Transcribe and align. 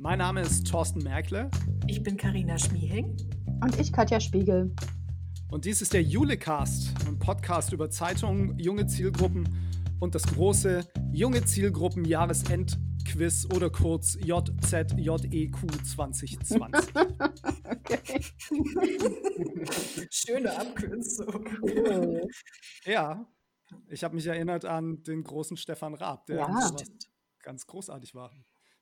Mein 0.00 0.18
Name 0.18 0.42
ist 0.42 0.68
Thorsten 0.68 1.00
Merkle. 1.00 1.50
Ich 1.88 2.04
bin 2.04 2.16
Karina 2.16 2.56
Schmiehing. 2.56 3.16
Und 3.60 3.80
ich 3.80 3.92
Katja 3.92 4.20
Spiegel. 4.20 4.72
Und 5.50 5.64
dies 5.64 5.82
ist 5.82 5.92
der 5.92 6.04
Julecast, 6.04 6.94
ein 7.08 7.18
Podcast 7.18 7.72
über 7.72 7.90
Zeitungen, 7.90 8.56
junge 8.60 8.86
Zielgruppen 8.86 9.48
und 9.98 10.14
das 10.14 10.22
große 10.22 10.86
junge 11.10 11.44
Zielgruppen 11.44 12.04
Jahresendquiz 12.04 13.48
oder 13.52 13.70
kurz 13.70 14.16
JZJEQ 14.22 15.56
2020. 15.84 16.94
okay. 17.64 18.20
Schöne 20.10 20.56
Abkürzung. 20.56 21.44
Ja, 22.84 23.28
ich 23.88 24.04
habe 24.04 24.14
mich 24.14 24.26
erinnert 24.28 24.64
an 24.64 25.02
den 25.02 25.24
großen 25.24 25.56
Stefan 25.56 25.94
Raab, 25.94 26.26
der 26.26 26.36
ja. 26.36 26.70
ganz 27.42 27.66
großartig 27.66 28.14
war. 28.14 28.30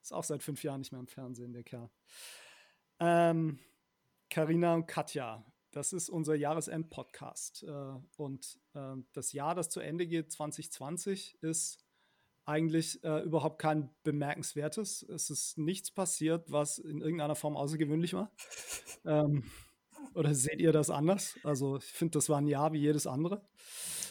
Ist 0.06 0.12
auch 0.12 0.22
seit 0.22 0.44
fünf 0.44 0.62
Jahren 0.62 0.78
nicht 0.78 0.92
mehr 0.92 1.00
im 1.00 1.08
Fernsehen, 1.08 1.52
der 1.52 1.64
Kerl. 1.64 1.90
Ähm, 3.00 3.58
Carina 4.30 4.74
und 4.74 4.86
Katja, 4.86 5.44
das 5.72 5.92
ist 5.92 6.08
unser 6.08 6.36
Jahresend-Podcast. 6.36 7.64
Äh, 7.64 7.94
und 8.16 8.60
äh, 8.74 8.94
das 9.14 9.32
Jahr, 9.32 9.56
das 9.56 9.68
zu 9.68 9.80
Ende 9.80 10.06
geht, 10.06 10.30
2020, 10.30 11.42
ist 11.42 11.84
eigentlich 12.44 13.02
äh, 13.02 13.24
überhaupt 13.24 13.58
kein 13.58 13.90
bemerkenswertes. 14.04 15.02
Es 15.02 15.28
ist 15.28 15.58
nichts 15.58 15.90
passiert, 15.90 16.52
was 16.52 16.78
in 16.78 17.00
irgendeiner 17.00 17.34
Form 17.34 17.56
außergewöhnlich 17.56 18.14
war. 18.14 18.30
ähm, 19.04 19.42
oder 20.14 20.36
seht 20.36 20.60
ihr 20.60 20.70
das 20.70 20.88
anders? 20.88 21.36
Also 21.42 21.78
ich 21.78 21.84
finde, 21.84 22.12
das 22.12 22.28
war 22.28 22.38
ein 22.38 22.46
Jahr 22.46 22.72
wie 22.72 22.78
jedes 22.78 23.08
andere. 23.08 23.44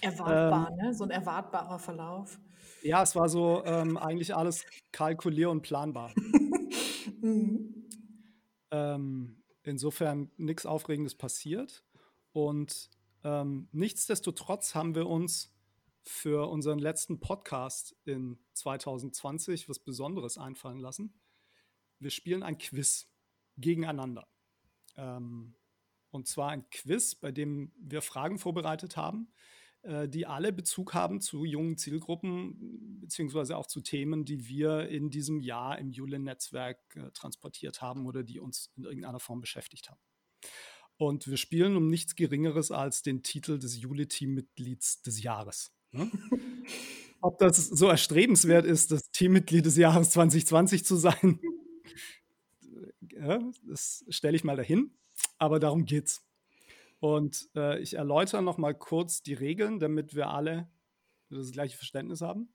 Erwartbar, 0.02 0.72
ähm, 0.72 0.88
ne? 0.88 0.94
So 0.94 1.06
ein 1.06 1.12
erwartbarer 1.12 1.80
Verlauf. 1.80 2.38
Ja, 2.86 3.02
es 3.02 3.16
war 3.16 3.30
so 3.30 3.66
ähm, 3.66 3.98
eigentlich 3.98 4.36
alles 4.36 4.64
kalkulier- 4.92 5.50
und 5.50 5.64
planbar. 5.64 6.14
mhm. 7.20 7.88
ähm, 8.70 9.42
insofern 9.64 10.30
nichts 10.38 10.68
Aufregendes 10.68 11.16
passiert. 11.16 11.84
Und 12.32 12.92
ähm, 13.24 13.70
nichtsdestotrotz 13.72 14.76
haben 14.76 14.94
wir 14.94 15.08
uns 15.08 15.52
für 16.04 16.48
unseren 16.48 16.78
letzten 16.78 17.20
Podcast 17.20 17.96
in 18.06 18.38
2020 18.54 19.68
was 19.68 19.80
Besonderes 19.80 20.38
einfallen 20.38 20.80
lassen. 20.80 21.20
Wir 21.98 22.12
spielen 22.12 22.44
ein 22.44 22.60
Quiz 22.60 23.10
gegeneinander. 23.58 24.28
Ähm, 24.96 25.56
und 26.12 26.28
zwar 26.28 26.52
ein 26.52 26.70
Quiz, 26.70 27.16
bei 27.16 27.32
dem 27.32 27.72
wir 27.80 28.04
Fragen 28.04 28.38
vorbereitet 28.38 28.96
haben, 28.96 29.34
äh, 29.86 30.10
die 30.10 30.26
alle 30.26 30.52
Bezug 30.52 30.94
haben 30.94 31.22
zu 31.22 31.46
jungen 31.46 31.78
Zielgruppen, 31.78 33.00
beziehungsweise 33.00 33.56
auch 33.56 33.68
zu 33.68 33.82
Themen, 33.82 34.26
die 34.26 34.48
wir 34.48 34.90
in 34.90 35.10
diesem 35.10 35.40
Jahr 35.40 35.78
im 35.78 35.92
Jule-Netzwerk 35.92 36.80
äh, 36.96 37.12
transportiert 37.12 37.82
haben 37.82 38.06
oder 38.06 38.24
die 38.24 38.40
uns 38.40 38.72
in 38.76 38.84
irgendeiner 38.84 39.20
Form 39.20 39.42
beschäftigt 39.42 39.90
haben. 39.90 40.02
Und 40.98 41.28
wir 41.28 41.38
spielen 41.38 41.76
um 41.76 41.88
nichts 41.88 42.16
Geringeres 42.16 42.72
als 42.72 43.04
den 43.04 43.22
Titel 43.22 43.60
des 43.60 43.80
Jule-Teammitglieds 43.80 45.02
des 45.02 45.22
Jahres. 45.22 45.72
Ne? 45.92 46.10
Ob 47.22 47.38
das 47.40 47.68
so 47.68 47.88
erstrebenswert 47.88 48.66
ist, 48.66 48.92
das 48.92 49.12
Teammitglied 49.12 49.66
des 49.66 49.78
Jahres 49.78 50.12
2020 50.12 50.84
zu 50.84 50.96
sein, 50.96 51.40
ja, 53.12 53.40
das 53.68 54.04
stelle 54.10 54.36
ich 54.36 54.44
mal 54.44 54.56
dahin. 54.56 54.92
Aber 55.38 55.60
darum 55.60 55.86
geht's. 55.86 56.24
Und 57.06 57.52
äh, 57.56 57.78
ich 57.82 57.94
erläutere 57.94 58.42
noch 58.42 58.58
mal 58.58 58.74
kurz 58.74 59.22
die 59.22 59.36
Regeln, 59.36 59.78
damit 59.78 60.16
wir 60.16 60.32
alle 60.32 60.68
das 61.30 61.52
gleiche 61.52 61.78
Verständnis 61.78 62.22
haben. 62.22 62.52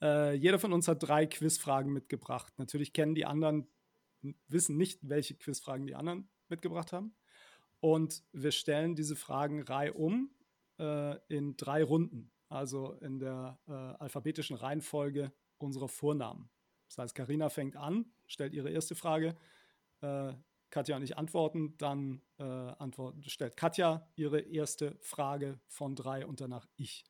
Äh, 0.00 0.34
jeder 0.34 0.60
von 0.60 0.72
uns 0.72 0.86
hat 0.86 1.02
drei 1.02 1.26
Quizfragen 1.26 1.92
mitgebracht. 1.92 2.52
Natürlich 2.56 2.92
kennen 2.92 3.16
die 3.16 3.26
anderen, 3.26 3.66
wissen 4.46 4.76
nicht, 4.76 5.00
welche 5.02 5.34
Quizfragen 5.34 5.88
die 5.88 5.96
anderen 5.96 6.28
mitgebracht 6.48 6.92
haben. 6.92 7.16
Und 7.80 8.22
wir 8.30 8.52
stellen 8.52 8.94
diese 8.94 9.16
Fragen 9.16 9.60
reihum 9.62 10.30
äh, 10.78 11.16
in 11.26 11.56
drei 11.56 11.82
Runden, 11.82 12.30
also 12.48 12.92
in 13.00 13.18
der 13.18 13.58
äh, 13.66 13.72
alphabetischen 13.72 14.54
Reihenfolge 14.54 15.32
unserer 15.58 15.88
Vornamen. 15.88 16.48
Das 16.86 16.98
heißt, 16.98 17.14
Karina 17.16 17.48
fängt 17.48 17.74
an, 17.74 18.06
stellt 18.28 18.54
ihre 18.54 18.70
erste 18.70 18.94
Frage. 18.94 19.34
Äh, 20.74 20.80
Katja 20.80 20.96
und 20.96 21.02
ich 21.02 21.16
antworten, 21.16 21.76
dann 21.78 22.20
äh, 22.38 22.42
antworten, 22.42 23.22
stellt 23.22 23.56
Katja 23.56 24.08
ihre 24.16 24.40
erste 24.40 24.96
Frage 25.00 25.60
von 25.68 25.94
drei 25.94 26.26
und 26.26 26.40
danach 26.40 26.66
ich. 26.76 27.04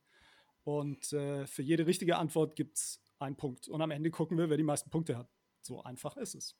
Und 0.64 1.12
äh, 1.12 1.46
für 1.46 1.62
jede 1.62 1.86
richtige 1.86 2.16
Antwort 2.16 2.56
gibt 2.56 2.76
es 2.76 3.02
einen 3.18 3.36
Punkt. 3.36 3.68
Und 3.68 3.80
am 3.80 3.90
Ende 3.90 4.10
gucken 4.10 4.38
wir, 4.38 4.50
wer 4.50 4.56
die 4.56 4.62
meisten 4.62 4.90
Punkte 4.90 5.16
hat. 5.16 5.28
So 5.62 5.82
einfach 5.82 6.16
ist 6.16 6.34
es. 6.34 6.56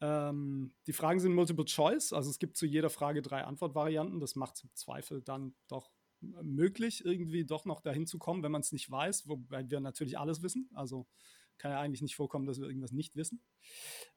Ähm, 0.00 0.74
die 0.86 0.92
Fragen 0.92 1.20
sind 1.20 1.34
Multiple 1.34 1.64
Choice, 1.64 2.12
also 2.12 2.28
es 2.28 2.38
gibt 2.38 2.58
zu 2.58 2.66
jeder 2.66 2.90
Frage 2.90 3.22
drei 3.22 3.44
Antwortvarianten. 3.44 4.20
Das 4.20 4.36
macht 4.36 4.56
es 4.56 4.64
im 4.64 4.74
Zweifel 4.74 5.22
dann 5.22 5.54
doch 5.68 5.90
möglich, 6.20 7.04
irgendwie 7.04 7.44
doch 7.44 7.64
noch 7.64 7.80
dahin 7.80 8.06
zu 8.06 8.18
kommen, 8.18 8.42
wenn 8.42 8.52
man 8.52 8.62
es 8.62 8.72
nicht 8.72 8.90
weiß, 8.90 9.28
wobei 9.28 9.70
wir 9.70 9.80
natürlich 9.80 10.18
alles 10.18 10.42
wissen. 10.42 10.68
Also 10.74 11.06
kann 11.58 11.70
ja 11.70 11.80
eigentlich 11.80 12.02
nicht 12.02 12.16
vorkommen, 12.16 12.46
dass 12.46 12.60
wir 12.60 12.66
irgendwas 12.66 12.92
nicht 12.92 13.16
wissen, 13.16 13.40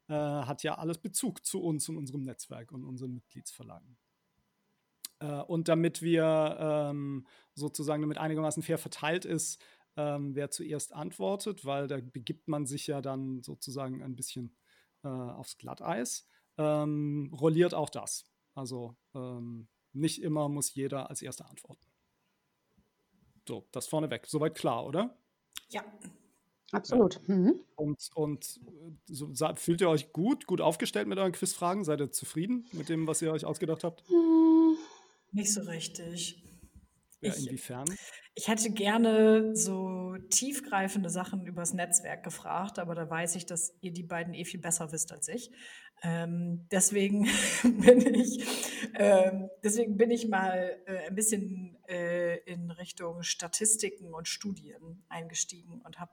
äh, 0.08 0.14
hat 0.14 0.64
ja 0.64 0.78
alles 0.78 0.98
Bezug 0.98 1.46
zu 1.46 1.62
uns 1.62 1.88
und 1.90 1.98
unserem 1.98 2.24
Netzwerk 2.24 2.72
und 2.72 2.84
unseren 2.84 3.14
Mitgliedsverlagen. 3.14 3.98
Äh, 5.20 5.42
und 5.42 5.68
damit 5.68 6.02
wir 6.02 6.58
ähm, 6.60 7.26
sozusagen, 7.56 8.02
damit 8.02 8.18
einigermaßen 8.18 8.64
fair 8.64 8.78
verteilt 8.78 9.26
ist, 9.26 9.62
ähm, 9.98 10.36
wer 10.36 10.50
zuerst 10.50 10.94
antwortet, 10.94 11.66
weil 11.66 11.88
da 11.88 12.00
begibt 12.02 12.48
man 12.48 12.66
sich 12.66 12.88
ja 12.88 13.02
dann 13.02 13.44
sozusagen 13.44 14.02
ein 14.02 14.16
bisschen 14.16 14.56
äh, 15.04 15.08
aufs 15.08 15.58
Glatteis, 15.58 16.28
ähm, 16.58 17.34
rolliert 17.34 17.74
auch 17.74 17.90
das. 17.90 18.26
Also 18.54 18.96
ähm, 19.14 19.68
nicht 19.94 20.22
immer 20.22 20.50
muss 20.50 20.74
jeder 20.74 21.10
als 21.10 21.22
erster 21.22 21.50
antworten. 21.50 21.86
So, 23.48 23.68
das 23.72 23.88
vorneweg. 23.88 24.28
Soweit 24.28 24.56
klar, 24.56 24.86
oder? 24.86 25.18
Ja. 25.70 25.84
Absolut. 26.72 27.20
Ja. 27.28 27.36
Mhm. 27.36 27.60
Und, 27.76 28.10
und 28.16 28.60
so, 29.08 29.32
fühlt 29.56 29.82
ihr 29.82 29.90
euch 29.90 30.14
gut, 30.14 30.46
gut 30.46 30.62
aufgestellt 30.62 31.08
mit 31.08 31.18
euren 31.18 31.32
Quizfragen? 31.32 31.84
Seid 31.84 32.00
ihr 32.00 32.12
zufrieden 32.12 32.66
mit 32.72 32.90
dem, 32.90 33.08
was 33.08 33.22
ihr 33.22 33.32
euch 33.32 33.46
ausgedacht 33.46 33.84
habt? 33.84 34.04
Hm, 34.08 34.78
nicht 35.32 35.54
so 35.54 35.62
richtig. 35.62 36.44
Ja, 37.22 37.34
ich, 37.34 37.48
inwiefern? 37.48 37.86
Ich 38.36 38.48
hätte 38.48 38.72
gerne 38.72 39.56
so 39.56 39.99
tiefgreifende 40.28 41.10
Sachen 41.10 41.46
übers 41.46 41.74
Netzwerk 41.74 42.24
gefragt, 42.24 42.80
aber 42.80 42.96
da 42.96 43.10
weiß 43.10 43.36
ich, 43.36 43.46
dass 43.46 43.76
ihr 43.82 43.92
die 43.92 44.04
beiden 44.04 44.34
eh 44.34 44.46
viel 44.46 44.60
besser 44.60 44.92
wisst 44.92 45.12
als 45.12 45.28
ich. 45.28 45.52
Ähm, 46.02 46.68
deswegen 46.72 47.28
bin 47.64 48.14
ich, 48.14 48.44
ähm, 48.96 49.50
deswegen 49.64 49.98
bin 49.98 50.12
ich 50.12 50.28
mal 50.28 50.78
äh, 50.86 51.08
ein 51.08 51.16
bisschen 51.16 51.78
äh, 51.88 52.38
in 52.44 52.72
Richtung 52.72 53.24
Statistiken 53.24 54.14
und 54.14 54.28
Studien 54.28 55.04
eingestiegen 55.10 55.82
und 55.82 56.00
habe 56.00 56.12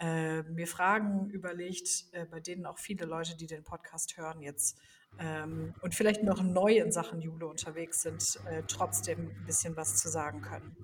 äh, 0.00 0.42
mir 0.42 0.66
Fragen 0.66 1.30
überlegt, 1.30 2.06
äh, 2.12 2.26
bei 2.26 2.40
denen 2.40 2.66
auch 2.66 2.78
viele 2.78 3.06
Leute, 3.06 3.36
die 3.36 3.46
den 3.46 3.62
Podcast 3.62 4.16
hören, 4.16 4.42
jetzt 4.42 4.78
ähm, 5.20 5.74
und 5.82 5.94
vielleicht 5.94 6.22
noch 6.22 6.42
neu 6.42 6.78
in 6.78 6.90
Sachen 6.90 7.20
Jule 7.20 7.46
unterwegs 7.46 8.02
sind, 8.02 8.40
äh, 8.46 8.62
trotzdem 8.66 9.30
ein 9.30 9.46
bisschen 9.46 9.76
was 9.76 9.96
zu 9.96 10.08
sagen 10.08 10.40
können. 10.40 10.76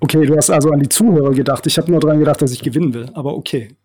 Okay, 0.00 0.26
du 0.26 0.36
hast 0.36 0.50
also 0.50 0.70
an 0.70 0.80
die 0.80 0.88
Zuhörer 0.88 1.32
gedacht. 1.32 1.66
Ich 1.66 1.78
habe 1.78 1.90
nur 1.90 2.00
daran 2.00 2.18
gedacht, 2.18 2.40
dass 2.40 2.52
ich 2.52 2.62
gewinnen 2.62 2.94
will. 2.94 3.10
Aber 3.14 3.34
okay. 3.36 3.76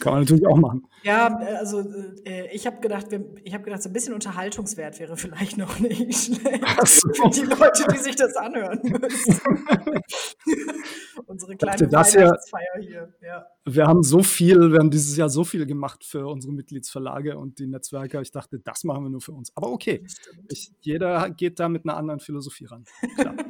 Kann 0.00 0.14
man 0.14 0.22
natürlich 0.22 0.44
auch 0.44 0.56
machen. 0.56 0.84
Ja, 1.04 1.36
also 1.36 1.84
äh, 2.24 2.52
ich 2.52 2.66
habe 2.66 2.80
gedacht, 2.80 3.06
ich 3.44 3.54
habe 3.54 3.62
gedacht, 3.62 3.80
so 3.80 3.88
ein 3.88 3.92
bisschen 3.92 4.12
Unterhaltungswert 4.12 4.98
wäre 4.98 5.16
vielleicht 5.16 5.56
noch 5.56 5.78
nicht 5.78 6.34
schlecht 6.34 6.88
so. 6.88 7.08
für 7.12 7.30
die 7.30 7.42
Leute, 7.42 7.86
die 7.92 7.98
sich 7.98 8.16
das 8.16 8.34
anhören 8.34 8.80
müssen. 8.82 9.40
unsere 11.26 11.56
kleine 11.56 11.92
Weihnachtsfeier 11.92 12.80
hier. 12.80 13.14
Ja. 13.22 13.46
Wir 13.64 13.86
haben 13.86 14.02
so 14.02 14.20
viel, 14.22 14.72
wir 14.72 14.80
haben 14.80 14.90
dieses 14.90 15.16
Jahr 15.16 15.28
so 15.28 15.44
viel 15.44 15.64
gemacht 15.64 16.04
für 16.04 16.26
unsere 16.26 16.52
Mitgliedsverlage 16.52 17.38
und 17.38 17.60
die 17.60 17.68
Netzwerke. 17.68 18.20
Ich 18.20 18.32
dachte, 18.32 18.58
das 18.58 18.82
machen 18.82 19.04
wir 19.04 19.10
nur 19.10 19.20
für 19.20 19.32
uns. 19.32 19.56
Aber 19.56 19.70
okay, 19.70 20.04
ich, 20.50 20.72
jeder 20.80 21.30
geht 21.30 21.60
da 21.60 21.68
mit 21.68 21.84
einer 21.84 21.96
anderen 21.96 22.18
Philosophie 22.18 22.64
ran. 22.64 22.84
Klar. 23.16 23.36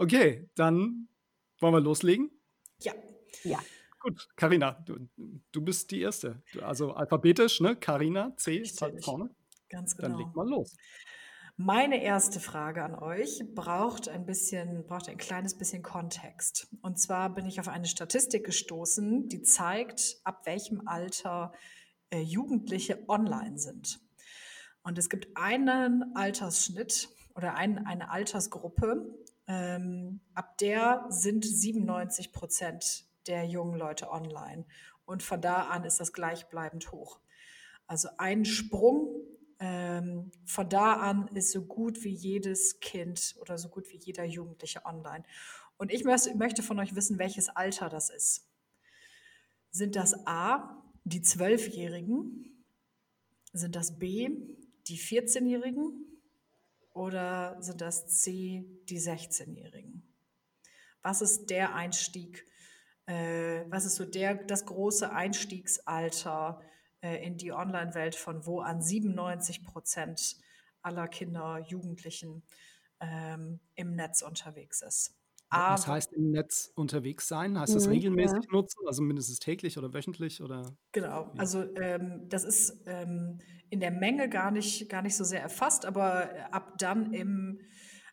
okay, 0.00 0.48
dann 0.54 1.08
wollen 1.60 1.74
wir 1.74 1.80
loslegen? 1.80 2.30
Ja. 2.80 2.92
Ja. 3.44 3.58
Gut, 4.00 4.28
Karina, 4.34 4.82
du, 4.86 5.08
du 5.52 5.60
bist 5.60 5.90
die 5.90 6.00
Erste. 6.00 6.42
Also 6.62 6.92
alphabetisch, 6.92 7.60
ne? 7.60 7.76
Karina, 7.76 8.34
C 8.36 8.56
ist 8.56 8.80
halt 8.80 9.04
vorne. 9.04 9.30
Ganz 9.68 9.94
genau. 9.96 10.08
Dann 10.08 10.18
leg 10.18 10.34
mal 10.34 10.48
los. 10.48 10.74
Meine 11.56 12.02
erste 12.02 12.40
Frage 12.40 12.82
an 12.82 12.94
euch 12.94 13.42
braucht 13.54 14.08
ein 14.08 14.24
bisschen, 14.24 14.86
braucht 14.86 15.10
ein 15.10 15.18
kleines 15.18 15.58
bisschen 15.58 15.82
Kontext. 15.82 16.68
Und 16.80 16.98
zwar 16.98 17.34
bin 17.34 17.44
ich 17.44 17.60
auf 17.60 17.68
eine 17.68 17.84
Statistik 17.84 18.46
gestoßen, 18.46 19.28
die 19.28 19.42
zeigt, 19.42 20.16
ab 20.24 20.46
welchem 20.46 20.88
Alter 20.88 21.52
äh, 22.08 22.20
Jugendliche 22.20 23.04
online 23.08 23.58
sind. 23.58 24.00
Und 24.82 24.96
es 24.96 25.10
gibt 25.10 25.36
einen 25.36 26.16
Altersschnitt 26.16 27.10
oder 27.34 27.54
ein, 27.56 27.84
eine 27.86 28.10
Altersgruppe, 28.10 29.14
ähm, 29.50 30.20
ab 30.32 30.58
der 30.58 31.06
sind 31.08 31.44
97 31.44 32.32
Prozent 32.32 33.04
der 33.26 33.44
jungen 33.46 33.76
Leute 33.76 34.10
online. 34.10 34.64
und 35.04 35.24
von 35.24 35.40
da 35.40 35.64
an 35.64 35.82
ist 35.82 35.98
das 35.98 36.12
gleichbleibend 36.12 36.92
hoch. 36.92 37.18
Also 37.88 38.08
ein 38.16 38.44
Sprung 38.44 39.08
ähm, 39.58 40.30
von 40.46 40.68
da 40.68 40.92
an 40.92 41.26
ist 41.34 41.50
so 41.50 41.62
gut 41.62 42.04
wie 42.04 42.14
jedes 42.14 42.78
Kind 42.78 43.34
oder 43.40 43.58
so 43.58 43.68
gut 43.68 43.90
wie 43.90 43.96
jeder 43.96 44.24
Jugendliche 44.24 44.84
online. 44.86 45.24
Und 45.78 45.90
ich 45.90 46.04
möchte 46.04 46.62
von 46.62 46.78
euch 46.78 46.94
wissen, 46.94 47.18
welches 47.18 47.48
Alter 47.48 47.88
das 47.88 48.08
ist. 48.08 48.48
Sind 49.72 49.96
das 49.96 50.28
A, 50.28 50.80
die 51.02 51.22
Zwölfjährigen? 51.22 52.64
Sind 53.52 53.74
das 53.74 53.98
B, 53.98 54.30
die 54.86 54.98
14-Jährigen? 54.98 56.09
Oder 57.00 57.56
sind 57.62 57.80
das 57.80 58.08
C, 58.08 58.62
die 58.90 59.00
16-Jährigen? 59.00 60.02
Was 61.00 61.22
ist 61.22 61.48
der 61.48 61.74
Einstieg? 61.74 62.46
Äh, 63.06 63.64
was 63.70 63.86
ist 63.86 63.94
so 63.94 64.04
der, 64.04 64.34
das 64.34 64.66
große 64.66 65.10
Einstiegsalter 65.10 66.60
äh, 67.00 67.24
in 67.24 67.38
die 67.38 67.52
Online-Welt, 67.52 68.16
von 68.16 68.44
wo 68.44 68.60
an 68.60 68.82
97 68.82 69.64
Prozent 69.64 70.36
aller 70.82 71.08
Kinder, 71.08 71.64
Jugendlichen 71.66 72.42
ähm, 73.00 73.60
im 73.76 73.96
Netz 73.96 74.20
unterwegs 74.20 74.82
ist? 74.82 75.18
Aber, 75.52 75.74
Was 75.74 75.88
heißt 75.88 76.12
im 76.12 76.30
Netz 76.30 76.70
unterwegs 76.76 77.26
sein? 77.26 77.58
Heißt 77.58 77.74
das 77.74 77.86
mhm, 77.86 77.92
regelmäßig 77.92 78.44
ja. 78.44 78.52
nutzen, 78.52 78.86
also 78.86 79.02
mindestens 79.02 79.40
täglich 79.40 79.78
oder 79.78 79.92
wöchentlich 79.92 80.40
oder? 80.40 80.76
Genau, 80.92 81.32
also 81.36 81.64
ähm, 81.76 82.28
das 82.28 82.44
ist 82.44 82.84
ähm, 82.86 83.40
in 83.68 83.80
der 83.80 83.90
Menge 83.90 84.28
gar 84.28 84.52
nicht, 84.52 84.88
gar 84.88 85.02
nicht 85.02 85.16
so 85.16 85.24
sehr 85.24 85.42
erfasst, 85.42 85.86
aber 85.86 86.30
ab 86.52 86.78
dann 86.78 87.12
im, 87.12 87.60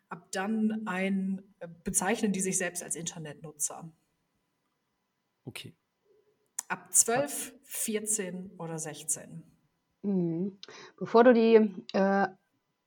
ab 0.08 0.32
dann 0.32 0.82
ein 0.86 1.40
äh, 1.60 1.68
bezeichnen 1.84 2.32
die 2.32 2.40
sich 2.40 2.58
selbst 2.58 2.82
als 2.82 2.96
Internetnutzer. 2.96 3.88
Okay. 5.44 5.76
Ab 6.66 6.92
12, 6.92 7.54
14 7.62 8.50
oder 8.58 8.80
16. 8.80 9.44
Mhm. 10.02 10.58
Bevor 10.96 11.22
du 11.22 11.32
die 11.32 11.72
äh, 11.92 12.26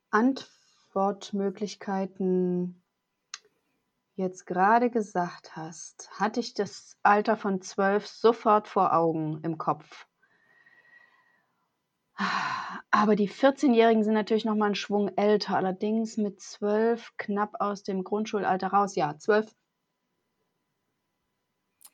Antwortmöglichkeiten 0.09 2.80
jetzt 4.15 4.45
gerade 4.45 4.89
gesagt 4.89 5.55
hast, 5.55 6.09
hatte 6.19 6.39
ich 6.39 6.53
das 6.53 6.97
Alter 7.03 7.37
von 7.37 7.61
zwölf 7.61 8.07
sofort 8.07 8.67
vor 8.67 8.93
Augen 8.93 9.39
im 9.43 9.57
Kopf. 9.57 10.07
Aber 12.91 13.15
die 13.15 13.29
14-Jährigen 13.29 14.03
sind 14.03 14.13
natürlich 14.13 14.45
noch 14.45 14.55
mal 14.55 14.67
einen 14.67 14.75
Schwung 14.75 15.09
älter, 15.17 15.55
allerdings 15.55 16.17
mit 16.17 16.39
zwölf 16.39 17.13
knapp 17.17 17.55
aus 17.59 17.83
dem 17.83 18.03
Grundschulalter 18.03 18.67
raus. 18.67 18.95
Ja, 18.95 19.17
zwölf. 19.17 19.55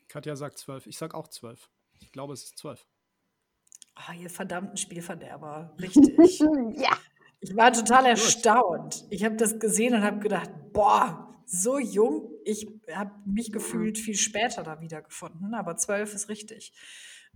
Katja 0.10 0.36
sagt 0.36 0.58
zwölf. 0.58 0.88
Ich 0.88 0.98
sag 0.98 1.14
auch 1.14 1.28
zwölf. 1.28 1.70
Ich 2.00 2.12
glaube, 2.12 2.34
es 2.34 2.44
ist 2.44 2.58
zwölf. 2.58 2.86
Ah, 3.96 4.14
ihr 4.14 4.30
verdammten 4.30 4.78
Spielverderber. 4.78 5.76
Richtig. 5.80 6.40
ja. 6.76 6.98
Ich 7.40 7.56
war 7.56 7.72
total 7.72 8.08
erstaunt. 8.08 9.06
Ich 9.10 9.24
habe 9.24 9.36
das 9.36 9.60
gesehen 9.60 9.94
und 9.96 10.04
habe 10.04 10.20
gedacht, 10.20 10.50
boah, 10.74 11.27
so 11.48 11.80
jung. 11.80 12.30
Ich 12.44 12.68
habe 12.94 13.12
mich 13.26 13.52
gefühlt 13.52 13.98
viel 13.98 14.16
später 14.16 14.64
da 14.64 14.82
wiedergefunden, 14.82 15.54
aber 15.54 15.78
zwölf 15.78 16.14
ist 16.14 16.30
richtig. 16.30 16.74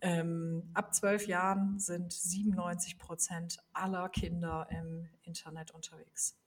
Ähm, 0.02 0.70
ab 0.74 0.94
zwölf 0.94 1.28
Jahren 1.28 1.80
sind 1.80 2.12
97 2.12 2.98
Prozent 2.98 3.60
aller 3.72 4.10
Kinder 4.10 4.68
im 4.70 5.08
Internet 5.22 5.72
unterwegs. 5.72 6.38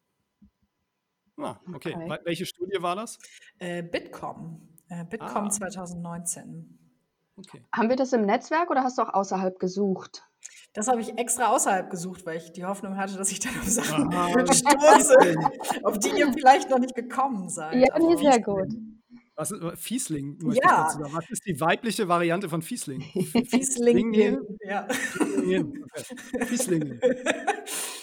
Ah, 1.37 1.57
okay. 1.73 1.95
okay. 1.95 2.19
Welche 2.25 2.47
Studie 2.47 2.81
war 2.81 2.97
das? 2.97 3.19
Äh, 3.59 3.83
Bitkom. 3.83 4.69
Äh, 4.89 5.05
Bitkom 5.05 5.47
ah. 5.47 5.51
2019. 5.51 6.79
Okay. 7.37 7.65
Haben 7.73 7.89
wir 7.89 7.97
das 7.97 8.13
im 8.13 8.27
Netzwerk 8.27 8.71
oder 8.71 8.85
hast 8.85 8.99
du 8.99 9.03
auch 9.03 9.15
außerhalb 9.15 9.59
gesucht? 9.59 10.25
Das 10.73 10.89
habe 10.89 11.01
ich 11.01 11.17
extra 11.19 11.55
außerhalb 11.55 11.89
gesucht, 11.89 12.27
weil 12.27 12.39
ich 12.39 12.53
die 12.53 12.65
Hoffnung 12.65 12.97
hatte, 12.97 13.17
dass 13.17 13.31
ich 13.31 13.39
dann 13.39 13.57
auf 13.59 13.69
Sachen 13.69 14.13
ah, 14.13 14.29
stoße, 14.53 15.37
auf 15.85 15.99
die 15.99 16.11
ihr 16.19 16.33
vielleicht 16.33 16.69
noch 16.71 16.79
nicht 16.79 16.95
gekommen 16.95 17.49
seid. 17.49 17.77
Ja, 17.77 17.99
nee, 17.99 18.17
sehr 18.17 18.41
gut. 18.41 18.73
Was 19.37 19.51
ist 19.51 19.63
äh, 19.63 19.77
Fiesling? 19.77 20.39
Ja. 20.53 20.89
Was 21.13 21.31
ist 21.31 21.45
die 21.47 21.61
weibliche 21.61 22.09
Variante 22.09 22.49
von 22.49 22.63
Fiesling? 22.63 23.01
Fieslingin. 23.49 24.39
Ja. 24.61 24.87
Fieslingin. 24.89 25.85
Okay. 25.85 26.47
Fieslingin. 26.47 27.01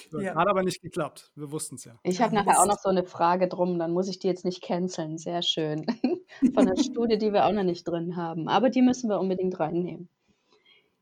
So, 0.09 0.19
ja. 0.19 0.35
Hat 0.35 0.47
aber 0.49 0.63
nicht 0.63 0.81
geklappt. 0.81 1.31
Wir 1.35 1.51
wussten 1.51 1.75
es 1.75 1.85
ja. 1.85 1.97
Ich 2.03 2.21
habe 2.21 2.35
nachher 2.35 2.59
auch 2.59 2.65
noch 2.65 2.79
so 2.79 2.89
eine 2.89 3.05
Frage 3.05 3.47
drum, 3.47 3.79
dann 3.79 3.93
muss 3.93 4.09
ich 4.09 4.19
die 4.19 4.27
jetzt 4.27 4.43
nicht 4.43 4.61
canceln. 4.61 5.17
Sehr 5.17 5.41
schön. 5.41 5.85
Von 6.53 6.65
der 6.65 6.75
Studie, 6.83 7.17
die 7.17 7.31
wir 7.31 7.45
auch 7.45 7.53
noch 7.53 7.63
nicht 7.63 7.87
drin 7.87 8.17
haben. 8.17 8.49
Aber 8.49 8.69
die 8.69 8.81
müssen 8.81 9.09
wir 9.09 9.21
unbedingt 9.21 9.57
reinnehmen. 9.57 10.09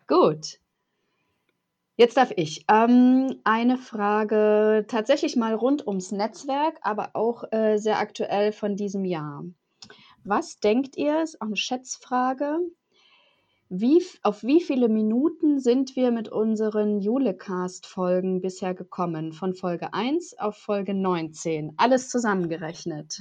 Gut. 0.07 0.59
Jetzt 1.99 2.15
darf 2.15 2.31
ich. 2.37 2.63
Ähm, 2.69 3.41
eine 3.43 3.77
Frage 3.77 4.85
tatsächlich 4.87 5.35
mal 5.35 5.53
rund 5.53 5.85
ums 5.85 6.13
Netzwerk, 6.13 6.79
aber 6.81 7.09
auch 7.11 7.43
äh, 7.51 7.75
sehr 7.75 7.99
aktuell 7.99 8.53
von 8.53 8.77
diesem 8.77 9.03
Jahr. 9.03 9.43
Was 10.23 10.61
denkt 10.61 10.95
ihr, 10.95 11.21
ist 11.21 11.41
auch 11.41 11.47
eine 11.47 11.57
Schätzfrage, 11.57 12.59
wie, 13.67 14.01
auf 14.23 14.43
wie 14.43 14.61
viele 14.61 14.87
Minuten 14.87 15.59
sind 15.59 15.97
wir 15.97 16.11
mit 16.11 16.29
unseren 16.29 17.01
Julecast-Folgen 17.01 18.39
bisher 18.39 18.73
gekommen? 18.73 19.33
Von 19.33 19.53
Folge 19.53 19.93
1 19.93 20.39
auf 20.39 20.55
Folge 20.55 20.93
19. 20.93 21.73
Alles 21.75 22.07
zusammengerechnet. 22.07 23.19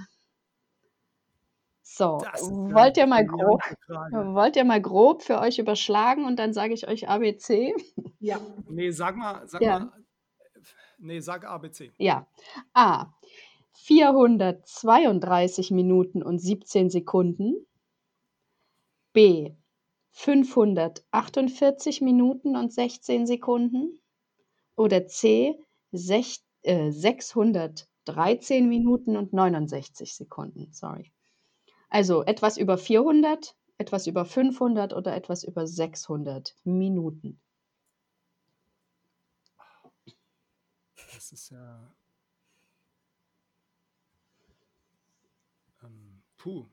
So, 1.83 2.19
wollt 2.29 2.97
ihr 2.97 3.09
mal 3.09 3.27
grob, 3.27 3.61
wollt 3.89 4.55
ihr 4.55 4.65
mal 4.65 4.81
grob 4.81 5.25
für 5.25 5.41
euch 5.41 5.59
überschlagen 5.59 6.27
und 6.27 6.39
dann 6.39 6.53
sage 6.53 6.75
ich 6.75 6.87
euch 6.87 7.09
ABC? 7.09 7.75
Ja. 8.20 8.41
Nee, 8.69 8.91
sag 8.91 9.17
mal, 9.17 9.47
sag 9.49 9.62
ja. 9.62 9.79
mal, 9.79 9.93
nee, 10.99 11.20
sag 11.20 11.44
ABC. 11.47 11.93
Ja. 11.99 12.26
A. 12.73 13.12
432 13.73 15.70
Minuten 15.70 16.23
und 16.23 16.38
17 16.41 16.91
Sekunden. 16.91 17.67
B. 19.12 19.53
548 20.11 22.00
Minuten 22.00 22.56
und 22.56 22.73
16 22.73 23.26
Sekunden. 23.26 24.00
Oder 24.76 25.06
C. 25.06 25.56
6, 25.93 26.44
äh, 26.62 26.91
613 26.91 28.69
Minuten 28.69 29.17
und 29.17 29.32
69 29.32 30.15
Sekunden. 30.15 30.73
Sorry. 30.73 31.12
Also 31.89 32.25
etwas 32.25 32.58
über 32.58 32.77
400, 32.77 33.55
etwas 33.79 34.06
über 34.06 34.25
500 34.25 34.93
oder 34.93 35.15
etwas 35.15 35.44
über 35.44 35.67
600 35.67 36.55
Minuten. 36.65 37.41
Das 41.19 41.32
ist 41.32 41.51
ja. 41.51 41.93
Ähm, 45.82 46.22
puh. 46.37 46.69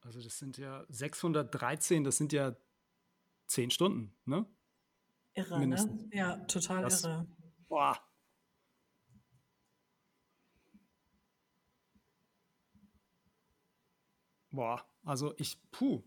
Also 0.00 0.22
das 0.22 0.38
sind 0.38 0.56
ja 0.56 0.86
613, 0.88 2.02
das 2.02 2.16
sind 2.16 2.32
ja 2.32 2.56
10 3.48 3.70
Stunden, 3.70 4.16
ne? 4.24 4.46
Irre, 5.34 5.52
ne? 5.52 5.58
Mindestens. 5.58 6.00
ne? 6.00 6.16
Ja, 6.16 6.36
total 6.46 6.84
das, 6.84 7.04
irre. 7.04 7.26
Boah. 7.68 8.00
Boah, 14.50 14.82
also 15.04 15.34
ich, 15.36 15.58
puh, 15.72 16.02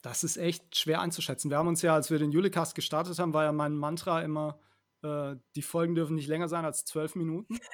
das 0.00 0.24
ist 0.24 0.38
echt 0.38 0.74
schwer 0.74 1.02
einzuschätzen. 1.02 1.50
Wir 1.50 1.58
haben 1.58 1.68
uns 1.68 1.82
ja, 1.82 1.92
als 1.92 2.10
wir 2.10 2.18
den 2.18 2.32
Julicast 2.32 2.74
gestartet 2.74 3.18
haben, 3.18 3.34
war 3.34 3.44
ja 3.44 3.52
mein 3.52 3.76
Mantra 3.76 4.22
immer, 4.22 4.58
äh, 5.02 5.36
die 5.56 5.62
Folgen 5.62 5.94
dürfen 5.94 6.16
nicht 6.16 6.28
länger 6.28 6.48
sein 6.48 6.64
als 6.64 6.84
zwölf 6.84 7.14
Minuten. 7.14 7.58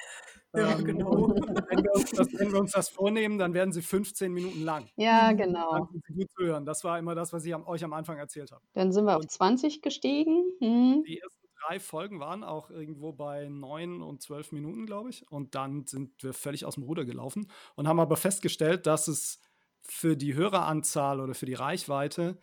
Ja, 0.55 0.77
ähm, 0.79 0.85
genau. 0.85 1.27
Wenn 1.27 1.83
wir, 1.83 1.91
das, 1.93 2.33
wenn 2.33 2.51
wir, 2.51 2.59
uns 2.59 2.71
das, 2.71 2.89
vornehmen, 2.89 3.37
dann 3.37 3.53
werden 3.53 3.73
sie 3.73 3.81
15 3.81 4.31
Minuten 4.31 4.63
lang. 4.63 4.87
Ja, 4.95 5.33
genau. 5.33 5.71
Dann 5.73 5.87
sind 5.91 6.05
sie 6.05 6.13
gut 6.13 6.31
zu 6.31 6.45
hören. 6.45 6.65
Das 6.65 6.83
war 6.83 6.97
immer 6.97 7.13
das, 7.15 7.33
was 7.33 7.45
ich 7.45 7.53
am, 7.53 7.67
euch 7.67 7.83
am 7.83 7.93
Anfang 7.93 8.17
erzählt 8.17 8.51
habe. 8.51 8.63
Dann 8.73 8.91
sind 8.91 9.05
wir 9.05 9.17
Und 9.17 9.25
auf 9.25 9.27
20 9.27 9.81
gestiegen. 9.81 10.45
Hm. 10.59 11.03
Die 11.05 11.19
ersten 11.19 11.47
drei 11.67 11.79
Folgen 11.79 12.19
waren 12.19 12.43
auch 12.43 12.69
irgendwo 12.69 13.11
bei 13.11 13.49
neun 13.49 14.01
und 14.01 14.21
zwölf 14.21 14.51
Minuten, 14.51 14.85
glaube 14.85 15.09
ich. 15.09 15.29
Und 15.29 15.53
dann 15.53 15.85
sind 15.85 16.23
wir 16.23 16.33
völlig 16.33 16.65
aus 16.65 16.75
dem 16.75 16.83
Ruder 16.83 17.05
gelaufen 17.05 17.51
und 17.75 17.87
haben 17.87 17.99
aber 17.99 18.17
festgestellt, 18.17 18.87
dass 18.87 19.07
es 19.07 19.41
für 19.81 20.17
die 20.17 20.33
Höreranzahl 20.33 21.19
oder 21.19 21.33
für 21.33 21.45
die 21.45 21.53
Reichweite 21.53 22.39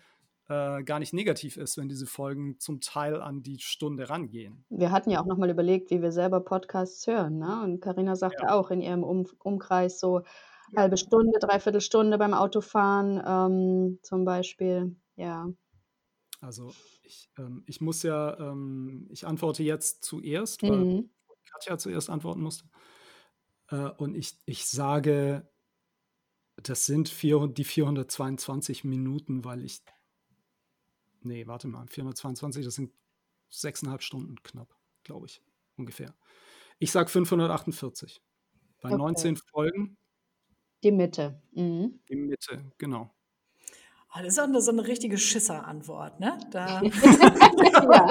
äh, 0.48 0.82
gar 0.82 0.98
nicht 0.98 1.12
negativ 1.12 1.56
ist, 1.56 1.78
wenn 1.78 1.88
diese 1.88 2.06
Folgen 2.06 2.58
zum 2.58 2.80
Teil 2.80 3.20
an 3.20 3.42
die 3.42 3.58
Stunde 3.58 4.10
rangehen. 4.10 4.64
Wir 4.68 4.90
hatten 4.90 5.10
ja 5.10 5.20
auch 5.20 5.26
nochmal 5.26 5.50
überlegt, 5.50 5.90
wie 5.90 6.02
wir 6.02 6.12
selber 6.12 6.40
Podcasts 6.40 7.06
hören. 7.06 7.38
Ne? 7.38 7.62
Und 7.62 7.80
Karina 7.80 8.14
sagte 8.16 8.44
ja. 8.44 8.54
auch 8.54 8.70
in 8.70 8.80
ihrem 8.80 9.04
um 9.04 9.26
Umkreis 9.42 9.98
so 9.98 10.20
ja. 10.72 10.82
halbe 10.82 10.96
Stunde, 10.96 11.38
dreiviertel 11.38 11.80
Stunde 11.80 12.18
beim 12.18 12.34
Autofahren 12.34 13.22
ähm, 13.26 13.98
zum 14.02 14.24
Beispiel. 14.24 14.96
Ja. 15.16 15.48
Also 16.40 16.72
ich, 17.02 17.30
ähm, 17.38 17.62
ich 17.66 17.80
muss 17.80 18.02
ja, 18.02 18.38
ähm, 18.38 19.08
ich 19.10 19.26
antworte 19.26 19.62
jetzt 19.62 20.04
zuerst, 20.04 20.62
weil 20.62 20.76
mhm. 20.76 21.10
Katja 21.50 21.78
zuerst 21.78 22.10
antworten 22.10 22.42
musste. 22.42 22.66
Äh, 23.70 23.90
und 23.96 24.14
ich, 24.14 24.36
ich 24.44 24.66
sage 24.66 25.48
das 26.62 26.86
sind 26.86 27.08
vier, 27.08 27.48
die 27.48 27.64
422 27.64 28.84
Minuten, 28.84 29.44
weil 29.44 29.64
ich 29.64 29.82
nee, 31.24 31.46
warte 31.46 31.68
mal, 31.68 31.86
422, 31.88 32.64
das 32.64 32.74
sind 32.74 32.92
sechseinhalb 33.48 34.02
Stunden 34.02 34.42
knapp, 34.42 34.74
glaube 35.02 35.26
ich, 35.26 35.42
ungefähr. 35.76 36.14
Ich 36.78 36.90
sage 36.90 37.08
548. 37.08 38.20
Bei 38.80 38.90
okay. 38.90 38.98
19 38.98 39.36
Folgen. 39.36 39.96
Die 40.82 40.92
Mitte. 40.92 41.40
Mhm. 41.52 42.00
Die 42.08 42.16
Mitte, 42.16 42.70
genau. 42.78 43.14
Oh, 44.16 44.20
das 44.22 44.34
ist 44.34 44.38
auch 44.38 44.60
so 44.60 44.70
eine 44.70 44.86
richtige 44.86 45.18
Schisser-Antwort, 45.18 46.20
ne? 46.20 46.38
Da. 46.52 46.80
ja. 46.82 48.08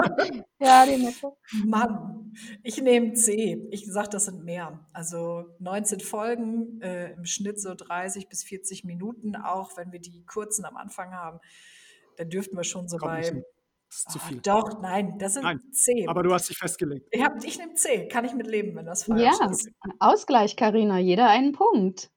ja, 0.60 0.86
die 0.86 1.01
Mitte. 1.01 1.32
Mann, 1.65 2.34
ich 2.62 2.82
nehme 2.82 3.13
C. 3.13 3.70
Ich 3.72 3.86
sage, 3.86 4.10
das 4.10 4.25
sind 4.25 4.43
mehr. 4.43 4.86
Also 4.91 5.46
19 5.60 6.01
Folgen, 6.01 6.82
äh, 6.82 7.13
im 7.13 7.24
Schnitt 7.24 7.62
so 7.62 7.74
30 7.74 8.27
bis 8.27 8.43
40 8.43 8.84
Minuten, 8.84 9.38
auch 9.38 9.77
wenn 9.77 9.93
wir 9.93 10.01
die 10.01 10.25
kurzen 10.25 10.65
am 10.65 10.75
Anfang 10.75 11.13
haben. 11.13 11.39
Dann 12.17 12.29
dürften 12.29 12.58
wir 12.58 12.63
schon 12.63 12.88
so 12.88 12.98
Kommt 12.98 13.12
bei 13.12 13.43
das 13.93 14.00
ist 14.00 14.12
zu 14.12 14.20
ah, 14.20 14.27
viel. 14.27 14.41
doch, 14.41 14.82
nein, 14.82 15.20
das 15.20 15.34
sind 15.34 15.43
nein, 15.43 15.60
10. 15.72 16.10
Aber 16.10 16.24
du 16.24 16.34
hast 16.34 16.50
dich 16.50 16.58
festgelegt. 16.58 17.08
Ich, 17.12 17.24
hab, 17.24 17.43
ich 17.43 17.60
nehme 17.60 17.75
10. 17.75 18.10
Kann 18.10 18.25
ich 18.25 18.34
mit 18.34 18.48
leben, 18.48 18.75
wenn 18.75 18.88
das 18.88 19.03
falsch 19.03 19.22
ja, 19.22 19.50
ist. 19.51 19.70
Ausgleich, 20.00 20.55
Karina. 20.55 20.98
Jeder 20.98 21.29
einen 21.29 21.51
Punkt. 21.51 22.10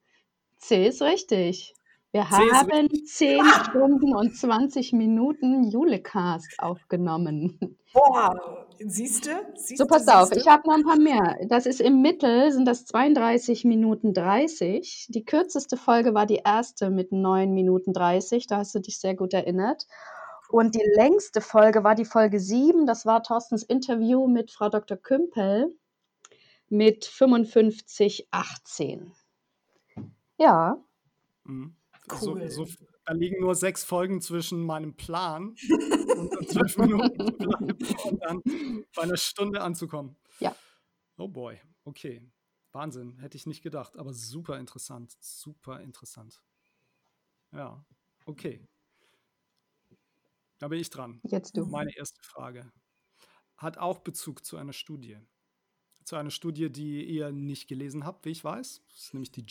C 0.57 0.87
ist 0.87 1.03
richtig. 1.03 1.75
Wir 2.11 2.23
C 2.23 2.27
haben 2.27 2.89
10 3.05 3.45
Stunden 3.69 4.15
und 4.15 4.35
20 4.35 4.93
Minuten 4.93 5.69
Julecast 5.69 6.55
aufgenommen. 6.57 7.77
Boah, 7.93 8.66
siehst 8.79 9.25
du? 9.25 9.31
So, 9.55 9.85
pass 9.85 10.07
auf, 10.07 10.31
ich 10.31 10.47
habe 10.47 10.67
noch 10.67 10.75
ein 10.75 10.83
paar 10.83 10.99
mehr. 10.99 11.37
Das 11.47 11.65
ist 11.65 11.81
im 11.81 12.01
Mittel, 12.01 12.51
sind 12.51 12.65
das 12.65 12.85
32 12.85 13.65
Minuten 13.65 14.13
30. 14.13 15.07
Die 15.09 15.25
kürzeste 15.25 15.77
Folge 15.77 16.13
war 16.13 16.25
die 16.25 16.41
erste 16.43 16.89
mit 16.89 17.11
9 17.11 17.53
Minuten 17.53 17.93
30. 17.93 18.47
Da 18.47 18.57
hast 18.57 18.75
du 18.75 18.79
dich 18.79 18.99
sehr 18.99 19.15
gut 19.15 19.33
erinnert. 19.33 19.87
Und 20.49 20.75
die 20.75 20.85
längste 20.95 21.41
Folge 21.41 21.83
war 21.83 21.95
die 21.95 22.05
Folge 22.05 22.39
7. 22.39 22.85
Das 22.85 23.05
war 23.05 23.23
Thorstens 23.23 23.63
Interview 23.63 24.27
mit 24.27 24.51
Frau 24.51 24.69
Dr. 24.69 24.97
Kümpel 24.97 25.75
mit 26.69 27.05
55,18. 27.05 29.11
Ja. 30.37 30.77
Mhm. 31.43 31.75
Cool. 32.09 32.49
So, 32.49 32.65
so, 32.65 32.73
da 33.07 33.13
liegen 33.13 33.39
nur 33.39 33.55
sechs 33.55 33.85
Folgen 33.85 34.21
zwischen 34.21 34.61
meinem 34.61 34.93
Plan 34.93 35.55
und 36.17 36.49
zwölf 36.49 36.77
Minuten 36.77 37.21
und 37.21 38.21
dann 38.21 38.41
bei 38.93 39.03
einer 39.03 39.15
Stunde 39.15 39.61
anzukommen. 39.61 40.17
Ja. 40.39 40.53
Oh 41.17 41.29
boy, 41.29 41.57
okay. 41.85 42.21
Wahnsinn, 42.73 43.17
hätte 43.19 43.37
ich 43.37 43.45
nicht 43.45 43.63
gedacht, 43.63 43.95
aber 43.95 44.13
super 44.13 44.59
interessant, 44.59 45.15
super 45.21 45.79
interessant. 45.79 46.43
Ja, 47.53 47.83
okay. 48.25 48.67
Da 50.59 50.67
bin 50.67 50.79
ich 50.79 50.89
dran. 50.89 51.21
Jetzt 51.23 51.55
du. 51.55 51.65
Meine 51.65 51.95
erste 51.95 52.21
Frage. 52.21 52.71
Hat 53.55 53.77
auch 53.77 53.99
Bezug 53.99 54.43
zu 54.43 54.57
einer 54.57 54.73
Studie. 54.73 55.17
Zu 56.03 56.17
einer 56.17 56.29
Studie, 56.29 56.69
die 56.69 57.05
ihr 57.05 57.31
nicht 57.31 57.69
gelesen 57.69 58.05
habt, 58.05 58.25
wie 58.25 58.31
ich 58.31 58.43
weiß. 58.43 58.81
Das 58.89 58.99
ist 58.99 59.13
nämlich 59.13 59.31
die 59.31 59.45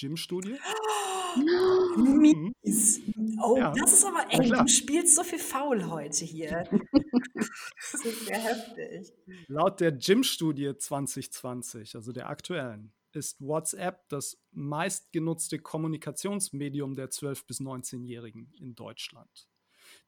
Gym-Studie. 1.37 2.55
Mies. 2.63 3.01
Oh, 3.43 3.57
ja. 3.57 3.73
das 3.73 3.93
ist 3.93 4.05
aber 4.05 4.27
ey, 4.31 4.49
du 4.49 4.69
spielst 4.69 5.15
so 5.15 5.23
viel 5.23 5.39
faul 5.39 5.89
heute 5.89 6.25
hier. 6.25 6.65
das 7.35 8.05
ist 8.05 8.27
sehr 8.27 8.39
heftig. 8.39 9.13
Laut 9.49 9.81
der 9.81 9.93
Gym-Studie 9.93 10.77
2020, 10.77 11.95
also 11.95 12.13
der 12.13 12.29
aktuellen, 12.29 12.93
ist 13.13 13.41
WhatsApp 13.41 14.09
das 14.09 14.39
meistgenutzte 14.53 15.59
Kommunikationsmedium 15.59 16.95
der 16.95 17.11
12- 17.11 17.47
bis 17.47 17.61
19-Jährigen 17.61 18.53
in 18.59 18.75
Deutschland. 18.75 19.49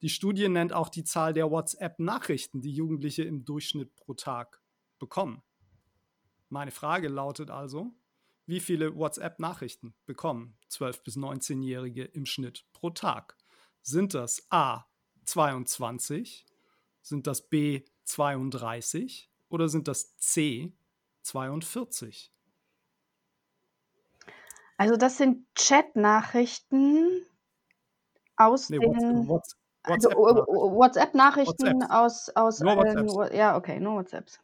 Die 0.03 0.11
Studie 0.11 0.49
nennt 0.49 0.73
auch 0.73 0.89
die 0.89 1.05
Zahl 1.05 1.33
der 1.33 1.51
WhatsApp-Nachrichten, 1.51 2.61
die 2.61 2.73
Jugendliche 2.73 3.25
im 3.25 3.45
Durchschnitt 3.45 3.95
pro 3.97 4.15
Tag 4.15 4.61
bekommen. 4.99 5.43
Meine 6.49 6.71
Frage 6.71 7.09
lautet 7.09 7.51
also, 7.51 7.93
wie 8.49 8.61
viele 8.61 8.97
WhatsApp-Nachrichten 8.97 9.95
bekommen 10.07 10.57
12- 10.71 11.03
bis 11.05 11.17
19-Jährige 11.19 12.05
im 12.05 12.25
Schnitt 12.25 12.65
pro 12.73 12.89
Tag? 12.89 13.37
Sind 13.83 14.15
das 14.15 14.47
A 14.49 14.87
22, 15.27 16.47
sind 17.03 17.27
das 17.27 17.43
B 17.43 17.83
32 18.05 19.31
oder 19.51 19.69
sind 19.69 19.87
das 19.87 20.17
C 20.17 20.73
42? 21.23 22.33
Also 24.79 24.97
das 24.97 25.19
sind 25.19 25.47
Chat-Nachrichten 25.55 27.27
aus 28.37 28.71
nee, 28.71 28.79
den 28.79 29.29
WhatsApp, 29.29 29.59
also 29.83 30.09
WhatsApp-Nachrichten 30.09 31.83
WhatsApp 31.83 31.91
aus, 31.91 32.31
aus 32.31 32.61
nur 32.61 32.79
allen, 32.79 33.37
ja, 33.37 33.59
okay, 33.59 33.79
nur 33.79 33.97
WhatsApps. 33.97 34.41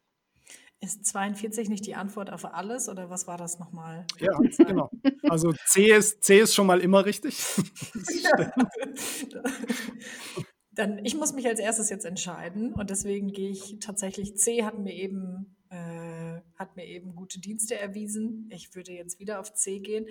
Ist 0.84 1.06
42 1.06 1.70
nicht 1.70 1.86
die 1.86 1.94
Antwort 1.94 2.30
auf 2.30 2.44
alles 2.44 2.90
oder 2.90 3.08
was 3.08 3.26
war 3.26 3.38
das 3.38 3.58
nochmal? 3.58 4.06
Ja, 4.18 4.38
genau. 4.58 4.90
Also 5.30 5.54
C 5.64 5.90
ist, 5.90 6.22
C 6.22 6.40
ist 6.40 6.54
schon 6.54 6.66
mal 6.66 6.80
immer 6.80 7.06
richtig. 7.06 7.42
Dann, 10.72 11.02
ich 11.02 11.16
muss 11.16 11.32
mich 11.32 11.46
als 11.46 11.58
erstes 11.58 11.88
jetzt 11.88 12.04
entscheiden 12.04 12.74
und 12.74 12.90
deswegen 12.90 13.32
gehe 13.32 13.50
ich 13.50 13.78
tatsächlich, 13.80 14.36
C 14.36 14.62
hat 14.62 14.78
mir 14.78 14.92
eben, 14.92 15.56
äh, 15.70 16.40
hat 16.58 16.76
mir 16.76 16.84
eben 16.84 17.14
gute 17.14 17.40
Dienste 17.40 17.78
erwiesen. 17.78 18.50
Ich 18.52 18.74
würde 18.74 18.92
jetzt 18.92 19.18
wieder 19.18 19.40
auf 19.40 19.54
C 19.54 19.80
gehen. 19.80 20.06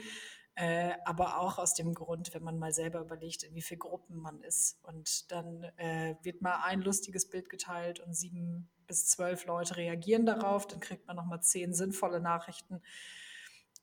Äh, 0.56 0.94
aber 1.06 1.40
auch 1.40 1.60
aus 1.60 1.76
dem 1.76 1.94
Grund, 1.94 2.34
wenn 2.34 2.44
man 2.44 2.58
mal 2.58 2.74
selber 2.74 3.00
überlegt, 3.00 3.44
in 3.44 3.54
wie 3.54 3.62
viele 3.62 3.80
Gruppen 3.80 4.18
man 4.18 4.42
ist. 4.42 4.80
Und 4.82 5.32
dann 5.32 5.64
äh, 5.78 6.16
wird 6.24 6.42
mal 6.42 6.64
ein 6.64 6.82
lustiges 6.82 7.30
Bild 7.30 7.50
geteilt 7.50 8.00
und 8.00 8.16
sieben 8.16 8.70
bis 8.88 9.06
zwölf 9.08 9.46
Leute 9.46 9.78
reagieren 9.78 10.26
darauf. 10.26 10.68
Dann 10.68 10.80
kriegt 10.80 11.08
man 11.08 11.16
nochmal 11.16 11.42
zehn 11.42 11.74
sinnvolle 11.74 12.20
Nachrichten 12.20 12.82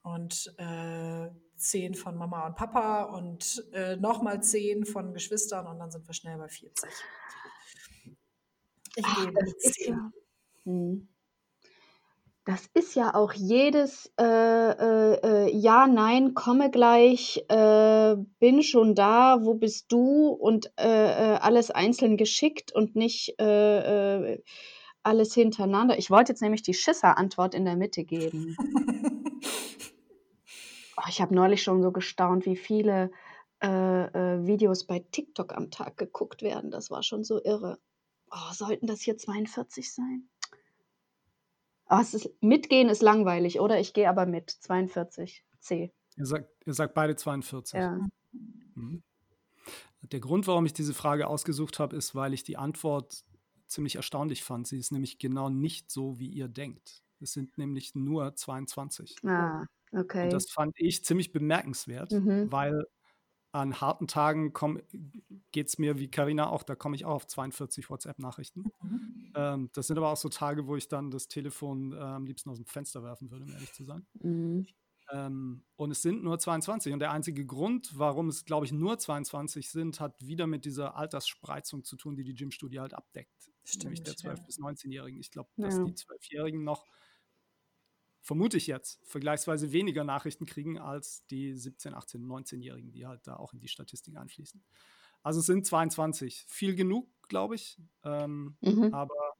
und 0.02 0.54
äh, 0.58 1.28
zehn 1.56 1.94
von 1.94 2.16
Mama 2.16 2.46
und 2.46 2.56
Papa 2.56 3.04
und 3.04 3.64
äh, 3.72 3.96
nochmal 3.96 4.42
zehn 4.42 4.84
von 4.86 5.12
Geschwistern 5.12 5.66
und 5.66 5.78
dann 5.78 5.90
sind 5.90 6.06
wir 6.06 6.14
schnell 6.14 6.38
bei 6.38 6.48
40. 6.48 6.90
Ich 8.96 9.06
gebe 9.16 9.56
zehn. 9.58 9.94
Ja. 9.94 10.12
Hm. 10.64 11.08
Das 12.46 12.68
ist 12.72 12.96
ja 12.96 13.14
auch 13.14 13.32
jedes 13.34 14.10
äh, 14.18 14.24
äh, 14.24 15.20
äh, 15.22 15.56
Ja, 15.56 15.86
Nein, 15.86 16.34
komme 16.34 16.70
gleich, 16.70 17.44
äh, 17.48 18.16
bin 18.38 18.62
schon 18.62 18.94
da, 18.94 19.44
wo 19.44 19.54
bist 19.54 19.92
du 19.92 20.28
und 20.28 20.72
äh, 20.78 21.34
äh, 21.34 21.38
alles 21.38 21.70
einzeln 21.70 22.16
geschickt 22.16 22.72
und 22.72 22.96
nicht 22.96 23.38
alles 25.02 25.34
hintereinander. 25.34 25.98
Ich 25.98 26.10
wollte 26.10 26.32
jetzt 26.32 26.42
nämlich 26.42 26.62
die 26.62 26.74
Schisser-Antwort 26.74 27.54
in 27.54 27.64
der 27.64 27.76
Mitte 27.76 28.04
geben. 28.04 28.56
oh, 30.96 31.08
ich 31.08 31.20
habe 31.20 31.34
neulich 31.34 31.62
schon 31.62 31.82
so 31.82 31.92
gestaunt, 31.92 32.46
wie 32.46 32.56
viele 32.56 33.10
Videos 33.62 34.86
bei 34.86 35.00
TikTok 35.00 35.54
am 35.54 35.70
Tag 35.70 35.98
geguckt 35.98 36.40
werden. 36.40 36.70
Das 36.70 36.90
war 36.90 37.02
schon 37.02 37.24
so 37.24 37.44
irre. 37.44 37.78
Oh, 38.30 38.52
sollten 38.54 38.86
das 38.86 39.02
hier 39.02 39.18
42 39.18 39.92
sein? 39.92 40.28
Oh, 41.90 41.98
es 42.00 42.14
ist, 42.14 42.30
mitgehen 42.40 42.88
ist 42.88 43.02
langweilig, 43.02 43.60
oder? 43.60 43.78
Ich 43.78 43.92
gehe 43.92 44.08
aber 44.08 44.24
mit. 44.24 44.48
42 44.50 45.44
C. 45.58 45.92
Ihr 46.16 46.26
sagt, 46.26 46.48
ihr 46.64 46.72
sagt 46.72 46.94
beide 46.94 47.16
42. 47.16 47.74
Ja. 47.78 47.98
Mhm. 48.74 49.02
Der 50.02 50.20
Grund, 50.20 50.46
warum 50.46 50.64
ich 50.64 50.72
diese 50.72 50.94
Frage 50.94 51.26
ausgesucht 51.26 51.80
habe, 51.80 51.96
ist, 51.96 52.14
weil 52.14 52.32
ich 52.32 52.44
die 52.44 52.56
Antwort 52.56 53.24
ziemlich 53.70 53.96
erstaunlich 53.96 54.42
fand. 54.42 54.66
Sie 54.66 54.78
ist 54.78 54.92
nämlich 54.92 55.18
genau 55.18 55.48
nicht 55.48 55.90
so, 55.90 56.18
wie 56.18 56.28
ihr 56.28 56.48
denkt. 56.48 57.02
Es 57.20 57.32
sind 57.32 57.58
nämlich 57.58 57.94
nur 57.94 58.34
22. 58.34 59.16
Ah, 59.26 59.64
okay. 59.92 60.24
Und 60.24 60.32
das 60.32 60.50
fand 60.50 60.72
ich 60.76 61.04
ziemlich 61.04 61.32
bemerkenswert, 61.32 62.12
mhm. 62.12 62.50
weil 62.50 62.86
an 63.52 63.80
harten 63.80 64.06
Tagen 64.06 64.52
geht 65.50 65.68
es 65.68 65.78
mir 65.78 65.98
wie 65.98 66.08
Karina 66.08 66.48
auch, 66.48 66.62
da 66.62 66.76
komme 66.76 66.94
ich 66.94 67.04
auch 67.04 67.14
auf 67.14 67.26
42 67.26 67.90
WhatsApp-Nachrichten. 67.90 68.70
Mhm. 68.82 69.32
Ähm, 69.34 69.70
das 69.72 69.88
sind 69.88 69.98
aber 69.98 70.10
auch 70.10 70.16
so 70.16 70.28
Tage, 70.28 70.66
wo 70.66 70.76
ich 70.76 70.88
dann 70.88 71.10
das 71.10 71.26
Telefon 71.26 71.92
äh, 71.92 71.96
am 71.96 72.26
liebsten 72.26 72.50
aus 72.50 72.58
dem 72.58 72.66
Fenster 72.66 73.02
werfen 73.02 73.30
würde, 73.30 73.44
um 73.44 73.52
ehrlich 73.52 73.72
zu 73.72 73.84
sein. 73.84 74.06
Mhm. 74.22 74.66
Ähm, 75.12 75.64
und 75.76 75.90
es 75.90 76.02
sind 76.02 76.22
nur 76.22 76.38
22. 76.38 76.92
Und 76.92 77.00
der 77.00 77.10
einzige 77.10 77.44
Grund, 77.46 77.98
warum 77.98 78.28
es, 78.28 78.44
glaube 78.44 78.66
ich, 78.66 78.72
nur 78.72 78.98
22 78.98 79.70
sind, 79.70 80.00
hat 80.00 80.24
wieder 80.24 80.46
mit 80.46 80.64
dieser 80.64 80.96
Altersspreizung 80.96 81.84
zu 81.84 81.96
tun, 81.96 82.16
die 82.16 82.24
die 82.24 82.34
Gym-Studie 82.34 82.80
halt 82.80 82.94
abdeckt. 82.94 83.50
Stimmt, 83.64 83.84
nämlich 83.84 84.02
der 84.02 84.14
12- 84.14 84.24
ja. 84.24 84.44
bis 84.44 84.58
19-Jährigen. 84.58 85.20
Ich 85.20 85.30
glaube, 85.30 85.50
dass 85.56 85.76
ja. 85.76 85.84
die 85.84 85.92
12-Jährigen 85.92 86.64
noch 86.64 86.86
vermute 88.22 88.56
ich 88.56 88.66
jetzt, 88.66 89.00
vergleichsweise 89.06 89.72
weniger 89.72 90.04
Nachrichten 90.04 90.46
kriegen 90.46 90.78
als 90.78 91.26
die 91.28 91.54
17, 91.54 91.94
18, 91.94 92.26
19-Jährigen, 92.26 92.92
die 92.92 93.06
halt 93.06 93.26
da 93.26 93.36
auch 93.36 93.52
in 93.52 93.60
die 93.60 93.68
Statistik 93.68 94.16
einfließen. 94.16 94.62
Also 95.22 95.40
es 95.40 95.46
sind 95.46 95.66
22. 95.66 96.44
Viel 96.48 96.74
genug, 96.74 97.08
glaube 97.28 97.54
ich, 97.54 97.78
ähm, 98.04 98.56
mhm. 98.60 98.94
aber 98.94 99.34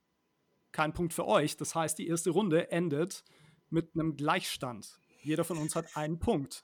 kein 0.72 0.92
Punkt 0.92 1.12
für 1.12 1.26
euch. 1.26 1.56
Das 1.56 1.74
heißt, 1.74 1.98
die 1.98 2.06
erste 2.06 2.30
Runde 2.30 2.70
endet 2.70 3.24
mit 3.70 3.94
einem 3.94 4.16
Gleichstand. 4.16 4.98
Jeder 5.22 5.44
von 5.44 5.58
uns 5.58 5.76
hat 5.76 5.96
einen 5.96 6.18
Punkt. 6.18 6.62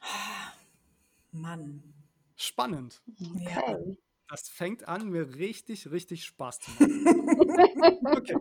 Mann. 1.31 1.95
Spannend. 2.37 3.03
Okay. 3.21 3.99
Das 4.29 4.49
fängt 4.49 4.89
an, 4.89 5.09
mir 5.11 5.37
richtig, 5.37 5.91
richtig 5.91 6.25
Spaß 6.25 6.59
zu 6.61 6.71
machen. 6.73 8.07
okay. 8.17 8.37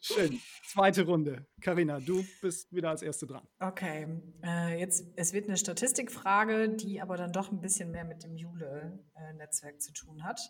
Schön. 0.00 0.40
Zweite 0.64 1.04
Runde. 1.04 1.46
Karina, 1.60 1.98
du 1.98 2.24
bist 2.40 2.72
wieder 2.72 2.90
als 2.90 3.02
Erste 3.02 3.26
dran. 3.26 3.46
Okay. 3.58 4.06
Äh, 4.44 4.78
jetzt, 4.78 5.04
es 5.16 5.32
wird 5.32 5.48
eine 5.48 5.56
Statistikfrage, 5.56 6.68
die 6.76 7.00
aber 7.00 7.16
dann 7.16 7.32
doch 7.32 7.50
ein 7.50 7.60
bisschen 7.60 7.90
mehr 7.90 8.04
mit 8.04 8.22
dem 8.22 8.36
Jule-Netzwerk 8.36 9.80
zu 9.82 9.92
tun 9.92 10.22
hat. 10.22 10.40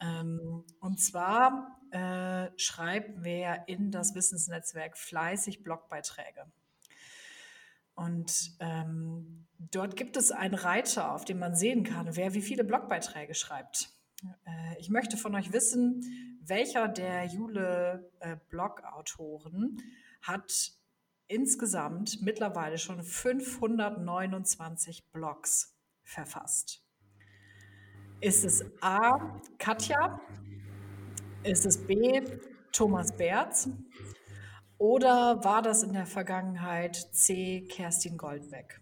Ähm, 0.00 0.64
und 0.80 1.00
zwar 1.00 1.80
äh, 1.90 2.50
schreibt 2.56 3.24
wer 3.24 3.66
in 3.66 3.90
das 3.90 4.14
Wissensnetzwerk 4.14 4.96
fleißig 4.96 5.62
Blogbeiträge. 5.62 6.44
Und 7.96 8.52
ähm, 8.60 9.48
dort 9.58 9.96
gibt 9.96 10.16
es 10.16 10.30
einen 10.30 10.54
Reiter, 10.54 11.10
auf 11.12 11.24
dem 11.24 11.38
man 11.38 11.56
sehen 11.56 11.82
kann, 11.82 12.14
wer 12.14 12.34
wie 12.34 12.42
viele 12.42 12.62
Blogbeiträge 12.62 13.34
schreibt. 13.34 13.88
Äh, 14.44 14.78
ich 14.78 14.90
möchte 14.90 15.16
von 15.16 15.34
euch 15.34 15.50
wissen, 15.52 16.04
welcher 16.44 16.88
der 16.88 17.24
Jule-Blog-Autoren 17.24 19.82
hat 20.22 20.72
insgesamt 21.26 22.22
mittlerweile 22.22 22.78
schon 22.78 23.02
529 23.02 25.10
Blogs 25.10 25.76
verfasst. 26.04 26.86
Ist 28.20 28.44
es 28.44 28.64
A. 28.80 29.40
Katja? 29.58 30.20
Ist 31.42 31.66
es 31.66 31.78
B. 31.78 32.22
Thomas 32.72 33.16
Berz? 33.16 33.68
Oder 34.78 35.42
war 35.42 35.62
das 35.62 35.82
in 35.82 35.92
der 35.94 36.06
Vergangenheit 36.06 36.96
C. 37.12 37.66
Kerstin 37.68 38.18
Goldbeck? 38.18 38.80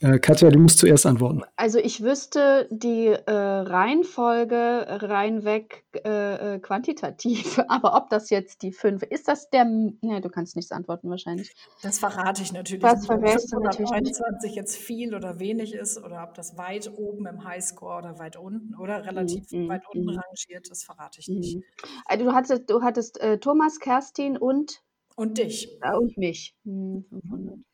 Äh, 0.00 0.18
Katja, 0.18 0.50
du 0.50 0.58
musst 0.58 0.78
zuerst 0.78 1.06
antworten. 1.06 1.42
Also 1.56 1.78
ich 1.78 2.02
wüsste 2.02 2.68
die 2.70 3.06
äh, 3.06 3.32
Reihenfolge 3.32 4.86
reinweg 4.88 5.84
äh, 6.04 6.54
äh 6.54 6.58
quantitativ, 6.60 7.58
aber 7.68 7.96
ob 7.96 8.08
das 8.10 8.30
jetzt 8.30 8.62
die 8.62 8.72
fünf, 8.72 9.02
ist 9.02 9.28
das 9.28 9.50
der, 9.50 9.64
ne, 9.64 10.20
du 10.20 10.28
kannst 10.28 10.56
nichts 10.56 10.70
antworten 10.70 11.10
wahrscheinlich. 11.10 11.54
Das 11.82 11.98
verrate 11.98 12.42
ich 12.42 12.52
natürlich 12.52 12.82
das 12.82 13.00
nicht, 13.02 13.10
ob 13.10 13.26
521 13.26 14.54
jetzt 14.54 14.76
viel 14.76 15.14
oder 15.14 15.40
wenig 15.40 15.74
ist 15.74 16.02
oder 16.02 16.22
ob 16.22 16.34
das 16.34 16.56
weit 16.56 16.92
oben 16.96 17.26
im 17.26 17.44
Highscore 17.44 17.98
oder 17.98 18.18
weit 18.18 18.36
unten 18.36 18.76
oder 18.76 19.04
relativ 19.04 19.50
mm, 19.50 19.68
weit 19.68 19.82
unten 19.92 20.14
mm. 20.14 20.18
rangiert, 20.18 20.70
das 20.70 20.84
verrate 20.84 21.20
ich 21.20 21.28
nicht. 21.28 21.58
Also 22.04 22.24
du 22.24 22.32
hattest, 22.32 22.70
du 22.70 22.82
hattest 22.82 23.20
äh, 23.20 23.38
Thomas, 23.38 23.80
Kerstin 23.80 24.36
und? 24.36 24.82
Und 25.16 25.38
dich. 25.38 25.68
und 25.82 26.16
mich. 26.16 26.54
Hm, 26.64 27.04
500. 27.08 27.67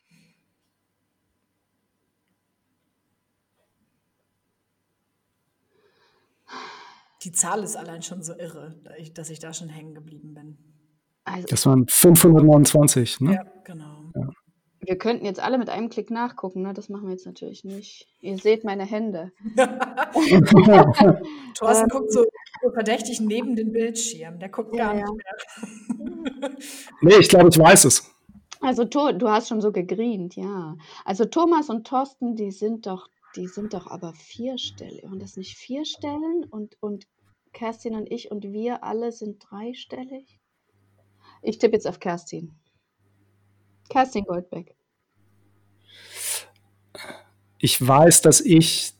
Die 7.24 7.32
Zahl 7.32 7.62
ist 7.62 7.76
allein 7.76 8.02
schon 8.02 8.22
so 8.22 8.34
irre, 8.34 8.74
dass 9.14 9.30
ich 9.30 9.38
da 9.38 9.52
schon 9.52 9.68
hängen 9.68 9.94
geblieben 9.94 10.34
bin. 10.34 10.58
Also, 11.24 11.46
das 11.48 11.64
waren 11.64 11.86
529, 11.88 13.20
ne? 13.20 13.34
Ja, 13.34 13.44
genau. 13.64 14.04
Ja. 14.14 14.28
Wir 14.86 14.98
könnten 14.98 15.24
jetzt 15.24 15.40
alle 15.40 15.56
mit 15.56 15.70
einem 15.70 15.88
Klick 15.88 16.10
nachgucken, 16.10 16.60
ne? 16.62 16.74
das 16.74 16.90
machen 16.90 17.04
wir 17.06 17.12
jetzt 17.12 17.24
natürlich 17.24 17.64
nicht. 17.64 18.06
Ihr 18.20 18.36
seht 18.36 18.64
meine 18.64 18.84
Hände. 18.84 19.32
Thorsten 21.54 21.88
guckt 21.88 22.12
so, 22.12 22.24
so, 22.62 22.70
verdächtig 22.70 23.20
neben 23.20 23.56
den 23.56 23.72
Bildschirm. 23.72 24.38
Der 24.38 24.50
guckt 24.50 24.76
ja, 24.76 24.92
gar 24.92 24.94
nicht 24.94 25.06
mehr. 25.06 26.50
nee, 27.00 27.16
ich 27.18 27.30
glaube, 27.30 27.48
ich 27.48 27.58
weiß 27.58 27.86
es. 27.86 28.14
Also 28.60 28.84
du 28.84 29.28
hast 29.28 29.48
schon 29.48 29.60
so 29.60 29.72
gegrient, 29.72 30.36
ja. 30.36 30.76
Also 31.04 31.24
Thomas 31.24 31.70
und 31.70 31.86
Thorsten, 31.86 32.36
die 32.36 32.50
sind 32.50 32.86
doch, 32.86 33.08
die 33.36 33.48
sind 33.48 33.74
doch 33.74 33.86
aber 33.86 34.12
vierstellig. 34.14 35.04
Und 35.04 35.20
das 35.20 35.36
nicht 35.36 35.56
vier 35.56 35.84
Stellen 35.84 36.44
und, 36.50 36.76
und 36.80 37.06
Kerstin 37.52 37.94
und 37.94 38.10
ich 38.10 38.30
und 38.30 38.44
wir 38.44 38.84
alle 38.84 39.12
sind 39.12 39.44
dreistellig. 39.48 40.40
Ich 41.42 41.58
tippe 41.58 41.74
jetzt 41.74 41.86
auf 41.86 42.00
Kerstin. 42.00 42.54
Kerstin 43.88 44.24
Goldbeck. 44.24 44.76
Ich 47.58 47.86
weiß, 47.86 48.22
dass 48.22 48.40
ich 48.40 48.92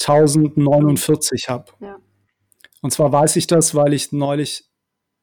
1049 0.00 1.48
habe. 1.48 1.72
Ja. 1.80 1.98
Und 2.82 2.90
zwar 2.92 3.10
weiß 3.12 3.36
ich 3.36 3.46
das, 3.46 3.74
weil 3.74 3.92
ich 3.94 4.12
neulich, 4.12 4.68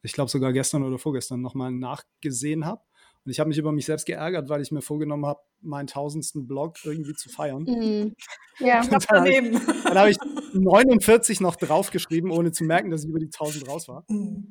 ich 0.02 0.14
glaube 0.14 0.30
sogar 0.30 0.52
gestern 0.52 0.84
oder 0.84 0.98
vorgestern 0.98 1.42
nochmal 1.42 1.72
nachgesehen 1.72 2.66
habe. 2.66 2.82
Und 3.26 3.32
ich 3.32 3.40
habe 3.40 3.48
mich 3.48 3.58
über 3.58 3.72
mich 3.72 3.86
selbst 3.86 4.06
geärgert, 4.06 4.50
weil 4.50 4.62
ich 4.62 4.72
mir 4.72 4.82
vorgenommen 4.82 5.26
habe, 5.26 5.40
meinen 5.62 5.88
tausendsten 5.88 6.46
Blog 6.46 6.78
irgendwie 6.84 7.14
zu 7.14 7.30
feiern. 7.30 7.64
Mm. 7.64 8.16
Ja, 8.60 8.82
knapp 8.82 9.04
daneben. 9.10 9.60
Dann 9.84 9.98
habe 9.98 10.12
ich 10.12 10.18
49 10.54 11.42
noch 11.42 11.56
draufgeschrieben, 11.56 12.30
ohne 12.30 12.52
zu 12.52 12.64
merken, 12.66 12.92
dass 12.92 13.04
ich 13.04 13.10
über 13.10 13.18
die 13.18 13.26
1000 13.26 13.68
raus 13.68 13.88
war. 13.88 14.06
Mm. 14.10 14.46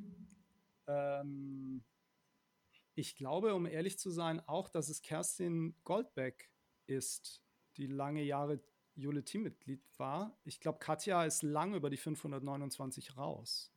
Ähm, 0.88 1.84
ich 2.96 3.14
glaube, 3.14 3.54
um 3.54 3.64
ehrlich 3.66 3.98
zu 3.98 4.10
sein, 4.10 4.42
auch, 4.48 4.68
dass 4.68 4.88
es 4.88 5.02
Kerstin 5.02 5.76
Goldbeck 5.84 6.50
ist, 6.86 7.42
die 7.76 7.86
lange 7.86 8.24
Jahre 8.24 8.60
Jule-Teammitglied 8.96 9.82
war. 9.98 10.36
Ich 10.44 10.60
glaube, 10.60 10.78
Katja 10.78 11.24
ist 11.24 11.42
lang 11.42 11.74
über 11.74 11.88
die 11.88 11.96
529 11.96 13.16
raus. 13.16 13.72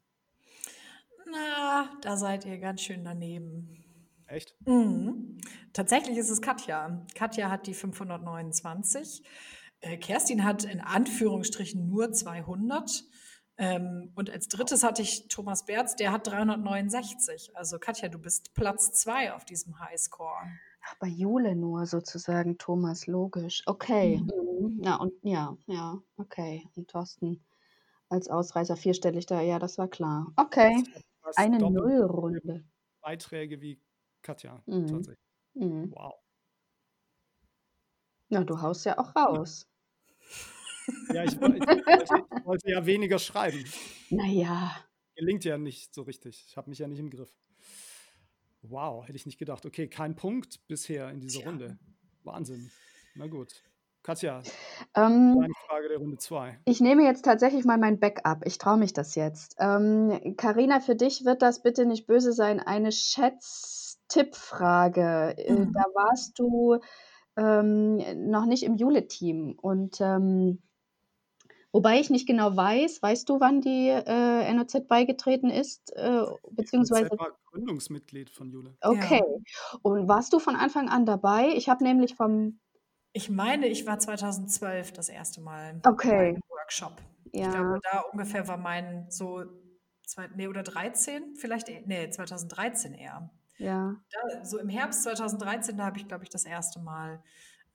Na, 1.31 1.97
da 2.01 2.17
seid 2.17 2.45
ihr 2.45 2.57
ganz 2.57 2.81
schön 2.81 3.03
daneben. 3.03 3.84
Echt? 4.27 4.55
Mhm. 4.65 5.37
Tatsächlich 5.73 6.17
ist 6.17 6.29
es 6.29 6.41
Katja. 6.41 7.05
Katja 7.15 7.49
hat 7.49 7.67
die 7.67 7.73
529. 7.73 9.23
Äh, 9.81 9.97
Kerstin 9.97 10.43
hat 10.43 10.63
in 10.63 10.81
Anführungsstrichen 10.81 11.87
nur 11.87 12.11
200. 12.11 13.03
Ähm, 13.57 14.11
und 14.15 14.29
als 14.29 14.47
drittes 14.47 14.83
hatte 14.83 15.01
ich 15.01 15.27
Thomas 15.27 15.65
Berz, 15.65 15.95
der 15.95 16.11
hat 16.11 16.27
369. 16.27 17.55
Also 17.55 17.79
Katja, 17.79 18.09
du 18.09 18.19
bist 18.19 18.53
Platz 18.53 18.91
zwei 18.91 19.33
auf 19.33 19.45
diesem 19.45 19.79
Highscore. 19.79 20.49
Ach, 20.81 20.95
bei 20.99 21.07
Jule 21.07 21.55
nur 21.55 21.85
sozusagen, 21.85 22.57
Thomas, 22.57 23.07
logisch. 23.07 23.63
Okay. 23.65 24.17
Mhm. 24.17 24.81
Ja, 24.83 24.95
und 24.95 25.13
ja, 25.21 25.57
ja, 25.67 25.97
okay. 26.17 26.67
Und 26.75 26.89
Thorsten 26.89 27.43
als 28.09 28.29
Ausreißer 28.29 28.75
vierstellig 28.75 29.25
da, 29.25 29.41
ja, 29.41 29.57
das 29.57 29.77
war 29.77 29.87
klar. 29.87 30.31
Okay. 30.35 30.83
Eine 31.35 31.57
Nullrunde. 31.57 32.63
Beiträge 33.01 33.61
wie 33.61 33.79
Katja, 34.25 34.59
mhm. 34.65 34.87
tatsächlich. 34.87 35.23
Mhm. 35.53 35.91
Wow. 35.91 36.15
Na, 38.29 38.43
du 38.43 38.59
haust 38.59 38.83
ja 38.85 38.97
auch 38.97 39.15
raus. 39.15 39.69
Ja, 41.13 41.23
ich, 41.23 41.33
ich, 41.33 41.41
wollte, 41.41 41.59
ich, 41.59 42.45
wollte, 42.45 42.71
ja 42.71 42.85
weniger 42.87 43.19
schreiben. 43.19 43.63
Naja. 44.09 44.75
Gelingt 45.15 45.45
ja 45.45 45.59
nicht 45.59 45.93
so 45.93 46.01
richtig. 46.01 46.43
Ich 46.47 46.57
habe 46.57 46.71
mich 46.71 46.79
ja 46.79 46.87
nicht 46.87 46.99
im 46.99 47.11
Griff. 47.11 47.31
Wow, 48.63 49.03
hätte 49.03 49.15
ich 49.15 49.27
nicht 49.27 49.37
gedacht. 49.37 49.63
Okay, 49.63 49.87
kein 49.87 50.15
Punkt 50.15 50.65
bisher 50.67 51.11
in 51.11 51.19
dieser 51.19 51.41
Tja. 51.41 51.49
Runde. 51.49 51.77
Wahnsinn. 52.23 52.71
Na 53.13 53.27
gut. 53.27 53.63
Katja, 54.05 54.43
ähm, 54.93 55.35
deine 55.39 55.53
Frage 55.65 55.89
der 55.89 55.97
Runde 55.97 56.17
2. 56.17 56.59
Ich 56.65 56.79
nehme 56.79 57.03
jetzt 57.03 57.25
tatsächlich 57.25 57.65
mal 57.65 57.79
mein 57.79 57.99
Backup. 57.99 58.45
Ich 58.45 58.59
traue 58.59 58.77
mich 58.77 58.93
das 58.93 59.15
jetzt. 59.15 59.57
Karina, 59.57 60.75
ähm, 60.75 60.81
für 60.81 60.95
dich 60.95 61.25
wird 61.25 61.41
das 61.41 61.63
bitte 61.63 61.87
nicht 61.87 62.05
böse 62.05 62.31
sein. 62.31 62.59
Eine 62.59 62.91
Schätz-Tipp-Frage. 62.91 63.84
Äh, 64.13 65.51
mhm. 65.51 65.73
Da 65.73 65.83
warst 65.93 66.37
du 66.39 66.79
ähm, 67.37 68.29
noch 68.29 68.45
nicht 68.45 68.63
im 68.63 68.75
Jule-Team. 68.75 69.57
Und 69.59 69.99
ähm, 70.01 70.61
wobei 71.71 71.99
ich 71.99 72.09
nicht 72.09 72.27
genau 72.27 72.55
weiß, 72.55 73.01
weißt 73.01 73.27
du, 73.29 73.39
wann 73.39 73.61
die 73.61 73.89
äh, 73.89 74.53
NOZ 74.53 74.87
beigetreten 74.87 75.49
ist? 75.49 75.91
Äh, 75.95 76.25
beziehungsweise. 76.51 77.09
NOZ 77.09 77.19
war 77.19 77.37
Gründungsmitglied 77.51 78.29
von 78.29 78.49
Jule. 78.49 78.75
Okay. 78.81 79.23
Ja. 79.23 79.79
Und 79.81 80.07
warst 80.07 80.33
du 80.33 80.39
von 80.39 80.55
Anfang 80.55 80.89
an 80.89 81.05
dabei? 81.05 81.49
Ich 81.55 81.69
habe 81.69 81.83
nämlich 81.83 82.15
vom 82.15 82.59
ich 83.17 83.29
meine, 83.29 83.67
ich 83.67 83.87
war 83.87 83.97
2012 83.97 84.91
das 84.91 85.07
erste 85.07 85.39
Mal 85.39 85.79
okay. 85.85 86.31
im 86.31 86.41
Workshop. 86.49 87.01
Ja. 87.31 87.45
Ich 87.45 87.53
glaube, 87.53 87.79
da 87.89 87.99
ungefähr 88.11 88.45
war 88.49 88.57
mein 88.57 89.09
so, 89.09 89.45
zwei, 90.05 90.27
nee, 90.35 90.49
oder 90.49 90.63
13, 90.63 91.33
vielleicht, 91.37 91.69
nee, 91.87 92.09
2013 92.09 92.93
eher. 92.93 93.29
Ja. 93.57 93.95
Da, 94.11 94.45
so 94.45 94.59
im 94.59 94.69
Herbst 94.69 95.03
2013, 95.03 95.77
da 95.77 95.85
habe 95.85 95.97
ich, 95.97 96.07
glaube 96.07 96.23
ich, 96.23 96.29
das 96.29 96.45
erste 96.45 96.79
Mal 96.79 97.21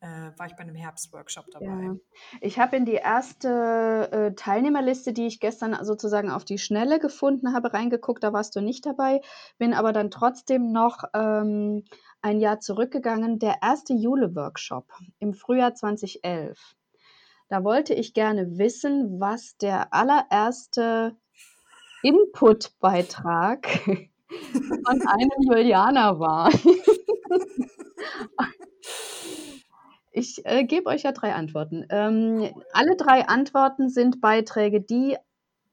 äh, 0.01 0.31
war 0.37 0.47
ich 0.47 0.55
bei 0.55 0.61
einem 0.61 0.75
Herbstworkshop 0.75 1.51
dabei. 1.51 1.67
Ja. 1.67 1.97
Ich 2.41 2.59
habe 2.59 2.77
in 2.77 2.85
die 2.85 2.95
erste 2.95 4.09
äh, 4.11 4.35
Teilnehmerliste, 4.35 5.13
die 5.13 5.27
ich 5.27 5.41
gestern 5.41 5.85
sozusagen 5.85 6.31
auf 6.31 6.45
die 6.45 6.59
Schnelle 6.59 6.99
gefunden 6.99 7.53
habe, 7.55 7.75
reingeguckt. 7.75 8.25
Da 8.25 8.33
warst 8.33 8.57
du 8.57 8.61
nicht 8.61 8.87
dabei, 8.87 9.21
bin 9.59 9.75
aber 9.75 9.93
dann 9.93 10.11
trotzdem 10.11 10.73
noch 10.73 11.05
ähm, 11.15 11.85
ein 12.23 12.41
Jahr 12.41 12.61
zurückgegangen, 12.61 13.39
der 13.39 13.57
erste 13.63 13.93
Jule-Workshop 13.93 14.87
im 15.19 15.35
Frühjahr 15.35 15.75
2011. 15.75 16.77
Da 17.49 17.65
wollte 17.65 17.95
ich 17.95 18.15
gerne 18.15 18.59
wissen, 18.59 19.21
was 19.21 19.57
der 19.57 19.93
allererste 19.93 21.17
Input-Beitrag 22.03 23.69
von 24.85 25.03
einem 25.07 25.31
Julianer 25.41 26.19
war. 26.19 26.51
ich 30.13 30.45
äh, 30.47 30.65
gebe 30.65 30.87
euch 30.87 31.03
ja 31.03 31.13
drei 31.13 31.35
Antworten. 31.35 31.87
Ähm, 31.91 32.51
alle 32.73 32.97
drei 32.97 33.29
Antworten 33.29 33.89
sind 33.89 34.21
Beiträge, 34.21 34.81
die 34.81 35.17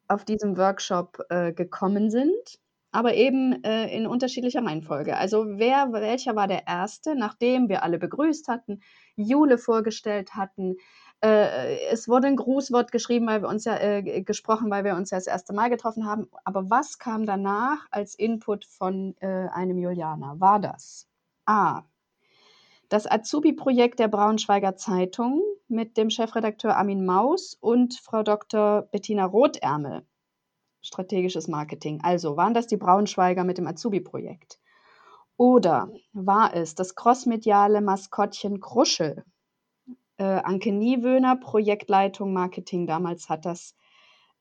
auf 0.07 0.25
diesem 0.25 0.57
Workshop 0.57 1.19
äh, 1.29 1.53
gekommen 1.53 2.09
sind, 2.09 2.59
aber 2.91 3.13
eben 3.13 3.63
äh, 3.63 3.93
in 3.95 4.07
unterschiedlicher 4.07 4.63
Reihenfolge. 4.63 5.17
Also 5.17 5.45
wer, 5.47 5.91
welcher 5.91 6.35
war 6.35 6.47
der 6.47 6.65
erste, 6.67 7.15
nachdem 7.15 7.69
wir 7.69 7.83
alle 7.83 7.99
begrüßt 7.99 8.47
hatten, 8.47 8.81
Jule 9.15 9.57
vorgestellt 9.57 10.35
hatten, 10.35 10.77
äh, 11.23 11.79
es 11.89 12.07
wurde 12.07 12.27
ein 12.27 12.35
Grußwort 12.35 12.91
geschrieben, 12.91 13.27
weil 13.27 13.41
wir 13.41 13.49
uns 13.49 13.65
ja 13.65 13.77
äh, 13.77 14.21
gesprochen, 14.21 14.69
weil 14.69 14.83
wir 14.83 14.95
uns 14.95 15.09
ja 15.09 15.17
das 15.17 15.27
erste 15.27 15.53
Mal 15.53 15.69
getroffen 15.69 16.05
haben. 16.05 16.29
Aber 16.43 16.69
was 16.69 16.99
kam 16.99 17.25
danach 17.25 17.87
als 17.89 18.15
Input 18.15 18.65
von 18.65 19.15
äh, 19.19 19.47
einem 19.51 19.77
Julianer? 19.77 20.39
War 20.39 20.59
das 20.59 21.07
A. 21.45 21.83
Das 22.89 23.09
Azubi-Projekt 23.09 23.99
der 23.99 24.07
Braunschweiger 24.07 24.75
Zeitung 24.75 25.41
mit 25.67 25.97
dem 25.97 26.09
Chefredakteur 26.09 26.77
Armin 26.77 27.05
Maus 27.05 27.57
und 27.59 27.95
Frau 27.95 28.23
Dr. 28.23 28.83
Bettina 28.83 29.25
Rothärmel. 29.25 30.05
Strategisches 30.81 31.47
Marketing. 31.47 31.99
Also 32.03 32.37
waren 32.37 32.53
das 32.53 32.67
die 32.67 32.77
Braunschweiger 32.77 33.43
mit 33.43 33.57
dem 33.57 33.67
Azubi-Projekt? 33.67 34.59
Oder 35.35 35.91
war 36.13 36.53
es 36.55 36.75
das 36.75 36.95
crossmediale 36.95 37.81
Maskottchen 37.81 38.59
Kruschel 38.59 39.25
äh, 40.17 40.23
Anke 40.23 40.71
Niewöhner, 40.71 41.35
Projektleitung 41.35 42.33
Marketing, 42.33 42.87
damals 42.87 43.29
hat 43.29 43.45
das 43.45 43.75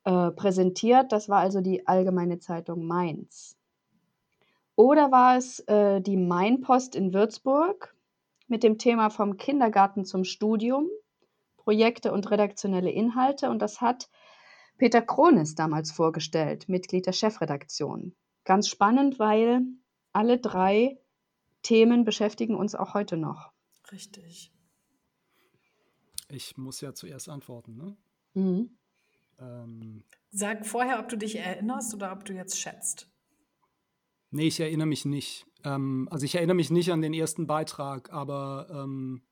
äh, 0.05 0.31
präsentiert. 0.31 1.13
Das 1.13 1.29
war 1.29 1.41
also 1.41 1.61
die 1.61 1.87
Allgemeine 1.87 2.39
Zeitung 2.39 2.87
Mainz. 2.87 3.57
Oder 4.77 5.11
war 5.11 5.37
es 5.37 5.61
äh, 5.61 6.01
die 6.01 6.17
Mainpost 6.17 6.95
in 6.95 7.15
Würzburg 7.15 7.95
mit 8.47 8.63
dem 8.63 8.79
Thema 8.79 9.11
vom 9.11 9.37
Kindergarten 9.37 10.05
zum 10.05 10.25
Studium, 10.25 10.89
Projekte 11.57 12.13
und 12.13 12.31
redaktionelle 12.31 12.91
Inhalte. 12.91 13.51
Und 13.51 13.61
das 13.61 13.81
hat 13.81 14.09
Peter 14.79 15.01
Kronis 15.01 15.55
damals 15.55 15.91
vorgestellt, 15.91 16.69
Mitglied 16.69 17.07
der 17.07 17.13
Chefredaktion. 17.13 18.15
Ganz 18.45 18.69
spannend, 18.69 19.19
weil 19.19 19.63
alle 20.13 20.39
drei 20.39 20.99
Themen 21.63 22.05
beschäftigen 22.05 22.55
uns 22.55 22.75
auch 22.75 22.95
heute 22.95 23.17
noch. 23.17 23.51
Richtig. 23.91 24.53
Ich 26.29 26.57
muss 26.57 26.81
ja 26.81 26.95
zuerst 26.95 27.29
antworten, 27.29 27.77
ne? 27.77 27.97
Mhm. 28.35 28.71
Ähm, 29.39 30.05
Sag 30.31 30.67
vorher, 30.67 30.99
ob 31.01 31.09
du 31.09 31.17
dich 31.17 31.37
erinnerst 31.37 31.95
oder 31.95 32.13
ob 32.13 32.25
du 32.25 32.33
jetzt 32.33 32.59
schätzt. 32.59 33.11
Nee, 34.31 34.49
ich 34.49 34.61
erinnere 34.61 34.87
mich 34.87 35.05
nicht. 35.05 35.47
Ähm, 35.65 36.09
also 36.11 36.25
ich 36.25 36.35
erinnere 36.35 36.57
mich 36.57 36.71
nicht 36.71 36.93
an 36.93 37.03
den 37.03 37.15
ersten 37.15 37.47
Beitrag, 37.47 38.13
aber 38.13 38.67
ähm, 38.71 39.23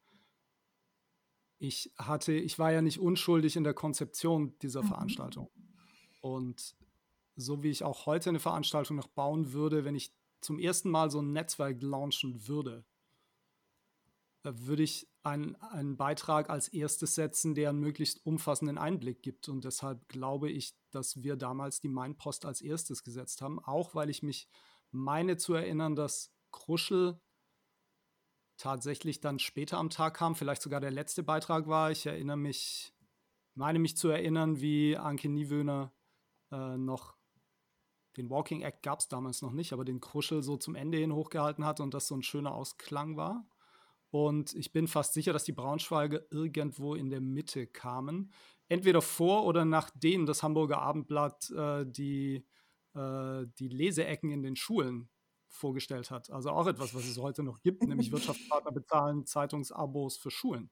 ich 1.59 1.92
hatte, 1.96 2.33
ich 2.33 2.59
war 2.59 2.72
ja 2.72 2.83
nicht 2.83 2.98
unschuldig 2.98 3.57
in 3.57 3.64
der 3.64 3.74
Konzeption 3.74 4.59
dieser 4.61 4.83
mhm. 4.83 4.88
Veranstaltung. 4.88 5.50
Und 6.20 6.76
so 7.37 7.62
wie 7.62 7.70
ich 7.70 7.83
auch 7.83 8.07
heute 8.07 8.30
eine 8.30 8.40
Veranstaltung 8.40 8.96
noch 8.96 9.09
bauen 9.09 9.52
würde, 9.52 9.85
wenn 9.85 9.94
ich 9.94 10.14
zum 10.40 10.59
ersten 10.59 10.90
Mal 10.90 11.11
so 11.11 11.20
ein 11.20 11.33
Netzwerk 11.33 11.83
launchen 11.83 12.46
würde, 12.46 12.85
würde 14.44 14.83
ich 14.83 15.09
einen, 15.22 15.57
einen 15.57 15.96
Beitrag 15.96 16.50
als 16.50 16.68
erstes 16.68 17.14
setzen, 17.14 17.54
der 17.54 17.70
einen 17.70 17.80
möglichst 17.80 18.24
umfassenden 18.26 18.78
Einblick 18.78 19.22
gibt. 19.22 19.48
Und 19.48 19.64
deshalb 19.64 20.07
glaube 20.09 20.50
ich, 20.50 20.74
dass 20.90 21.22
wir 21.22 21.37
damals 21.37 21.80
die 21.80 21.88
Mainpost 21.88 22.44
als 22.44 22.61
erstes 22.61 23.02
gesetzt 23.02 23.40
haben, 23.40 23.59
auch 23.59 23.94
weil 23.94 24.11
ich 24.11 24.22
mich 24.22 24.48
meine 24.90 25.37
zu 25.38 25.54
erinnern, 25.54 25.96
dass 25.96 26.33
Kruschel 26.52 27.20
tatsächlich 28.57 29.20
dann 29.20 29.38
später 29.38 29.78
am 29.78 29.90
Tag 29.90 30.14
kam, 30.14 30.37
vielleicht 30.37 30.62
sogar 30.62 30.80
der 30.80 30.92
letzte 30.92 31.22
Beitrag 31.22 31.66
war. 31.66 31.90
Ich 31.90 32.07
erinnere 32.07 32.37
mich, 32.37 32.94
meine 33.54 33.78
mich 33.78 33.96
zu 33.96 34.09
erinnern, 34.09 34.61
wie 34.61 34.96
Anke 34.96 35.28
Niewöhner 35.28 35.92
äh, 36.52 36.76
noch 36.76 37.16
den 38.16 38.30
Walking 38.30 38.61
Act 38.61 38.83
gab 38.83 39.00
es 39.00 39.09
damals 39.09 39.42
noch 39.42 39.52
nicht, 39.52 39.72
aber 39.72 39.85
den 39.85 40.00
Kruschel 40.00 40.42
so 40.42 40.57
zum 40.57 40.76
Ende 40.76 40.98
hin 40.98 41.12
hochgehalten 41.12 41.64
hat 41.64 41.80
und 41.80 41.94
das 41.94 42.07
so 42.07 42.14
ein 42.14 42.22
schöner 42.22 42.54
Ausklang 42.54 43.16
war. 43.16 43.44
Und 44.14 44.55
ich 44.55 44.70
bin 44.70 44.87
fast 44.87 45.12
sicher, 45.12 45.33
dass 45.33 45.42
die 45.42 45.50
Braunschweiger 45.50 46.20
irgendwo 46.31 46.94
in 46.94 47.11
der 47.11 47.20
Mitte 47.20 47.66
kamen. 47.66 48.33
Entweder 48.68 49.03
vor 49.03 49.44
oder 49.44 49.64
nachdem 49.64 50.24
das 50.24 50.44
Hamburger 50.44 50.79
Abendblatt 50.79 51.50
äh, 51.50 51.85
die, 51.85 52.46
äh, 52.94 53.44
die 53.59 53.66
Leseecken 53.66 54.31
in 54.31 54.44
den 54.44 54.55
Schulen 54.55 55.09
vorgestellt 55.48 56.12
hat. 56.12 56.31
Also 56.31 56.50
auch 56.50 56.68
etwas, 56.68 56.94
was 56.94 57.07
es 57.07 57.18
heute 57.18 57.42
noch 57.42 57.61
gibt, 57.61 57.83
nämlich 57.83 58.12
Wirtschaftspartner 58.12 58.70
bezahlen 58.70 59.27
Zeitungsabos 59.27 60.16
für 60.16 60.31
Schulen. 60.31 60.70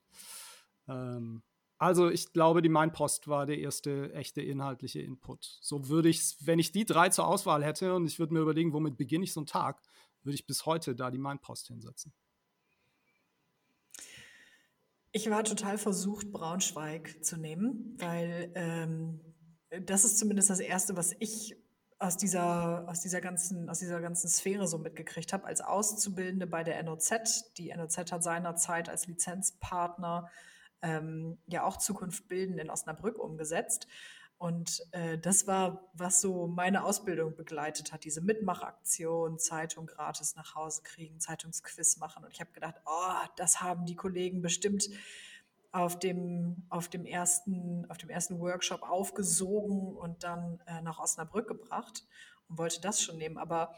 Ähm, 0.87 1.43
also 1.79 2.11
ich 2.11 2.33
glaube, 2.33 2.63
die 2.63 2.69
Mainpost 2.69 3.27
war 3.27 3.45
der 3.45 3.59
erste 3.59 4.15
echte 4.15 4.41
inhaltliche 4.41 5.01
Input. 5.01 5.59
So 5.61 5.89
würde 5.89 6.11
ich, 6.11 6.37
wenn 6.47 6.61
ich 6.61 6.71
die 6.71 6.85
drei 6.85 7.09
zur 7.09 7.27
Auswahl 7.27 7.65
hätte 7.65 7.97
und 7.97 8.07
ich 8.07 8.21
würde 8.21 8.35
mir 8.35 8.41
überlegen, 8.41 8.73
womit 8.73 8.97
beginne 8.97 9.25
ich 9.25 9.33
so 9.33 9.41
einen 9.41 9.49
Tag, 9.49 9.83
würde 10.23 10.37
ich 10.37 10.47
bis 10.47 10.65
heute 10.65 10.95
da 10.95 11.11
die 11.11 11.19
Mainpost 11.19 11.67
hinsetzen. 11.67 12.15
Ich 15.12 15.29
war 15.29 15.44
total 15.44 15.77
versucht, 15.77 16.33
Braunschweig 16.33 17.22
zu 17.22 17.37
nehmen, 17.37 17.96
weil 17.98 18.51
ähm, 18.55 19.20
das 19.85 20.05
ist 20.05 20.18
zumindest 20.18 20.48
das 20.48 20.59
Erste, 20.59 20.96
was 20.96 21.14
ich 21.18 21.55
aus 21.98 22.16
dieser, 22.16 22.88
aus 22.88 23.01
dieser, 23.01 23.20
ganzen, 23.20 23.68
aus 23.68 23.79
dieser 23.79 24.01
ganzen 24.01 24.29
Sphäre 24.29 24.66
so 24.66 24.79
mitgekriegt 24.79 25.35
habe, 25.35 25.44
als 25.44 25.61
Auszubildende 25.61 26.46
bei 26.46 26.64
der 26.64 26.83
NOZ. 26.83 27.53
Die 27.59 27.72
NOZ 27.75 27.98
hat 27.98 28.25
seinerzeit 28.25 28.88
als 28.88 29.07
Lizenzpartner 29.07 30.31
ähm, 30.81 31.38
ja 31.46 31.64
auch 31.64 31.77
Zukunft 31.77 32.27
bilden 32.29 32.59
in 32.59 32.70
Osnabrück 32.70 33.18
umgesetzt. 33.18 33.87
Und 34.43 34.85
äh, 34.91 35.19
das 35.19 35.47
war, 35.47 35.89
was 35.93 36.21
so 36.21 36.49
meine 36.49 36.83
Ausbildung 36.83 37.37
begleitet 37.37 37.93
hat, 37.93 38.03
diese 38.03 38.21
Mitmachaktion, 38.21 39.39
Zeitung 39.39 39.87
gratis 39.87 40.35
nach 40.35 40.57
Hause 40.57 40.83
kriegen, 40.83 41.21
Zeitungsquiz 41.21 41.99
machen. 41.99 42.25
Und 42.25 42.33
ich 42.33 42.41
habe 42.41 42.51
gedacht, 42.51 42.75
oh, 42.85 43.29
das 43.37 43.61
haben 43.61 43.87
die 43.87 43.95
Kollegen 43.95 44.43
bestimmt 44.43 44.89
auf 45.71 45.97
dem, 45.97 46.67
auf 46.71 46.89
dem, 46.89 47.07
ersten, 47.07 47.87
auf 47.89 47.99
dem 47.99 48.11
ersten 48.11 48.41
Workshop 48.41 48.83
aufgesogen 48.83 49.95
und 49.95 50.25
dann 50.25 50.61
äh, 50.67 50.83
nach 50.83 50.99
Osnabrück 50.99 51.47
gebracht 51.47 52.05
und 52.49 52.59
wollte 52.59 52.81
das 52.81 53.01
schon 53.01 53.19
nehmen. 53.19 53.39
Aber 53.39 53.77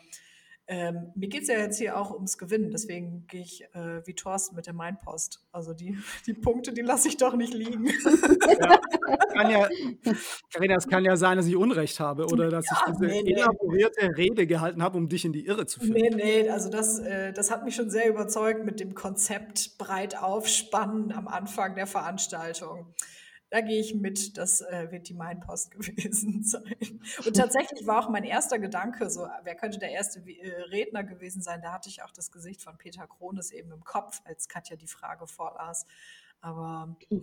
ähm, 0.66 1.12
mir 1.14 1.28
geht 1.28 1.42
es 1.42 1.48
ja 1.48 1.58
jetzt 1.58 1.78
hier 1.78 1.98
auch 1.98 2.10
ums 2.10 2.38
Gewinnen, 2.38 2.70
deswegen 2.70 3.26
gehe 3.26 3.42
ich 3.42 3.64
äh, 3.74 4.06
wie 4.06 4.14
Thorsten 4.14 4.56
mit 4.56 4.66
der 4.66 4.72
Mainpost. 4.72 5.42
Also 5.52 5.74
die, 5.74 5.98
die 6.26 6.32
Punkte, 6.32 6.72
die 6.72 6.80
lasse 6.80 7.08
ich 7.08 7.18
doch 7.18 7.34
nicht 7.34 7.52
liegen. 7.52 7.86
Ja, 7.86 8.78
kann 9.32 9.50
ja, 9.50 9.68
Carina, 10.52 10.76
es 10.76 10.86
kann 10.86 11.04
ja 11.04 11.16
sein, 11.16 11.36
dass 11.36 11.46
ich 11.46 11.56
Unrecht 11.56 12.00
habe 12.00 12.26
oder 12.26 12.48
dass 12.48 12.66
ja, 12.66 12.76
ich 12.78 12.92
diese 12.92 13.06
nee, 13.06 13.22
nee. 13.22 13.32
elaborierte 13.32 14.16
Rede 14.16 14.46
gehalten 14.46 14.82
habe, 14.82 14.96
um 14.96 15.08
dich 15.08 15.24
in 15.24 15.32
die 15.32 15.44
Irre 15.44 15.66
zu 15.66 15.80
führen. 15.80 15.92
Nee, 15.92 16.10
nee, 16.10 16.48
also 16.48 16.70
das, 16.70 16.98
äh, 17.00 17.32
das 17.32 17.50
hat 17.50 17.64
mich 17.64 17.74
schon 17.74 17.90
sehr 17.90 18.08
überzeugt 18.08 18.64
mit 18.64 18.80
dem 18.80 18.94
Konzept 18.94 19.76
breit 19.76 20.16
aufspannen 20.16 21.12
am 21.12 21.28
Anfang 21.28 21.74
der 21.74 21.86
Veranstaltung 21.86 22.94
da 23.54 23.60
gehe 23.60 23.78
ich 23.78 23.94
mit, 23.94 24.36
das 24.36 24.62
äh, 24.62 24.90
wird 24.90 25.08
die 25.08 25.14
Mainpost 25.14 25.70
gewesen 25.70 26.42
sein. 26.42 27.00
Und 27.24 27.36
tatsächlich 27.36 27.86
war 27.86 28.04
auch 28.04 28.08
mein 28.08 28.24
erster 28.24 28.58
Gedanke, 28.58 29.08
so, 29.08 29.28
wer 29.44 29.54
könnte 29.54 29.78
der 29.78 29.92
erste 29.92 30.18
äh, 30.28 30.62
Redner 30.72 31.04
gewesen 31.04 31.40
sein? 31.40 31.62
Da 31.62 31.72
hatte 31.72 31.88
ich 31.88 32.02
auch 32.02 32.10
das 32.10 32.32
Gesicht 32.32 32.62
von 32.62 32.76
Peter 32.78 33.06
Krones 33.06 33.52
eben 33.52 33.70
im 33.70 33.84
Kopf, 33.84 34.22
als 34.24 34.48
Katja 34.48 34.74
die 34.74 34.88
Frage 34.88 35.28
vorlas. 35.28 35.86
Aber 36.40 36.96
ähm, 37.12 37.22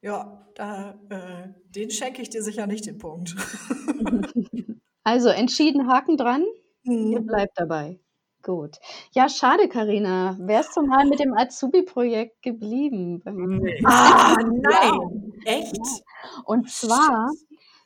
ja, 0.00 0.46
da, 0.54 0.96
äh, 1.10 1.48
den 1.70 1.90
schenke 1.90 2.22
ich 2.22 2.30
dir 2.30 2.44
sicher 2.44 2.68
nicht 2.68 2.86
den 2.86 2.98
Punkt. 2.98 3.34
Also 5.04 5.30
entschieden 5.30 5.88
Haken 5.88 6.16
dran. 6.16 6.44
Mhm. 6.84 7.10
Ihr 7.10 7.20
bleibt 7.22 7.58
dabei. 7.58 7.98
Gut. 8.42 8.78
Ja, 9.12 9.28
schade, 9.28 9.68
Karina. 9.68 10.36
Wärst 10.40 10.76
du 10.76 10.82
mal 10.82 11.06
mit 11.06 11.20
dem 11.20 11.32
Azubi-Projekt 11.32 12.42
geblieben? 12.42 13.22
Nee. 13.24 13.80
Ah, 13.84 14.34
nein. 14.44 15.32
Ja. 15.44 15.52
Echt? 15.52 15.78
Und 16.44 16.68
zwar, 16.68 17.30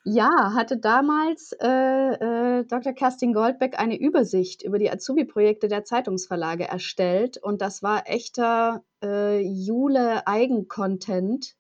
ja, 0.04 0.54
hatte 0.54 0.78
damals 0.78 1.52
äh, 1.60 1.68
äh, 1.68 2.64
Dr. 2.64 2.94
Kerstin 2.94 3.34
Goldbeck 3.34 3.78
eine 3.78 3.98
Übersicht 3.98 4.62
über 4.62 4.78
die 4.78 4.90
Azubi-Projekte 4.90 5.68
der 5.68 5.84
Zeitungsverlage 5.84 6.66
erstellt. 6.66 7.36
Und 7.36 7.60
das 7.60 7.82
war 7.82 8.08
echter 8.08 8.82
äh, 9.02 9.40
Jule-Eigencontent, 9.40 11.54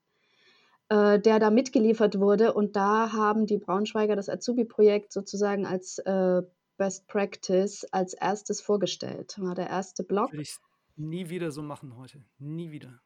äh, 0.88 1.18
der 1.18 1.38
da 1.38 1.50
mitgeliefert 1.50 2.18
wurde. 2.18 2.54
Und 2.54 2.76
da 2.76 3.12
haben 3.12 3.44
die 3.44 3.58
Braunschweiger 3.58 4.16
das 4.16 4.30
Azubi-Projekt 4.30 5.12
sozusagen 5.12 5.66
als 5.66 5.98
äh, 5.98 6.40
Best 6.76 7.06
Practice 7.06 7.84
als 7.92 8.14
erstes 8.14 8.60
vorgestellt. 8.60 9.36
War 9.38 9.54
der 9.54 9.68
erste 9.68 10.04
Blog. 10.04 10.32
Würde 10.32 10.42
ich 10.42 10.56
nie 10.96 11.28
wieder 11.28 11.50
so 11.50 11.62
machen 11.62 11.96
heute. 11.96 12.22
Nie 12.38 12.70
wieder. 12.70 13.00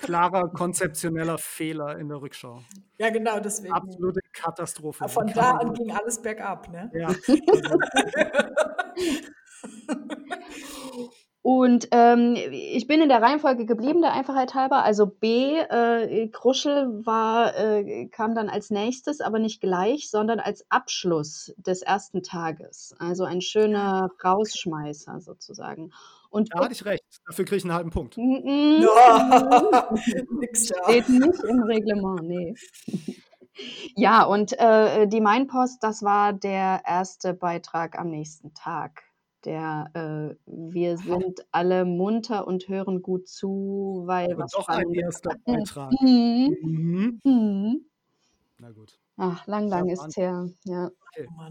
Klarer 0.00 0.48
konzeptioneller 0.50 1.38
Fehler 1.38 1.98
in 1.98 2.08
der 2.08 2.20
Rückschau. 2.20 2.62
Ja, 2.98 3.10
genau, 3.10 3.40
deswegen. 3.40 3.72
Absolute 3.72 4.20
Katastrophe. 4.32 5.08
Von 5.08 5.26
da 5.28 5.52
an 5.52 5.72
ging 5.72 5.90
alles 5.90 6.20
bergab, 6.20 6.68
ne? 6.68 6.90
Ja. 6.94 7.08
Und 11.46 11.86
ähm, 11.92 12.34
ich 12.50 12.88
bin 12.88 13.00
in 13.00 13.08
der 13.08 13.22
Reihenfolge 13.22 13.66
geblieben, 13.66 14.02
der 14.02 14.14
Einfachheit 14.14 14.54
halber. 14.54 14.82
Also 14.82 15.06
B, 15.06 15.56
äh, 15.56 16.26
Kruschel 16.26 17.06
war, 17.06 17.56
äh, 17.56 18.08
kam 18.08 18.34
dann 18.34 18.48
als 18.48 18.70
nächstes, 18.70 19.20
aber 19.20 19.38
nicht 19.38 19.60
gleich, 19.60 20.10
sondern 20.10 20.40
als 20.40 20.68
Abschluss 20.72 21.54
des 21.56 21.82
ersten 21.82 22.24
Tages. 22.24 22.96
Also 22.98 23.22
ein 23.22 23.42
schöner 23.42 24.10
Rausschmeißer 24.24 25.20
sozusagen. 25.20 25.92
Und 26.30 26.52
da 26.52 26.64
hatte 26.64 26.72
ich 26.72 26.84
recht. 26.84 27.04
Dafür 27.28 27.44
kriege 27.44 27.58
ich 27.58 27.64
einen 27.64 27.74
halben 27.74 27.90
Punkt. 27.90 28.16
Mm 28.16 28.22
-mm. 28.22 28.82
Ja. 28.82 29.88
Steht 30.52 31.08
nicht 31.08 31.44
im 31.44 31.62
Reglement, 31.62 32.22
nee. 32.24 32.54
Ja, 33.94 34.24
und 34.24 34.52
äh, 34.58 35.06
die 35.06 35.20
Mainpost, 35.20 35.80
das 35.84 36.02
war 36.02 36.32
der 36.32 36.82
erste 36.84 37.34
Beitrag 37.34 37.96
am 37.96 38.10
nächsten 38.10 38.52
Tag 38.52 39.05
der 39.46 39.90
äh, 39.94 40.36
Wir 40.46 40.98
sind 40.98 41.46
alle 41.52 41.84
munter 41.84 42.46
und 42.46 42.68
hören 42.68 43.00
gut 43.02 43.28
zu, 43.28 44.02
weil 44.06 44.34
und 44.34 44.38
was 44.38 44.52
doch 44.52 44.68
ein 44.68 44.92
erster 44.92 45.36
Beitrag. 45.44 45.92
Mhm. 46.00 46.56
Mhm. 46.62 47.20
Mhm. 47.24 47.86
Na 48.58 48.70
gut. 48.72 48.98
Ach, 49.16 49.46
lang, 49.46 49.68
lang 49.68 49.88
ist 49.88 50.04
es 50.06 50.16
her. 50.16 50.46
Ja. 50.64 50.90
Okay. 51.12 51.28
Oh 51.30 51.50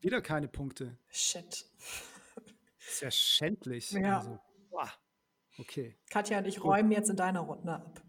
Wieder 0.00 0.22
keine 0.22 0.48
Punkte. 0.48 0.96
Shit. 1.08 1.66
Ist 2.78 3.02
ja 3.02 3.10
schändlich. 3.10 3.90
Ja. 3.90 4.18
Also, 4.18 4.38
okay. 5.58 5.98
Katja 6.08 6.38
und 6.38 6.46
ich 6.46 6.64
räumen 6.64 6.90
jetzt 6.90 7.10
in 7.10 7.16
deiner 7.16 7.40
Runde 7.40 7.74
ab. 7.74 8.02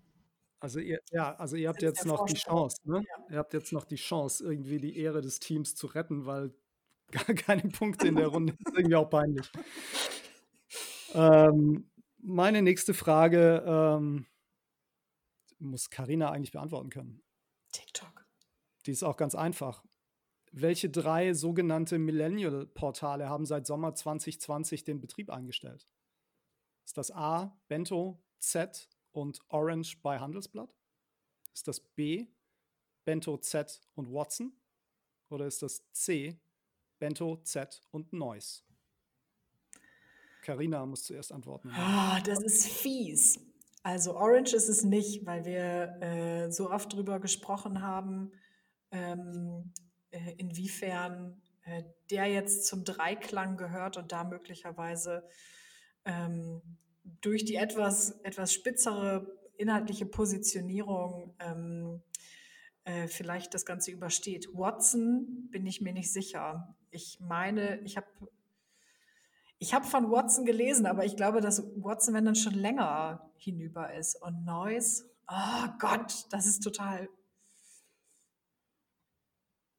Also 0.61 0.79
ihr, 0.79 0.99
ja, 1.11 1.35
also 1.35 1.55
ihr 1.55 1.69
habt 1.69 1.81
jetzt 1.81 2.05
noch 2.05 2.25
die 2.25 2.35
Chance, 2.35 2.77
ne? 2.83 2.97
Ja. 2.97 3.25
Ihr 3.31 3.37
habt 3.37 3.53
jetzt 3.53 3.71
noch 3.71 3.85
die 3.85 3.95
Chance, 3.95 4.43
irgendwie 4.43 4.77
die 4.77 4.97
Ehre 4.97 5.21
des 5.21 5.39
Teams 5.39 5.75
zu 5.75 5.87
retten, 5.87 6.25
weil 6.25 6.53
gar 7.11 7.35
keine 7.35 7.69
Punkte 7.69 8.07
in 8.07 8.15
der 8.15 8.27
Runde. 8.27 8.53
Das 8.63 8.73
ist 8.73 8.77
irgendwie 8.77 8.95
auch 8.95 9.09
peinlich. 9.09 9.49
Ähm, 11.13 11.89
meine 12.19 12.61
nächste 12.61 12.93
Frage 12.93 13.63
ähm, 13.65 14.25
muss 15.59 15.89
Karina 15.89 16.31
eigentlich 16.31 16.51
beantworten 16.51 16.89
können. 16.89 17.21
TikTok. 17.71 18.25
Die 18.85 18.91
ist 18.91 19.03
auch 19.03 19.17
ganz 19.17 19.35
einfach. 19.35 19.83
Welche 20.51 20.89
drei 20.89 21.33
sogenannte 21.33 21.99
Millennial-Portale 21.99 23.29
haben 23.29 23.45
seit 23.45 23.67
Sommer 23.67 23.93
2020 23.93 24.83
den 24.83 24.99
Betrieb 24.99 25.29
eingestellt? 25.29 25.87
Ist 26.85 26.97
das 26.97 27.11
A, 27.11 27.55
Bento, 27.67 28.23
Z 28.39 28.89
und 29.11 29.41
Orange 29.49 29.97
bei 30.01 30.19
Handelsblatt? 30.19 30.75
Ist 31.53 31.67
das 31.67 31.79
B, 31.79 32.27
Bento, 33.05 33.37
Z 33.37 33.81
und 33.93 34.11
Watson? 34.11 34.53
Oder 35.29 35.45
ist 35.45 35.61
das 35.61 35.87
C, 35.91 36.39
Bento, 36.99 37.37
Z 37.43 37.81
und 37.91 38.13
Noise. 38.13 38.61
Carina 40.41 40.85
muss 40.85 41.03
zuerst 41.03 41.31
antworten. 41.31 41.71
Oh, 41.71 42.17
das 42.25 42.41
ist 42.43 42.67
fies. 42.67 43.39
Also 43.83 44.15
Orange 44.15 44.53
ist 44.53 44.69
es 44.69 44.83
nicht, 44.83 45.25
weil 45.25 45.45
wir 45.45 46.01
äh, 46.01 46.51
so 46.51 46.69
oft 46.69 46.93
drüber 46.93 47.19
gesprochen 47.19 47.81
haben, 47.81 48.31
ähm, 48.91 49.71
äh, 50.11 50.33
inwiefern 50.37 51.41
äh, 51.65 51.83
der 52.09 52.25
jetzt 52.25 52.65
zum 52.65 52.83
Dreiklang 52.83 53.57
gehört 53.57 53.97
und 53.97 54.11
da 54.11 54.23
möglicherweise 54.23 55.23
ähm, 56.05 56.61
durch 57.21 57.45
die 57.45 57.55
etwas, 57.55 58.11
etwas 58.23 58.53
spitzere 58.53 59.37
inhaltliche 59.57 60.05
Positionierung 60.05 61.35
ähm, 61.39 62.01
äh, 62.83 63.07
vielleicht 63.07 63.53
das 63.53 63.65
Ganze 63.65 63.91
übersteht. 63.91 64.47
Watson 64.53 65.49
bin 65.49 65.65
ich 65.65 65.81
mir 65.81 65.93
nicht 65.93 66.11
sicher. 66.11 66.75
Ich 66.91 67.19
meine, 67.19 67.79
ich 67.81 67.97
habe 67.97 68.07
ich 69.61 69.73
habe 69.73 69.85
von 69.85 70.09
Watson 70.09 70.45
gelesen, 70.45 70.85
aber 70.85 71.03
ich 71.03 71.17
glaube, 71.17 71.41
dass 71.41 71.61
Watson, 71.75 72.13
wenn 72.13 72.23
dann 72.23 72.35
schon 72.35 72.53
länger 72.53 73.29
hinüber 73.35 73.93
ist. 73.93 74.15
Und 74.21 74.45
Noise, 74.45 75.03
oh 75.27 75.67
Gott, 75.79 76.25
das 76.31 76.45
ist 76.45 76.61
total. 76.63 77.09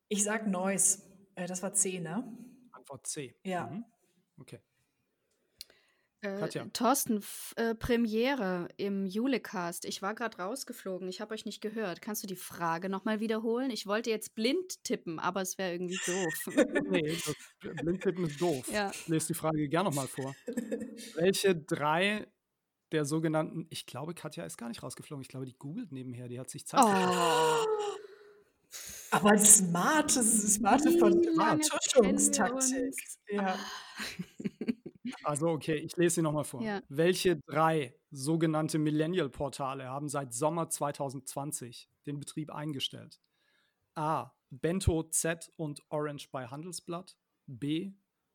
Ich 0.08 0.22
sag 0.22 0.46
Noise. 0.46 1.02
Äh, 1.34 1.46
das 1.46 1.62
war 1.62 1.72
C, 1.72 1.98
ne? 1.98 2.30
Antwort 2.72 3.06
C. 3.06 3.34
Ja. 3.42 3.68
Mhm. 3.68 3.84
Okay. 4.38 4.60
Äh, 6.22 6.48
Thorsten, 6.72 7.22
äh, 7.56 7.74
Premiere 7.74 8.68
im 8.76 9.06
Julecast. 9.06 9.87
Ich 9.87 10.02
war 10.02 10.14
gerade 10.14 10.37
rausgeflogen. 10.37 11.09
Ich 11.09 11.22
habe 11.22 11.33
euch 11.33 11.46
nicht 11.46 11.62
gehört. 11.62 12.02
Kannst 12.02 12.22
du 12.22 12.26
die 12.26 12.37
Frage 12.37 12.90
nochmal 12.90 13.20
wiederholen? 13.20 13.70
Ich 13.70 13.87
wollte 13.87 14.11
jetzt 14.11 14.35
blind 14.35 14.85
tippen, 14.85 15.18
aber 15.18 15.40
es 15.40 15.56
wäre 15.56 15.72
irgendwie 15.72 15.98
doof. 16.04 16.46
nee, 16.90 17.16
blind 17.83 18.02
tippen 18.02 18.26
ist 18.26 18.38
doof. 18.40 18.70
Ja. 18.70 18.90
Ich 18.90 19.09
lese 19.09 19.28
die 19.28 19.35
Frage 19.35 19.66
gerne 19.68 19.88
nochmal 19.88 20.09
vor. 20.09 20.35
Welche 21.14 21.56
drei 21.56 22.26
der 22.92 23.06
sogenannten, 23.06 23.66
ich 23.70 23.87
glaube, 23.87 24.14
Katja 24.14 24.44
ist 24.44 24.59
gar 24.59 24.68
nicht 24.68 24.83
rausgeflogen. 24.83 25.22
Ich 25.22 25.28
glaube, 25.28 25.46
die 25.46 25.56
googelt 25.56 25.90
nebenher. 25.92 26.28
Die 26.28 26.38
hat 26.38 26.50
sich 26.50 26.66
Zeit 26.66 26.83
oh. 26.83 26.87
Aber 29.12 29.37
smarte, 29.38 30.22
smarte 30.22 30.92
Vertuschungstaktik. 30.92 32.94
Ja. 33.28 33.59
Also, 35.25 35.49
okay, 35.49 35.77
ich 35.77 35.96
lese 35.96 36.16
sie 36.16 36.23
nochmal 36.23 36.44
vor. 36.44 36.62
Ja. 36.62 36.83
Welche 36.88 37.37
drei 37.37 37.94
sogenannte 38.11 38.79
Millennial-Portale 38.79 39.88
haben 39.88 40.09
seit 40.09 40.33
Sommer 40.33 40.68
2020 40.68 41.90
den 42.07 42.18
Betrieb 42.18 42.51
eingestellt? 42.51 43.20
A. 43.94 44.33
Bento 44.51 45.05
Z 45.05 45.53
und 45.57 45.83
Orange 45.90 46.29
bei 46.31 46.46
Handelsblatt. 46.46 47.16
B. 47.46 47.92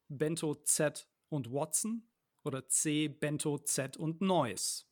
Bento 0.07 0.55
Z 0.55 1.09
und 1.29 1.51
Watson. 1.51 2.07
Oder 2.43 2.67
C. 2.67 3.07
Bento 3.07 3.57
Z 3.57 3.97
und 3.97 4.21
Noise. 4.21 4.83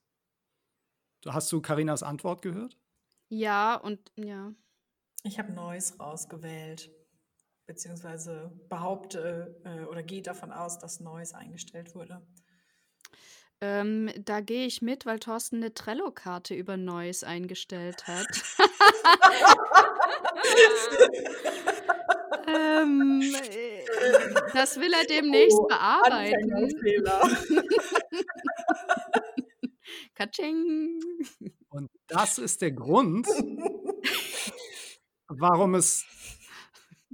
Hast 1.25 1.51
du 1.51 1.61
Karinas 1.61 2.03
Antwort 2.03 2.41
gehört? 2.41 2.77
Ja, 3.29 3.75
und 3.75 4.11
ja. 4.15 4.53
Ich 5.23 5.39
habe 5.39 5.53
Noise 5.53 5.97
rausgewählt 5.97 6.91
beziehungsweise 7.65 8.51
behaupte 8.69 9.59
äh, 9.63 9.85
oder 9.85 10.03
gehe 10.03 10.21
davon 10.21 10.51
aus, 10.51 10.77
dass 10.79 10.99
Neues 10.99 11.33
eingestellt 11.33 11.95
wurde. 11.95 12.21
Ähm, 13.61 14.11
da 14.17 14.41
gehe 14.41 14.65
ich 14.65 14.81
mit, 14.81 15.05
weil 15.05 15.19
Thorsten 15.19 15.55
eine 15.57 15.73
Trello-Karte 15.73 16.53
über 16.53 16.75
Neues 16.75 17.23
eingestellt 17.23 18.05
hat. 18.07 18.27
ähm, 22.47 23.21
äh, 23.21 23.85
das 24.53 24.81
will 24.81 24.91
er 24.91 25.05
demnächst 25.05 25.57
oh, 25.57 25.67
bearbeiten. 25.67 26.73
Katsching. 30.15 30.99
Und 31.69 31.89
das 32.07 32.39
ist 32.39 32.61
der 32.61 32.73
Grund, 32.73 33.25
warum 35.29 35.75
es 35.75 36.05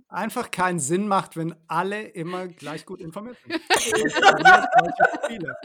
einfach 0.10 0.52
keinen 0.52 0.80
Sinn 0.80 1.08
macht, 1.08 1.38
wenn 1.38 1.56
alle 1.67 2.02
immer 2.02 2.48
gleich 2.48 2.86
gut 2.86 3.00
informiert 3.00 3.38
sind. 3.45 3.62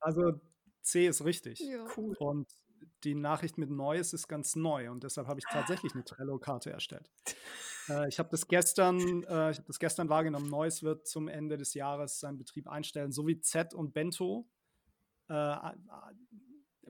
also 0.00 0.40
C 0.82 1.06
ist 1.06 1.24
richtig. 1.24 1.60
Ja. 1.60 1.84
Cool. 1.96 2.16
Und 2.18 2.48
die 3.04 3.14
Nachricht 3.14 3.58
mit 3.58 3.70
Neues 3.70 4.12
ist 4.12 4.28
ganz 4.28 4.56
neu 4.56 4.90
und 4.90 5.04
deshalb 5.04 5.26
habe 5.26 5.40
ich 5.40 5.46
tatsächlich 5.50 5.94
eine 5.94 6.04
Trello-Karte 6.04 6.70
erstellt. 6.70 7.10
Äh, 7.88 8.08
ich 8.08 8.18
habe 8.18 8.28
das 8.30 8.48
gestern, 8.48 8.98
äh, 8.98 9.52
ich 9.52 9.58
habe 9.58 9.68
das 9.68 9.78
gestern 9.78 10.08
wahrgenommen. 10.08 10.50
Neues 10.50 10.82
wird 10.82 11.06
zum 11.06 11.28
Ende 11.28 11.56
des 11.56 11.72
Jahres 11.72 12.18
seinen 12.18 12.36
Betrieb 12.36 12.66
einstellen, 12.66 13.12
so 13.12 13.28
wie 13.28 13.40
Z 13.40 13.74
und 13.74 13.94
Bento. 13.94 14.48
Äh, 15.28 15.56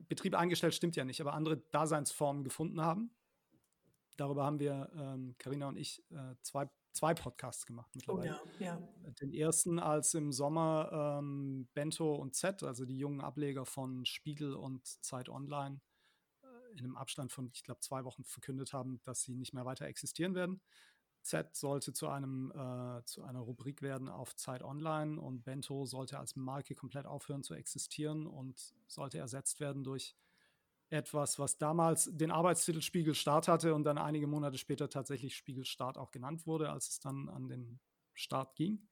Betrieb 0.07 0.33
eingestellt 0.33 0.73
stimmt 0.73 0.95
ja 0.95 1.05
nicht, 1.05 1.21
aber 1.21 1.33
andere 1.33 1.57
Daseinsformen 1.71 2.43
gefunden 2.43 2.81
haben. 2.81 3.11
Darüber 4.17 4.43
haben 4.43 4.59
wir, 4.59 4.89
Karina 5.37 5.65
ähm, 5.65 5.69
und 5.69 5.77
ich, 5.77 6.03
äh, 6.11 6.35
zwei, 6.41 6.69
zwei 6.91 7.13
Podcasts 7.13 7.65
gemacht 7.65 7.89
oh 7.93 7.95
mittlerweile. 7.95 8.39
Oh 8.43 8.49
ja, 8.59 8.79
ja. 8.79 9.11
Den 9.21 9.31
ersten 9.31 9.79
als 9.79 10.13
im 10.15 10.31
Sommer 10.31 11.19
ähm, 11.19 11.67
Bento 11.73 12.15
und 12.15 12.35
Z, 12.35 12.63
also 12.63 12.85
die 12.85 12.97
jungen 12.97 13.21
Ableger 13.21 13.65
von 13.65 14.05
Spiegel 14.05 14.55
und 14.55 14.85
Zeit 15.03 15.29
Online, 15.29 15.79
äh, 16.43 16.71
in 16.71 16.79
einem 16.79 16.97
Abstand 16.97 17.31
von, 17.31 17.51
ich 17.53 17.63
glaube, 17.63 17.79
zwei 17.81 18.03
Wochen 18.03 18.23
verkündet 18.23 18.73
haben, 18.73 18.99
dass 19.03 19.21
sie 19.21 19.35
nicht 19.35 19.53
mehr 19.53 19.65
weiter 19.65 19.85
existieren 19.85 20.33
werden. 20.35 20.61
Z 21.21 21.55
sollte 21.55 21.93
zu 21.93 22.07
einem 22.07 22.51
äh, 22.51 23.03
zu 23.03 23.23
einer 23.23 23.41
Rubrik 23.41 23.81
werden 23.81 24.07
auf 24.07 24.35
Zeit 24.35 24.63
Online 24.63 25.19
und 25.19 25.43
Bento 25.43 25.85
sollte 25.85 26.17
als 26.17 26.35
Marke 26.35 26.73
komplett 26.73 27.05
aufhören 27.05 27.43
zu 27.43 27.53
existieren 27.53 28.25
und 28.25 28.73
sollte 28.87 29.17
ersetzt 29.17 29.59
werden 29.59 29.83
durch 29.83 30.15
etwas, 30.89 31.39
was 31.39 31.57
damals 31.57 32.09
den 32.13 32.31
Arbeitstitel 32.31 32.81
Spiegel 32.81 33.13
Start 33.13 33.47
hatte 33.47 33.75
und 33.75 33.83
dann 33.83 33.97
einige 33.97 34.27
Monate 34.27 34.57
später 34.57 34.89
tatsächlich 34.89 35.35
Spiegel 35.35 35.65
Start 35.65 35.97
auch 35.97 36.11
genannt 36.11 36.47
wurde, 36.47 36.69
als 36.69 36.89
es 36.89 36.99
dann 36.99 37.29
an 37.29 37.47
den 37.47 37.79
Start 38.13 38.55
ging. 38.55 38.87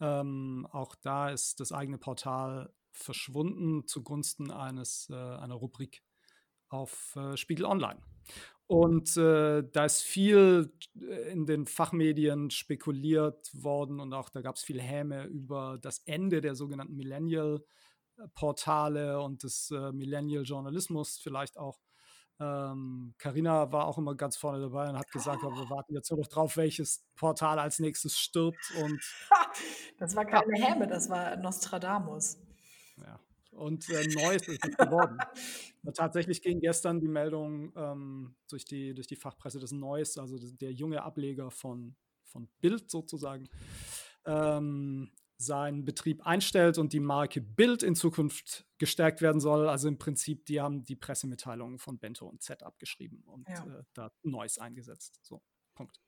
Ähm, 0.00 0.66
auch 0.70 0.94
da 0.94 1.30
ist 1.30 1.60
das 1.60 1.72
eigene 1.72 1.98
Portal 1.98 2.72
verschwunden 2.92 3.86
zugunsten 3.86 4.50
eines, 4.50 5.08
äh, 5.10 5.14
einer 5.14 5.54
Rubrik 5.54 6.02
auf 6.68 7.16
äh, 7.16 7.36
Spiegel 7.36 7.66
Online. 7.66 8.00
Und 8.66 9.16
äh, 9.16 9.64
da 9.70 9.84
ist 9.84 10.02
viel 10.02 10.72
äh, 10.98 11.30
in 11.30 11.44
den 11.46 11.66
Fachmedien 11.66 12.50
spekuliert 12.50 13.50
worden 13.52 14.00
und 14.00 14.14
auch 14.14 14.30
da 14.30 14.40
gab 14.40 14.56
es 14.56 14.62
viel 14.62 14.80
Häme 14.80 15.24
über 15.24 15.78
das 15.80 15.98
Ende 16.06 16.40
der 16.40 16.54
sogenannten 16.54 16.96
Millennial-Portale 18.22 19.20
und 19.20 19.42
des 19.42 19.70
äh, 19.70 19.92
Millennial-Journalismus 19.92 21.18
vielleicht 21.18 21.58
auch. 21.58 21.80
Karina 22.38 23.62
ähm, 23.64 23.72
war 23.72 23.86
auch 23.86 23.98
immer 23.98 24.16
ganz 24.16 24.36
vorne 24.36 24.60
dabei 24.60 24.88
und 24.88 24.98
hat 24.98 25.12
gesagt, 25.12 25.44
oh. 25.44 25.50
wir 25.50 25.70
warten 25.70 25.94
jetzt 25.94 26.10
nur 26.10 26.18
noch 26.18 26.26
drauf, 26.26 26.56
welches 26.56 27.04
Portal 27.14 27.60
als 27.60 27.78
nächstes 27.78 28.18
stirbt. 28.18 28.72
Und 28.82 29.00
das 29.98 30.16
war 30.16 30.24
keine 30.24 30.58
ja. 30.58 30.66
Häme, 30.66 30.88
das 30.88 31.08
war 31.08 31.36
Nostradamus. 31.36 32.38
Ja, 32.96 33.20
und 33.52 33.88
äh, 33.90 34.08
Neues 34.08 34.48
ist 34.48 34.66
es 34.66 34.76
geworden. 34.76 35.18
Tatsächlich 35.94 36.42
ging 36.42 36.58
gestern 36.58 36.98
die 36.98 37.06
Meldung 37.06 37.72
ähm, 37.76 38.34
durch, 38.48 38.64
die, 38.64 38.92
durch 38.92 39.06
die 39.06 39.16
Fachpresse 39.16 39.60
des 39.60 39.70
Neues, 39.70 40.18
also 40.18 40.36
der 40.36 40.72
junge 40.72 41.00
Ableger 41.00 41.48
von, 41.52 41.94
von 42.24 42.48
Bild 42.60 42.90
sozusagen, 42.90 43.48
ähm, 44.26 45.12
seinen 45.42 45.84
Betrieb 45.84 46.26
einstellt 46.26 46.78
und 46.78 46.92
die 46.92 47.00
Marke 47.00 47.40
Bild 47.40 47.82
in 47.82 47.94
Zukunft 47.94 48.66
gestärkt 48.78 49.20
werden 49.20 49.40
soll. 49.40 49.68
Also 49.68 49.88
im 49.88 49.98
Prinzip, 49.98 50.46
die 50.46 50.60
haben 50.60 50.84
die 50.84 50.96
Pressemitteilungen 50.96 51.78
von 51.78 51.98
Bento 51.98 52.26
und 52.26 52.42
Z 52.42 52.62
abgeschrieben 52.62 53.22
und 53.26 53.48
ja. 53.48 53.64
äh, 53.64 53.82
da 53.94 54.12
Neues 54.22 54.58
eingesetzt. 54.58 55.18
So, 55.22 55.42
Punkt. 55.74 56.00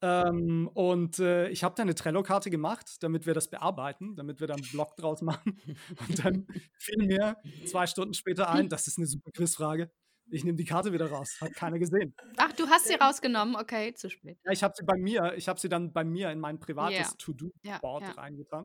Ähm, 0.00 0.68
und 0.74 1.18
äh, 1.18 1.48
ich 1.48 1.62
habe 1.62 1.74
da 1.76 1.82
eine 1.82 1.94
Trello-Karte 1.94 2.50
gemacht, 2.50 3.02
damit 3.02 3.26
wir 3.26 3.34
das 3.34 3.48
bearbeiten, 3.48 4.16
damit 4.16 4.40
wir 4.40 4.46
da 4.46 4.54
einen 4.54 4.68
Blog 4.70 4.96
draus 4.96 5.22
machen. 5.22 5.60
Und 6.08 6.24
dann 6.24 6.46
fiel 6.78 7.06
mir 7.06 7.36
zwei 7.66 7.86
Stunden 7.86 8.14
später 8.14 8.50
ein, 8.50 8.68
das 8.68 8.88
ist 8.88 8.98
eine 8.98 9.06
super 9.06 9.30
Quizfrage. 9.30 9.90
Ich 10.32 10.44
nehme 10.44 10.56
die 10.56 10.64
Karte 10.64 10.92
wieder 10.92 11.10
raus. 11.10 11.36
Hat 11.40 11.52
keiner 11.54 11.78
gesehen. 11.78 12.14
Ach, 12.38 12.52
du 12.52 12.66
hast 12.66 12.86
sie 12.86 12.94
rausgenommen. 12.94 13.54
Okay, 13.54 13.92
zu 13.92 14.08
spät. 14.08 14.38
Ja, 14.44 14.52
ich 14.52 14.62
habe 14.62 14.72
sie 14.74 14.82
bei 14.82 14.96
mir, 14.96 15.34
ich 15.36 15.46
habe 15.46 15.60
sie 15.60 15.68
dann 15.68 15.92
bei 15.92 16.04
mir 16.04 16.30
in 16.30 16.40
mein 16.40 16.58
privates 16.58 16.96
yeah. 16.96 17.14
To-Do-Board 17.18 18.02
yeah, 18.02 18.12
yeah. 18.12 18.20
reingetan, 18.20 18.64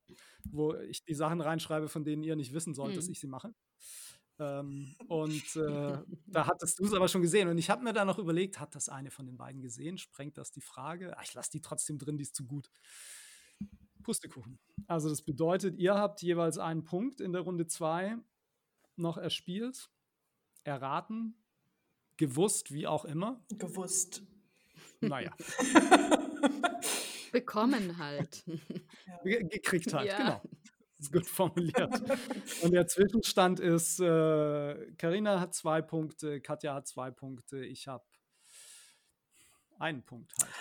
wo 0.50 0.74
ich 0.76 1.04
die 1.04 1.14
Sachen 1.14 1.42
reinschreibe, 1.42 1.90
von 1.90 2.06
denen 2.06 2.24
ihr 2.24 2.38
nicht 2.38 2.54
wissen 2.54 2.74
sollt, 2.74 2.92
hm. 2.92 2.96
dass 2.96 3.10
ich 3.10 3.20
sie 3.20 3.28
mache. 3.28 3.54
Ähm, 4.40 4.96
und 5.08 5.56
äh, 5.58 5.98
da 6.28 6.48
hattest 6.48 6.80
du 6.80 6.86
es 6.86 6.94
aber 6.94 7.10
schon 7.10 7.22
gesehen. 7.22 7.50
Und 7.50 7.58
ich 7.58 7.70
habe 7.70 7.84
mir 7.84 7.92
da 7.92 8.06
noch 8.06 8.18
überlegt, 8.18 8.62
hat 8.62 8.74
das 8.74 8.88
eine 8.88 9.12
von 9.12 9.26
den 9.26 9.36
beiden 9.36 9.62
gesehen? 9.62 9.98
Sprengt 9.98 10.38
das 10.38 10.52
die 10.52 10.62
Frage? 10.62 11.18
Ach, 11.18 11.24
ich 11.24 11.34
lasse 11.34 11.52
die 11.52 11.62
trotzdem 11.62 11.98
drin, 11.98 12.18
die 12.18 12.24
ist 12.24 12.36
zu 12.36 12.46
gut. 12.46 12.70
Pustekuchen. 14.04 14.58
Also 14.88 15.10
das 15.10 15.22
bedeutet, 15.22 15.76
ihr 15.78 15.96
habt 15.96 16.22
jeweils 16.22 16.60
einen 16.60 16.86
Punkt 16.86 17.20
in 17.20 17.34
der 17.34 17.42
Runde 17.42 17.68
2 17.68 18.16
noch 18.96 19.18
erspielt, 19.18 19.90
erraten, 20.64 21.36
gewusst, 22.18 22.72
wie 22.74 22.88
auch 22.88 23.06
immer. 23.06 23.42
Gewusst. 23.50 24.24
Naja. 25.02 25.32
Bekommen 27.32 27.98
halt. 27.98 28.44
Ja. 28.46 29.40
Gekriegt 29.42 29.94
halt, 29.94 30.08
ja. 30.08 30.18
genau 30.18 30.42
ist 31.00 31.12
gut 31.12 31.28
formuliert. 31.28 32.02
Und 32.64 32.72
der 32.72 32.88
Zwischenstand 32.88 33.60
ist, 33.60 33.98
Karina 34.00 35.36
äh, 35.36 35.40
hat 35.40 35.54
zwei 35.54 35.82
Punkte, 35.82 36.42
Katja 36.42 36.74
hat 36.74 36.88
zwei 36.88 37.12
Punkte, 37.12 37.64
ich 37.64 37.88
habe 37.88 38.06
einen 39.80 40.04
Punkt 40.04 40.34
halt. 40.40 40.52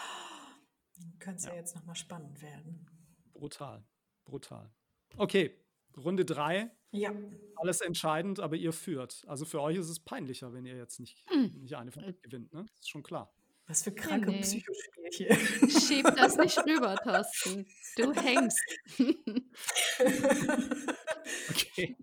Könnte 1.18 1.38
es 1.38 1.44
ja. 1.44 1.50
ja 1.52 1.56
jetzt 1.56 1.74
nochmal 1.74 1.96
spannend 1.96 2.40
werden. 2.42 2.86
Brutal, 3.32 3.84
brutal. 4.24 4.70
Okay, 5.16 5.58
Runde 5.96 6.24
drei. 6.24 6.70
Ja. 6.90 7.12
Alles 7.56 7.80
entscheidend, 7.80 8.40
aber 8.40 8.56
ihr 8.56 8.72
führt. 8.72 9.22
Also 9.26 9.44
für 9.44 9.60
euch 9.60 9.76
ist 9.76 9.88
es 9.88 10.00
peinlicher, 10.00 10.52
wenn 10.52 10.66
ihr 10.66 10.76
jetzt 10.76 11.00
nicht, 11.00 11.24
hm. 11.28 11.62
nicht 11.62 11.76
eine 11.76 11.90
von 11.90 12.04
euch 12.04 12.20
gewinnt, 12.22 12.52
ne? 12.52 12.64
Das 12.66 12.80
ist 12.80 12.90
schon 12.90 13.02
klar. 13.02 13.32
Was 13.68 13.82
für 13.82 13.92
kranke 13.92 14.30
nee, 14.30 14.36
nee. 14.36 14.42
Psychospielchen. 14.42 15.70
Schieb 15.80 16.06
das 16.16 16.36
nicht 16.36 16.56
rüber, 16.58 16.94
Thorsten. 17.02 17.66
Du 17.96 18.12
hängst. 18.12 18.60
okay. 21.50 21.96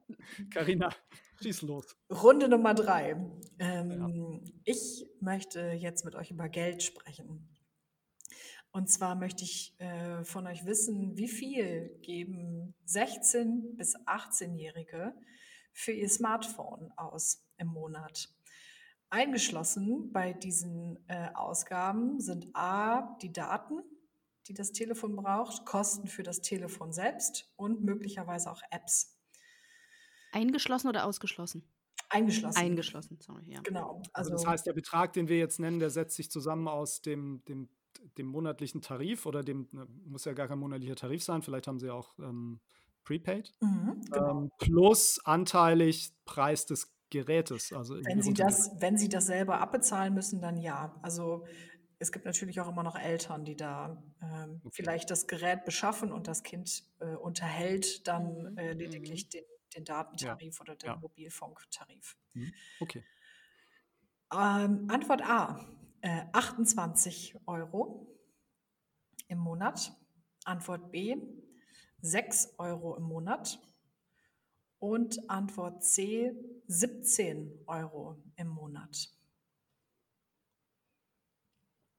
Karina, 0.52 0.90
schieß 1.42 1.62
los. 1.62 1.96
Runde 2.10 2.50
Nummer 2.50 2.74
drei. 2.74 3.16
Ähm, 3.60 3.92
ja. 3.92 4.10
Ich 4.66 5.06
möchte 5.22 5.72
jetzt 5.72 6.04
mit 6.04 6.16
euch 6.16 6.32
über 6.32 6.50
Geld 6.50 6.84
sprechen. 6.84 7.48
Und 8.74 8.90
zwar 8.90 9.14
möchte 9.14 9.44
ich 9.44 9.80
äh, 9.80 10.24
von 10.24 10.48
euch 10.48 10.66
wissen, 10.66 11.16
wie 11.16 11.28
viel 11.28 11.96
geben 12.02 12.74
16- 12.88 13.78
bis 13.78 13.96
18-Jährige 13.96 15.14
für 15.72 15.92
ihr 15.92 16.10
Smartphone 16.10 16.92
aus 16.98 17.46
im 17.58 17.68
Monat? 17.68 18.30
Eingeschlossen 19.12 20.12
bei 20.12 20.34
diesen 20.34 20.98
äh, 21.08 21.30
Ausgaben 21.36 22.20
sind 22.20 22.48
A, 22.56 23.16
die 23.22 23.32
Daten, 23.32 23.84
die 24.48 24.56
das 24.56 24.72
Telefon 24.72 25.16
braucht, 25.16 25.68
Kosten 25.68 26.08
für 26.08 26.24
das 26.24 26.42
Telefon 26.42 26.94
selbst 26.94 27.54
und 27.56 27.84
möglicherweise 27.84 28.52
auch 28.52 28.64
Apps. 28.72 29.16
Eingeschlossen 30.32 30.88
oder 30.88 31.06
ausgeschlossen? 31.06 31.64
Eingeschlossen. 32.10 32.58
Eingeschlossen, 32.58 33.20
sorry, 33.22 33.44
ja. 33.46 33.62
Genau. 33.62 34.02
Also, 34.14 34.32
also 34.32 34.32
das 34.32 34.48
heißt, 34.48 34.66
der 34.66 34.74
Betrag, 34.74 35.14
den 35.14 35.28
wir 35.28 35.38
jetzt 35.38 35.60
nennen, 35.60 35.80
der 35.80 35.92
setzt 35.92 36.16
sich 36.16 36.32
zusammen 36.32 36.68
aus 36.68 37.04
dem, 37.04 37.44
dem, 37.46 37.70
dem 38.18 38.28
monatlichen 38.28 38.82
Tarif 38.82 39.26
oder 39.26 39.44
dem, 39.44 39.68
muss 40.06 40.26
ja 40.26 40.34
gar 40.34 40.48
kein 40.48 40.60
monatlicher 40.60 40.96
Tarif 40.96 41.24
sein, 41.24 41.42
vielleicht 41.42 41.68
haben 41.68 41.80
sie 41.80 41.90
auch 41.90 42.18
ähm, 42.20 42.60
Prepaid, 43.04 43.54
mhm, 43.60 44.02
genau. 44.12 44.44
ähm, 44.44 44.52
plus 44.60 45.20
anteilig 45.26 46.14
Preis 46.26 46.66
des 46.66 46.94
Gerätes. 47.10 47.72
Also 47.74 47.96
wenn 48.04 48.22
Sie, 48.22 48.34
das, 48.34 48.72
wenn 48.80 48.98
Sie 48.98 49.10
das 49.10 49.28
selber 49.28 49.60
abbezahlen 49.60 50.14
müssen, 50.14 50.42
dann 50.42 50.58
ja. 50.58 50.98
Also 51.04 51.46
es 52.00 52.12
gibt 52.12 52.26
natürlich 52.26 52.60
auch 52.60 52.68
immer 52.68 52.84
noch 52.84 52.98
Eltern, 52.98 53.46
die 53.46 53.56
da 53.56 54.04
ähm, 54.22 54.62
okay. 54.64 54.72
vielleicht 54.74 55.12
das 55.12 55.28
Gerät 55.28 55.64
beschaffen 55.64 56.12
und 56.12 56.28
das 56.28 56.44
Kind 56.44 56.84
äh, 57.00 57.16
unterhält 57.16 58.08
dann 58.08 58.54
mhm. 58.54 58.58
äh, 58.58 58.74
lediglich 58.74 59.26
mhm. 59.26 59.30
den, 59.30 59.44
den, 59.76 59.86
Datentarif 59.86 60.56
ja. 60.56 60.62
oder 60.62 60.76
den 60.76 60.88
ja. 60.88 60.96
Mobilfunktarif. 60.96 62.18
Mhm. 62.34 62.54
Okay. 62.80 63.04
Ähm, 64.34 64.88
Antwort 64.90 65.22
A, 65.22 65.66
äh, 66.04 66.26
28 66.34 67.36
Euro 67.48 68.08
im 69.30 69.40
Monat. 69.40 69.98
Antwort 70.44 70.92
B, 70.92 71.16
6 72.02 72.56
Euro 72.60 72.96
im 72.98 73.04
Monat. 73.04 73.60
Und 74.80 75.30
Antwort 75.30 75.84
C, 75.86 76.34
17 76.68 77.64
Euro 77.68 78.22
im 78.36 78.50
Monat. 78.50 79.10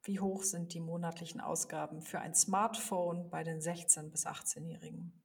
Wie 0.02 0.20
hoch 0.20 0.42
sind 0.42 0.74
die 0.74 0.80
monatlichen 0.80 1.40
Ausgaben 1.40 2.02
für 2.02 2.20
ein 2.20 2.34
Smartphone 2.34 3.30
bei 3.30 3.42
den 3.42 3.60
16- 3.60 4.10
bis 4.10 4.26
18-Jährigen? 4.26 5.23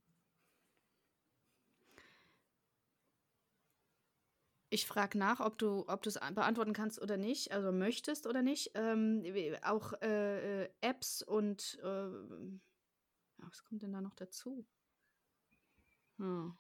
Ich 4.72 4.86
frage 4.86 5.18
nach, 5.18 5.40
ob 5.40 5.58
du 5.58 5.86
ob 5.88 6.06
es 6.06 6.20
beantworten 6.36 6.74
kannst 6.74 7.02
oder 7.02 7.18
nicht, 7.18 7.52
also 7.52 7.72
möchtest 7.72 8.28
oder 8.28 8.42
nicht. 8.42 8.72
Ähm, 8.76 9.24
auch 9.64 9.94
äh, 10.02 10.64
äh 10.64 10.70
Apps 10.82 11.24
und 11.24 11.80
äh, 11.82 12.08
was 13.38 13.64
kommt 13.64 13.82
denn 13.82 13.94
da 13.94 14.02
noch 14.02 14.16
dazu? 14.16 14.66
Hm. 16.18 16.54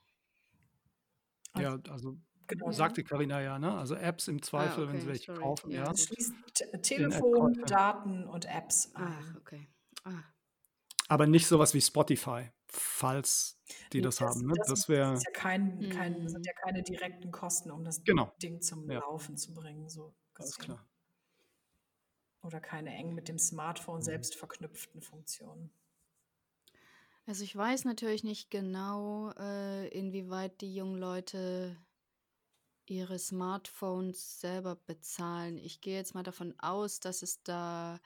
Ja, 1.57 1.77
also 1.89 2.17
genau. 2.47 2.71
sagte 2.71 3.03
Karina 3.03 3.41
ja, 3.41 3.59
ne? 3.59 3.77
Also 3.77 3.95
Apps 3.95 4.27
im 4.27 4.37
ah, 4.37 4.41
Zweifel, 4.41 4.83
ah, 4.83 4.83
okay, 4.83 4.93
wenn 4.93 5.01
sie 5.01 5.07
welche 5.07 5.25
sorry. 5.25 5.39
kaufen, 5.39 5.71
ja. 5.71 5.85
ja. 5.85 5.95
Schließt 5.95 6.33
Telefon, 6.81 7.61
Daten 7.65 8.25
und 8.25 8.45
Apps 8.45 8.95
ein. 8.95 9.03
Ach, 9.05 9.35
okay. 9.37 9.67
Ah. 10.03 10.23
Aber 11.09 11.27
nicht 11.27 11.47
sowas 11.47 11.73
wie 11.73 11.81
Spotify, 11.81 12.51
falls 12.67 13.59
die 13.91 13.97
nee, 13.97 14.03
das, 14.03 14.17
das, 14.17 14.29
haben. 14.29 14.45
Ne? 14.45 14.53
Das, 14.55 14.67
das 14.67 14.89
wäre. 14.89 15.15
Ja 15.15 15.31
kein, 15.33 15.89
kein, 15.89 16.21
mhm. 16.21 16.29
sind 16.29 16.45
ja 16.45 16.53
keine 16.53 16.83
direkten 16.83 17.31
Kosten, 17.31 17.71
um 17.71 17.83
das 17.83 18.03
genau. 18.03 18.31
Ding 18.41 18.61
zum 18.61 18.89
ja. 18.89 18.99
Laufen 18.99 19.35
zu 19.35 19.53
bringen. 19.53 19.89
So 19.89 20.13
Alles 20.35 20.57
klar. 20.57 20.85
Oder 22.41 22.61
keine 22.61 22.95
eng 22.95 23.13
mit 23.15 23.27
dem 23.27 23.39
Smartphone 23.39 23.97
mhm. 23.97 24.03
selbst 24.03 24.35
verknüpften 24.35 25.01
Funktionen. 25.01 25.71
Also 27.25 27.43
ich 27.43 27.55
weiß 27.55 27.85
natürlich 27.85 28.23
nicht 28.23 28.49
genau, 28.49 29.31
äh, 29.37 29.87
inwieweit 29.89 30.61
die 30.61 30.73
jungen 30.73 30.97
Leute 30.97 31.75
ihre 32.85 33.19
Smartphones 33.19 34.39
selber 34.41 34.75
bezahlen. 34.75 35.57
Ich 35.57 35.81
gehe 35.81 35.95
jetzt 35.95 36.15
mal 36.15 36.23
davon 36.23 36.55
aus, 36.59 36.99
dass 36.99 37.21
es 37.21 37.43
da 37.43 37.99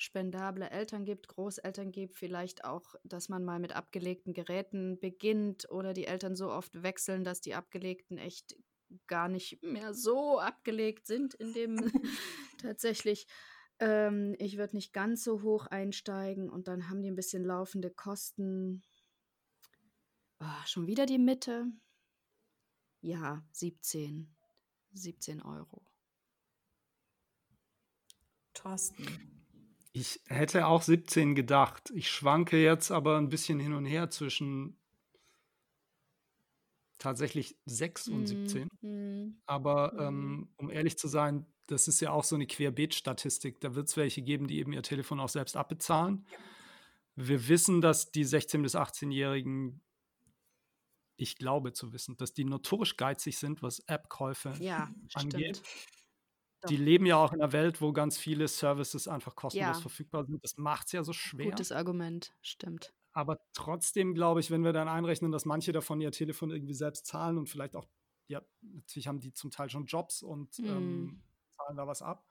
spendable 0.00 0.70
Eltern 0.70 1.04
gibt, 1.04 1.28
Großeltern 1.28 1.92
gibt, 1.92 2.16
vielleicht 2.16 2.64
auch, 2.64 2.94
dass 3.04 3.28
man 3.28 3.44
mal 3.44 3.58
mit 3.58 3.72
abgelegten 3.72 4.32
Geräten 4.32 4.98
beginnt 4.98 5.70
oder 5.70 5.92
die 5.92 6.06
Eltern 6.06 6.34
so 6.34 6.50
oft 6.50 6.82
wechseln, 6.82 7.22
dass 7.22 7.42
die 7.42 7.54
abgelegten 7.54 8.16
echt 8.16 8.56
gar 9.06 9.28
nicht 9.28 9.62
mehr 9.62 9.92
so 9.92 10.40
abgelegt 10.40 11.06
sind 11.06 11.34
in 11.34 11.52
dem 11.52 11.92
tatsächlich. 12.62 13.26
Ähm, 13.78 14.34
ich 14.38 14.56
würde 14.56 14.74
nicht 14.74 14.94
ganz 14.94 15.22
so 15.22 15.42
hoch 15.42 15.66
einsteigen 15.66 16.48
und 16.48 16.66
dann 16.66 16.88
haben 16.88 17.02
die 17.02 17.10
ein 17.10 17.16
bisschen 17.16 17.44
laufende 17.44 17.90
Kosten. 17.90 18.82
Oh, 20.40 20.64
schon 20.64 20.86
wieder 20.86 21.04
die 21.04 21.18
Mitte. 21.18 21.66
Ja, 23.02 23.44
17. 23.52 24.34
17 24.92 25.42
Euro. 25.42 25.82
Thorsten. 28.54 29.39
Ich 29.92 30.20
hätte 30.28 30.66
auch 30.66 30.82
17 30.82 31.34
gedacht. 31.34 31.90
Ich 31.94 32.10
schwanke 32.10 32.62
jetzt 32.62 32.90
aber 32.90 33.18
ein 33.18 33.28
bisschen 33.28 33.58
hin 33.58 33.74
und 33.74 33.84
her 33.84 34.10
zwischen 34.10 34.76
tatsächlich 36.98 37.56
6 37.66 38.08
und 38.08 38.26
17. 38.26 38.68
Mm, 38.82 39.40
Aber 39.46 39.92
mm. 39.94 40.00
ähm, 40.00 40.48
um 40.56 40.70
ehrlich 40.70 40.96
zu 40.96 41.08
sein, 41.08 41.46
das 41.66 41.88
ist 41.88 42.00
ja 42.00 42.12
auch 42.12 42.24
so 42.24 42.36
eine 42.36 42.46
Querbeet-Statistik. 42.46 43.60
Da 43.60 43.74
wird 43.74 43.88
es 43.88 43.96
welche 43.96 44.22
geben, 44.22 44.46
die 44.46 44.58
eben 44.58 44.72
ihr 44.72 44.82
Telefon 44.82 45.18
auch 45.18 45.28
selbst 45.28 45.56
abbezahlen. 45.56 46.26
Wir 47.16 47.48
wissen, 47.48 47.80
dass 47.80 48.12
die 48.12 48.24
16- 48.24 48.62
bis 48.62 48.76
18-Jährigen, 48.76 49.80
ich 51.16 51.36
glaube 51.36 51.72
zu 51.72 51.92
wissen, 51.92 52.16
dass 52.16 52.32
die 52.32 52.44
notorisch 52.44 52.96
geizig 52.96 53.38
sind, 53.38 53.62
was 53.62 53.80
App-Käufe 53.80 54.54
ja, 54.60 54.90
angeht. 55.14 55.58
Stimmt. 55.58 55.99
Die 56.68 56.76
leben 56.76 57.06
ja 57.06 57.16
auch 57.16 57.32
in 57.32 57.40
einer 57.40 57.52
Welt, 57.52 57.80
wo 57.80 57.92
ganz 57.92 58.18
viele 58.18 58.46
Services 58.46 59.08
einfach 59.08 59.34
kostenlos 59.34 59.76
ja. 59.76 59.80
verfügbar 59.80 60.24
sind. 60.26 60.42
Das 60.44 60.56
macht 60.58 60.86
es 60.86 60.92
ja 60.92 61.02
so 61.02 61.12
schwer. 61.12 61.46
Gutes 61.46 61.72
Argument, 61.72 62.34
stimmt. 62.42 62.92
Aber 63.12 63.40
trotzdem 63.54 64.14
glaube 64.14 64.40
ich, 64.40 64.50
wenn 64.50 64.62
wir 64.62 64.72
dann 64.72 64.88
einrechnen, 64.88 65.32
dass 65.32 65.44
manche 65.44 65.72
davon 65.72 66.00
ihr 66.00 66.12
Telefon 66.12 66.50
irgendwie 66.50 66.74
selbst 66.74 67.06
zahlen 67.06 67.38
und 67.38 67.48
vielleicht 67.48 67.74
auch, 67.74 67.88
ja, 68.28 68.42
natürlich 68.60 69.08
haben 69.08 69.20
die 69.20 69.32
zum 69.32 69.50
Teil 69.50 69.68
schon 69.70 69.86
Jobs 69.86 70.22
und 70.22 70.58
mm. 70.58 70.66
ähm, 70.66 71.22
zahlen 71.50 71.76
da 71.76 71.86
was 71.86 72.02
ab. 72.02 72.26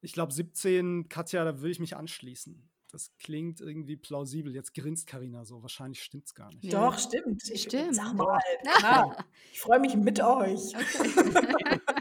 Ich 0.00 0.12
glaube, 0.12 0.32
17, 0.32 1.08
Katja, 1.08 1.44
da 1.44 1.58
würde 1.58 1.70
ich 1.70 1.80
mich 1.80 1.96
anschließen. 1.96 2.70
Das 2.90 3.16
klingt 3.18 3.60
irgendwie 3.60 3.96
plausibel. 3.96 4.54
Jetzt 4.54 4.74
grinst 4.74 5.06
Karina 5.06 5.44
so. 5.44 5.62
Wahrscheinlich 5.62 6.02
stimmt 6.02 6.26
es 6.26 6.34
gar 6.34 6.52
nicht. 6.52 6.72
Doch, 6.72 6.96
stimmt. 6.98 7.42
Stimmt. 7.42 7.94
Sag 7.94 8.14
mal. 8.14 8.38
Klar. 8.78 9.24
Ich 9.52 9.60
freue 9.60 9.80
mich 9.80 9.96
mit 9.96 10.20
euch. 10.20 10.74
Okay. 10.76 11.80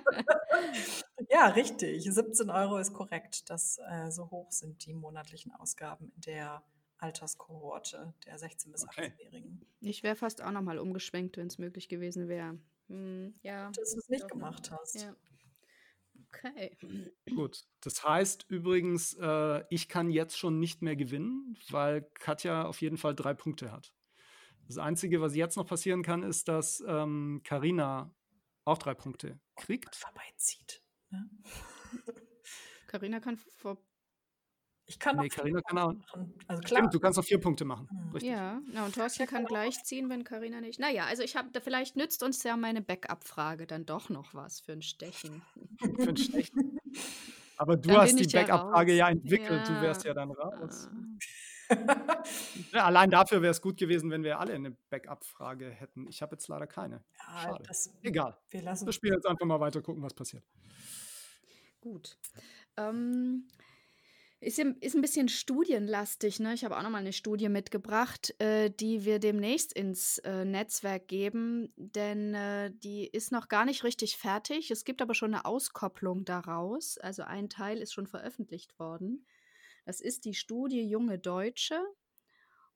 ja, 1.33 1.47
richtig. 1.47 2.03
17 2.03 2.49
Euro 2.49 2.77
ist 2.77 2.93
korrekt, 2.93 3.49
dass 3.49 3.79
äh, 3.89 4.11
so 4.11 4.29
hoch 4.29 4.51
sind 4.51 4.85
die 4.85 4.93
monatlichen 4.93 5.51
Ausgaben 5.53 6.11
in 6.15 6.21
der 6.21 6.63
Alterskohorte 6.97 8.13
der 8.25 8.39
16- 8.39 8.71
bis 8.71 8.83
okay. 8.83 9.11
18-Jährigen. 9.17 9.65
Ich 9.81 10.03
wäre 10.03 10.15
fast 10.15 10.41
auch 10.41 10.51
nochmal 10.51 10.79
umgeschwenkt, 10.79 11.37
wenn 11.37 11.47
es 11.47 11.57
möglich 11.57 11.89
gewesen 11.89 12.27
wäre. 12.27 12.57
Hm, 12.87 13.33
ja. 13.41 13.71
Dass 13.71 13.93
du 13.93 13.99
es 13.99 14.09
nicht 14.09 14.27
gemacht 14.29 14.71
hast. 14.71 15.01
Ja. 15.01 15.15
Okay. 16.29 16.77
Gut. 17.35 17.65
Das 17.81 18.03
heißt 18.03 18.45
übrigens, 18.49 19.15
äh, 19.19 19.63
ich 19.69 19.89
kann 19.89 20.09
jetzt 20.09 20.37
schon 20.37 20.59
nicht 20.59 20.81
mehr 20.81 20.95
gewinnen, 20.95 21.57
weil 21.69 22.03
Katja 22.13 22.65
auf 22.65 22.81
jeden 22.81 22.97
Fall 22.97 23.15
drei 23.15 23.33
Punkte 23.33 23.71
hat. 23.71 23.93
Das 24.67 24.77
Einzige, 24.77 25.19
was 25.19 25.35
jetzt 25.35 25.57
noch 25.57 25.67
passieren 25.67 26.03
kann, 26.03 26.23
ist, 26.23 26.47
dass 26.47 26.81
Karina 26.85 28.01
ähm, 28.03 28.15
auch 28.65 28.77
drei 28.77 28.93
Punkte 28.93 29.39
kriegt. 29.55 29.87
Und 29.87 29.95
vorbeizieht. 29.95 30.82
Karina 32.87 33.19
kann 33.21 33.37
vor. 33.57 33.77
Ich 34.85 34.99
kann 34.99 35.15
nee, 35.15 35.29
Carina 35.29 35.61
kann 35.61 35.77
auch. 35.77 35.93
Machen. 35.93 36.33
Also 36.47 36.61
klar. 36.61 36.79
Stimmt, 36.79 36.93
du 36.93 36.99
kannst 36.99 37.17
auch 37.17 37.23
vier 37.23 37.39
Punkte 37.39 37.63
machen. 37.63 37.87
Mhm. 37.89 38.19
Ja, 38.19 38.61
ja, 38.73 38.85
und 38.85 38.93
Thorsten 38.93 39.25
kann 39.27 39.45
gleich 39.45 39.81
ziehen, 39.83 40.09
wenn 40.09 40.25
Karina 40.25 40.59
nicht. 40.59 40.79
Naja, 40.79 41.05
also 41.05 41.23
ich 41.23 41.37
habe, 41.37 41.49
vielleicht 41.61 41.95
nützt 41.95 42.21
uns 42.21 42.43
ja 42.43 42.57
meine 42.57 42.81
Backup-Frage 42.81 43.65
dann 43.65 43.85
doch 43.85 44.09
noch 44.09 44.33
was 44.33 44.59
für 44.59 44.73
ein 44.73 44.81
Stechen. 44.81 45.41
für 45.79 46.09
ein 46.09 46.17
Stechen. 46.17 46.79
Aber 47.57 47.77
du 47.77 47.89
dann 47.89 48.01
hast 48.01 48.19
die 48.19 48.27
Backup-Frage 48.27 48.91
ja, 48.93 49.07
ja, 49.07 49.11
entwickelt, 49.11 49.67
ja. 49.67 49.75
du 49.75 49.81
wärst 49.81 50.03
ja 50.03 50.13
dann 50.13 50.31
raus. 50.31 50.89
Ah. 51.69 52.03
ja, 52.73 52.85
allein 52.85 53.09
dafür 53.09 53.41
wäre 53.41 53.51
es 53.51 53.61
gut 53.61 53.77
gewesen, 53.77 54.11
wenn 54.11 54.23
wir 54.23 54.39
alle 54.39 54.53
eine 54.53 54.71
Backup-Frage 54.89 55.69
hätten. 55.69 56.07
Ich 56.07 56.21
habe 56.21 56.35
jetzt 56.35 56.47
leider 56.49 56.67
keine. 56.67 57.03
Schade. 57.13 57.63
Das, 57.65 57.93
Egal. 58.01 58.37
Wir, 58.49 58.63
lassen 58.63 58.85
wir 58.85 58.93
spielen 58.93 59.13
jetzt 59.13 59.25
einfach 59.25 59.45
mal 59.45 59.59
weiter, 59.59 59.81
gucken, 59.81 60.03
was 60.03 60.13
passiert. 60.13 60.43
Gut. 61.83 62.17
Ähm, 62.77 63.45
ist, 64.39 64.57
ist 64.57 64.95
ein 64.95 65.01
bisschen 65.01 65.27
studienlastig. 65.27 66.39
Ne? 66.39 66.53
Ich 66.53 66.63
habe 66.63 66.77
auch 66.77 66.81
noch 66.81 66.89
mal 66.89 66.99
eine 66.99 67.11
Studie 67.11 67.49
mitgebracht, 67.49 68.33
äh, 68.39 68.69
die 68.69 69.03
wir 69.03 69.19
demnächst 69.19 69.73
ins 69.73 70.19
äh, 70.19 70.45
Netzwerk 70.45 71.09
geben, 71.09 71.73
denn 71.75 72.35
äh, 72.35 72.71
die 72.71 73.05
ist 73.05 73.33
noch 73.33 73.49
gar 73.49 73.65
nicht 73.65 73.83
richtig 73.83 74.15
fertig. 74.15 74.71
Es 74.71 74.85
gibt 74.85 75.01
aber 75.01 75.13
schon 75.13 75.33
eine 75.33 75.43
Auskopplung 75.43 76.23
daraus. 76.23 76.97
Also 76.97 77.23
ein 77.23 77.49
Teil 77.49 77.79
ist 77.79 77.91
schon 77.91 78.07
veröffentlicht 78.07 78.79
worden. 78.79 79.25
Das 79.85 79.99
ist 79.99 80.23
die 80.23 80.35
Studie 80.35 80.87
Junge 80.87 81.19
Deutsche. 81.19 81.83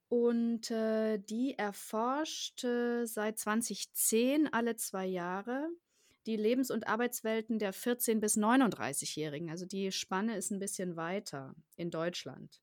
Und 0.09 0.69
äh, 0.69 1.17
die 1.17 1.57
erforscht 1.57 2.59
seit 2.59 3.39
2010 3.39 4.51
alle 4.51 4.75
zwei 4.75 5.05
Jahre 5.05 5.69
die 6.27 6.35
Lebens- 6.35 6.71
und 6.71 6.87
Arbeitswelten 6.87 7.57
der 7.57 7.73
14- 7.73 8.19
bis 8.19 8.37
39-Jährigen. 8.37 9.49
Also 9.49 9.65
die 9.65 9.91
Spanne 9.91 10.37
ist 10.37 10.51
ein 10.51 10.59
bisschen 10.59 10.95
weiter 10.95 11.55
in 11.75 11.89
Deutschland 11.89 12.61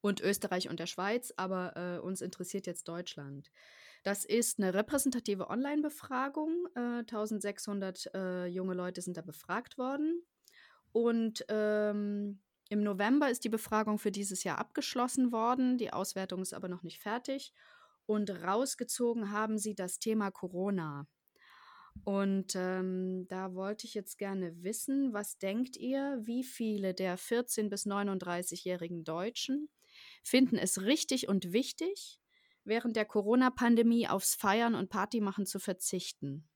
und 0.00 0.20
Österreich 0.20 0.68
und 0.68 0.80
der 0.80 0.86
Schweiz, 0.86 1.32
aber 1.36 1.76
äh, 1.76 1.98
uns 1.98 2.20
interessiert 2.20 2.66
jetzt 2.66 2.88
Deutschland. 2.88 3.50
Das 4.02 4.26
ist 4.26 4.58
eine 4.58 4.74
repräsentative 4.74 5.48
Online-Befragung. 5.48 6.66
Äh, 6.74 6.98
1600 7.00 8.10
äh, 8.14 8.46
junge 8.46 8.74
Leute 8.74 9.00
sind 9.00 9.16
da 9.16 9.22
befragt 9.22 9.78
worden. 9.78 10.22
Und 10.92 11.44
ähm, 11.48 12.42
im 12.68 12.82
November 12.82 13.30
ist 13.30 13.44
die 13.44 13.48
Befragung 13.48 13.98
für 13.98 14.10
dieses 14.10 14.44
Jahr 14.44 14.58
abgeschlossen 14.58 15.32
worden. 15.32 15.78
Die 15.78 15.92
Auswertung 15.92 16.42
ist 16.42 16.52
aber 16.52 16.68
noch 16.68 16.82
nicht 16.82 17.00
fertig. 17.00 17.54
Und 18.04 18.28
rausgezogen 18.28 19.30
haben 19.30 19.56
sie 19.56 19.74
das 19.74 19.98
Thema 19.98 20.30
Corona. 20.30 21.06
Und 22.02 22.54
ähm, 22.56 23.26
da 23.28 23.54
wollte 23.54 23.86
ich 23.86 23.94
jetzt 23.94 24.18
gerne 24.18 24.62
wissen, 24.62 25.12
was 25.12 25.38
denkt 25.38 25.76
ihr, 25.76 26.18
wie 26.20 26.42
viele 26.44 26.92
der 26.92 27.16
14- 27.18 27.70
bis 27.70 27.86
39-jährigen 27.86 29.04
Deutschen 29.04 29.68
finden 30.22 30.56
es 30.58 30.82
richtig 30.82 31.28
und 31.28 31.52
wichtig, 31.52 32.20
während 32.64 32.96
der 32.96 33.04
Corona-Pandemie 33.04 34.08
aufs 34.08 34.34
Feiern 34.34 34.74
und 34.74 34.90
Partymachen 34.90 35.46
zu 35.46 35.58
verzichten? 35.58 36.48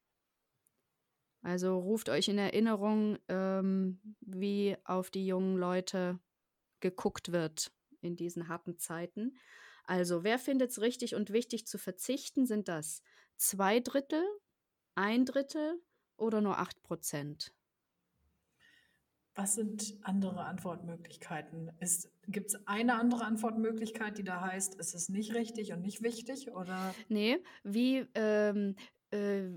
Also 1.42 1.78
ruft 1.78 2.08
euch 2.08 2.28
in 2.28 2.38
Erinnerung, 2.38 3.18
ähm, 3.28 4.00
wie 4.20 4.76
auf 4.84 5.10
die 5.10 5.26
jungen 5.26 5.56
Leute 5.56 6.18
geguckt 6.80 7.32
wird 7.32 7.72
in 8.00 8.16
diesen 8.16 8.48
harten 8.48 8.78
Zeiten. 8.78 9.38
Also, 9.84 10.24
wer 10.24 10.38
findet 10.38 10.70
es 10.70 10.80
richtig 10.80 11.14
und 11.14 11.32
wichtig 11.32 11.66
zu 11.66 11.78
verzichten? 11.78 12.46
Sind 12.46 12.68
das 12.68 13.02
zwei 13.36 13.80
Drittel 13.80 14.22
ein 14.98 15.24
Drittel 15.24 15.80
oder 16.16 16.40
nur 16.40 16.58
acht 16.58 16.82
Prozent? 16.82 17.54
Was 19.36 19.54
sind 19.54 19.96
andere 20.02 20.44
Antwortmöglichkeiten? 20.44 21.70
Gibt 22.26 22.48
es 22.48 22.66
eine 22.66 22.96
andere 22.96 23.24
Antwortmöglichkeit, 23.24 24.18
die 24.18 24.24
da 24.24 24.40
heißt, 24.40 24.74
ist 24.74 24.96
es 24.96 25.08
nicht 25.08 25.32
richtig 25.34 25.72
und 25.72 25.82
nicht 25.82 26.02
wichtig? 26.02 26.50
Oder? 26.50 26.92
Nee, 27.08 27.38
wie, 27.62 28.04
ähm, 28.14 28.74
äh, 29.12 29.50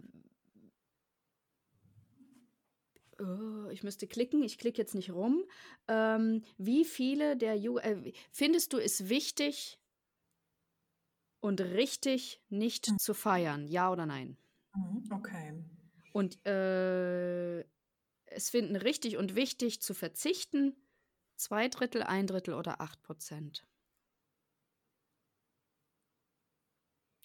oh, 3.19 3.69
ich 3.71 3.81
müsste 3.81 4.05
klicken, 4.05 4.43
ich 4.43 4.59
klicke 4.59 4.79
jetzt 4.79 4.93
nicht 4.93 5.11
rum. 5.11 5.43
Ähm, 5.87 6.43
wie 6.59 6.85
viele 6.85 7.35
der 7.35 7.55
Ju 7.55 7.79
äh, 7.79 8.13
findest 8.31 8.73
du 8.73 8.77
es 8.77 9.09
wichtig 9.09 9.79
und 11.39 11.59
richtig, 11.59 12.39
nicht 12.49 12.85
hm. 12.85 12.99
zu 12.99 13.15
feiern? 13.15 13.67
Ja 13.67 13.91
oder 13.91 14.05
nein? 14.05 14.37
Mhm, 14.73 15.09
okay. 15.11 15.63
Und 16.13 16.45
äh, 16.45 17.61
es 18.25 18.49
finden 18.49 18.75
richtig 18.75 19.17
und 19.17 19.35
wichtig 19.35 19.81
zu 19.81 19.93
verzichten 19.93 20.75
zwei 21.35 21.67
Drittel, 21.67 22.03
ein 22.03 22.27
Drittel 22.27 22.53
oder 22.53 22.81
acht 22.81 23.01
Prozent. 23.01 23.65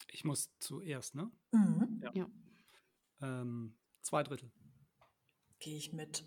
Ich 0.09 0.24
muss 0.24 0.51
zuerst, 0.59 1.14
ne? 1.14 1.30
Mhm. 1.53 2.01
Ja. 2.03 2.11
ja. 2.14 2.30
Ähm, 3.20 3.76
zwei 4.03 4.22
Drittel. 4.22 4.51
Gehe 5.59 5.76
ich 5.76 5.92
mit. 5.92 6.24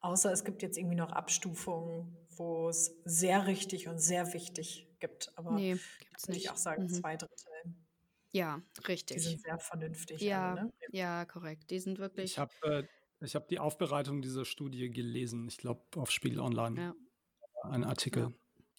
Außer 0.00 0.32
es 0.32 0.44
gibt 0.44 0.62
jetzt 0.62 0.76
irgendwie 0.76 0.96
noch 0.96 1.12
Abstufungen, 1.12 2.16
wo 2.36 2.68
es 2.68 2.94
sehr 3.04 3.46
richtig 3.46 3.88
und 3.88 3.98
sehr 3.98 4.32
wichtig 4.32 4.88
gibt. 5.00 5.36
Aber 5.36 5.52
nee, 5.52 5.76
gibt's 5.98 6.28
würde 6.28 6.38
ich 6.38 6.50
auch 6.50 6.56
sagen, 6.56 6.84
mhm. 6.84 6.88
zwei 6.90 7.16
Drittel. 7.16 7.74
Ja, 8.36 8.60
richtig. 8.86 9.16
Die 9.16 9.22
sind 9.22 9.40
sehr 9.40 9.58
vernünftig. 9.58 10.20
Ja, 10.20 10.52
alle, 10.52 10.64
ne? 10.64 10.72
ja, 10.90 11.24
korrekt. 11.24 11.70
Die 11.70 11.78
sind 11.78 11.98
wirklich. 11.98 12.32
Ich 12.32 12.38
habe 12.38 12.52
äh, 13.22 13.26
hab 13.26 13.48
die 13.48 13.58
Aufbereitung 13.58 14.20
dieser 14.20 14.44
Studie 14.44 14.90
gelesen. 14.90 15.48
Ich 15.48 15.56
glaube, 15.56 15.80
auf 15.96 16.10
Spiegel 16.10 16.40
Online. 16.40 16.78
Ja. 16.78 16.94
Ein 17.62 17.84
Artikel. 17.84 18.24
Ja. 18.24 18.32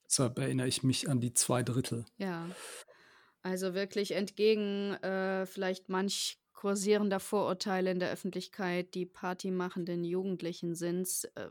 Deshalb 0.06 0.38
erinnere 0.38 0.68
ich 0.68 0.84
mich 0.84 1.10
an 1.10 1.20
die 1.20 1.34
zwei 1.34 1.64
Drittel. 1.64 2.06
Ja. 2.18 2.48
Also 3.42 3.74
wirklich 3.74 4.12
entgegen 4.12 4.94
äh, 5.02 5.48
vielleicht 5.48 5.90
manch 5.90 6.40
kursierender 6.54 7.20
Vorurteile 7.20 7.90
in 7.92 8.00
der 8.00 8.12
Öffentlichkeit, 8.12 8.94
die 8.94 9.06
partymachenden 9.08 10.04
Jugendlichen 10.04 10.76
sind. 10.76 11.30
Äh, 11.36 11.48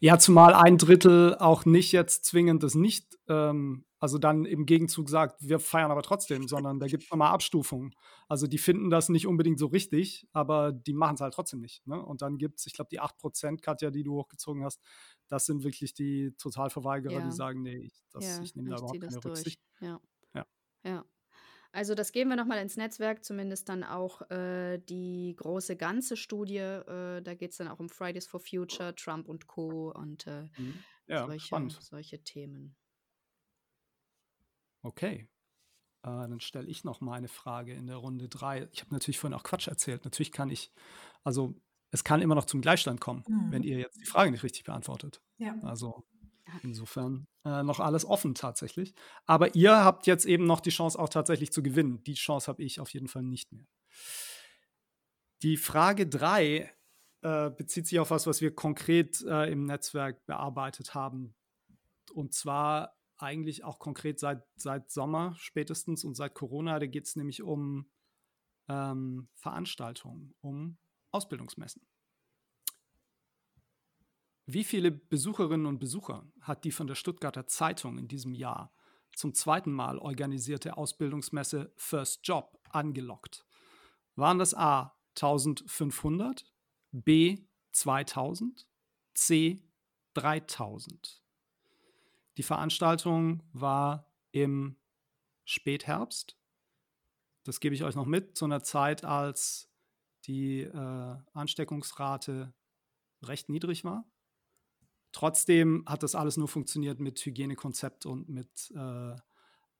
ja, 0.00 0.18
zumal 0.18 0.54
ein 0.54 0.76
Drittel 0.76 1.36
auch 1.36 1.64
nicht 1.64 1.92
jetzt 1.92 2.24
zwingend 2.24 2.64
das 2.64 2.74
nicht 2.74 3.16
ähm, 3.28 3.84
also 4.02 4.18
dann 4.18 4.46
im 4.46 4.66
Gegenzug 4.66 5.08
sagt, 5.08 5.48
wir 5.48 5.60
feiern 5.60 5.92
aber 5.92 6.02
trotzdem, 6.02 6.48
sondern 6.48 6.80
da 6.80 6.88
gibt 6.88 7.04
es 7.04 7.10
nochmal 7.12 7.32
Abstufungen. 7.32 7.94
Also 8.26 8.48
die 8.48 8.58
finden 8.58 8.90
das 8.90 9.08
nicht 9.08 9.28
unbedingt 9.28 9.60
so 9.60 9.66
richtig, 9.66 10.26
aber 10.32 10.72
die 10.72 10.92
machen 10.92 11.14
es 11.14 11.20
halt 11.20 11.34
trotzdem 11.34 11.60
nicht. 11.60 11.86
Ne? 11.86 12.04
Und 12.04 12.20
dann 12.20 12.36
gibt 12.36 12.58
es, 12.58 12.66
ich 12.66 12.72
glaube, 12.72 12.88
die 12.90 13.00
8%, 13.00 13.60
Katja, 13.60 13.92
die 13.92 14.02
du 14.02 14.14
hochgezogen 14.14 14.64
hast, 14.64 14.82
das 15.28 15.46
sind 15.46 15.62
wirklich 15.62 15.94
die 15.94 16.34
Totalverweigerer, 16.36 17.20
ja. 17.20 17.24
die 17.24 17.30
sagen, 17.30 17.62
nee, 17.62 17.76
ich, 17.76 18.02
ja, 18.18 18.42
ich 18.42 18.56
nehme 18.56 18.70
da 18.70 18.78
überhaupt 18.78 19.00
keine 19.00 19.24
Rücksicht. 19.24 19.62
Ja. 19.80 20.00
ja. 20.34 20.46
ja. 20.82 21.04
Also 21.70 21.94
das 21.94 22.10
geben 22.10 22.30
wir 22.30 22.36
nochmal 22.36 22.58
ins 22.58 22.76
Netzwerk, 22.76 23.24
zumindest 23.24 23.68
dann 23.68 23.84
auch 23.84 24.28
äh, 24.32 24.78
die 24.78 25.36
große 25.36 25.76
ganze 25.76 26.16
Studie. 26.16 26.56
Äh, 26.56 27.22
da 27.22 27.34
geht 27.34 27.52
es 27.52 27.58
dann 27.58 27.68
auch 27.68 27.78
um 27.78 27.88
Fridays 27.88 28.26
for 28.26 28.40
Future, 28.40 28.96
Trump 28.96 29.28
und 29.28 29.46
Co. 29.46 29.92
und 29.92 30.26
äh, 30.26 30.48
mhm. 30.58 30.74
ja, 31.06 31.24
solche, 31.24 31.68
solche, 31.78 32.24
Themen. 32.24 32.74
Okay. 34.82 35.28
Äh, 36.02 36.08
dann 36.08 36.40
stelle 36.40 36.66
ich 36.66 36.84
noch 36.84 37.00
mal 37.00 37.14
eine 37.14 37.28
Frage 37.28 37.72
in 37.72 37.86
der 37.86 37.96
Runde 37.96 38.28
drei. 38.28 38.68
Ich 38.72 38.80
habe 38.80 38.92
natürlich 38.92 39.18
vorhin 39.18 39.38
auch 39.38 39.44
Quatsch 39.44 39.68
erzählt. 39.68 40.04
Natürlich 40.04 40.32
kann 40.32 40.50
ich, 40.50 40.72
also 41.24 41.54
es 41.90 42.04
kann 42.04 42.22
immer 42.22 42.34
noch 42.34 42.46
zum 42.46 42.60
Gleichstand 42.60 43.00
kommen, 43.00 43.24
mhm. 43.28 43.52
wenn 43.52 43.62
ihr 43.62 43.78
jetzt 43.78 44.00
die 44.00 44.06
Frage 44.06 44.30
nicht 44.30 44.42
richtig 44.42 44.64
beantwortet. 44.64 45.22
Ja. 45.38 45.54
Also 45.62 46.04
Insofern 46.62 47.26
äh, 47.44 47.62
noch 47.62 47.80
alles 47.80 48.04
offen 48.04 48.34
tatsächlich. 48.34 48.94
Aber 49.26 49.54
ihr 49.54 49.84
habt 49.84 50.06
jetzt 50.06 50.24
eben 50.24 50.44
noch 50.46 50.60
die 50.60 50.70
Chance 50.70 50.98
auch 50.98 51.08
tatsächlich 51.08 51.52
zu 51.52 51.62
gewinnen. 51.62 52.02
Die 52.04 52.14
Chance 52.14 52.48
habe 52.48 52.62
ich 52.62 52.80
auf 52.80 52.92
jeden 52.92 53.08
Fall 53.08 53.22
nicht 53.22 53.52
mehr. 53.52 53.66
Die 55.42 55.56
Frage 55.56 56.06
3 56.06 56.72
äh, 57.22 57.50
bezieht 57.50 57.86
sich 57.86 57.98
auf 57.98 58.10
was, 58.10 58.26
was 58.26 58.40
wir 58.40 58.54
konkret 58.54 59.22
äh, 59.22 59.50
im 59.50 59.64
Netzwerk 59.64 60.24
bearbeitet 60.26 60.94
haben. 60.94 61.34
Und 62.12 62.34
zwar 62.34 62.96
eigentlich 63.18 63.64
auch 63.64 63.78
konkret 63.78 64.18
seit, 64.18 64.42
seit 64.56 64.90
Sommer 64.90 65.34
spätestens 65.38 66.04
und 66.04 66.14
seit 66.14 66.34
Corona. 66.34 66.78
Da 66.78 66.86
geht 66.86 67.06
es 67.06 67.16
nämlich 67.16 67.42
um 67.42 67.90
ähm, 68.68 69.28
Veranstaltungen, 69.34 70.34
um 70.40 70.78
Ausbildungsmessen. 71.10 71.82
Wie 74.46 74.64
viele 74.64 74.90
Besucherinnen 74.90 75.66
und 75.66 75.78
Besucher 75.78 76.26
hat 76.40 76.64
die 76.64 76.72
von 76.72 76.86
der 76.86 76.96
Stuttgarter 76.96 77.46
Zeitung 77.46 77.98
in 77.98 78.08
diesem 78.08 78.34
Jahr 78.34 78.74
zum 79.14 79.34
zweiten 79.34 79.72
Mal 79.72 79.98
organisierte 79.98 80.76
Ausbildungsmesse 80.76 81.72
First 81.76 82.26
Job 82.26 82.58
angelockt? 82.70 83.46
Waren 84.16 84.38
das 84.38 84.54
A 84.54 84.98
1500, 85.16 86.44
B 86.90 87.46
2000, 87.72 88.66
C 89.14 89.62
3000? 90.14 91.21
Die 92.36 92.42
Veranstaltung 92.42 93.42
war 93.52 94.10
im 94.30 94.76
Spätherbst. 95.44 96.36
Das 97.44 97.60
gebe 97.60 97.74
ich 97.74 97.84
euch 97.84 97.94
noch 97.94 98.06
mit, 98.06 98.36
zu 98.36 98.44
einer 98.44 98.62
Zeit, 98.62 99.04
als 99.04 99.68
die 100.26 100.60
äh, 100.60 101.16
Ansteckungsrate 101.32 102.54
recht 103.22 103.48
niedrig 103.48 103.84
war. 103.84 104.06
Trotzdem 105.12 105.84
hat 105.86 106.02
das 106.02 106.14
alles 106.14 106.36
nur 106.36 106.48
funktioniert 106.48 107.00
mit 107.00 107.18
Hygienekonzept 107.20 108.06
und 108.06 108.28
mit, 108.28 108.72
äh, 108.74 109.14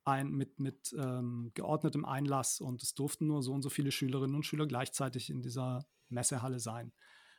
ein, 0.03 0.31
mit, 0.31 0.59
mit 0.59 0.93
ähm, 0.97 1.51
geordnetem 1.55 2.05
Einlass 2.05 2.61
und 2.61 2.83
es 2.83 2.93
durften 2.93 3.27
nur 3.27 3.41
so 3.41 3.53
und 3.53 3.63
so 3.63 3.69
viele 3.69 3.91
Schülerinnen 3.91 4.35
und 4.35 4.45
Schüler 4.45 4.67
gleichzeitig 4.67 5.29
in 5.29 5.41
dieser 5.41 5.87
Messehalle 6.09 6.59
sein. 6.59 6.93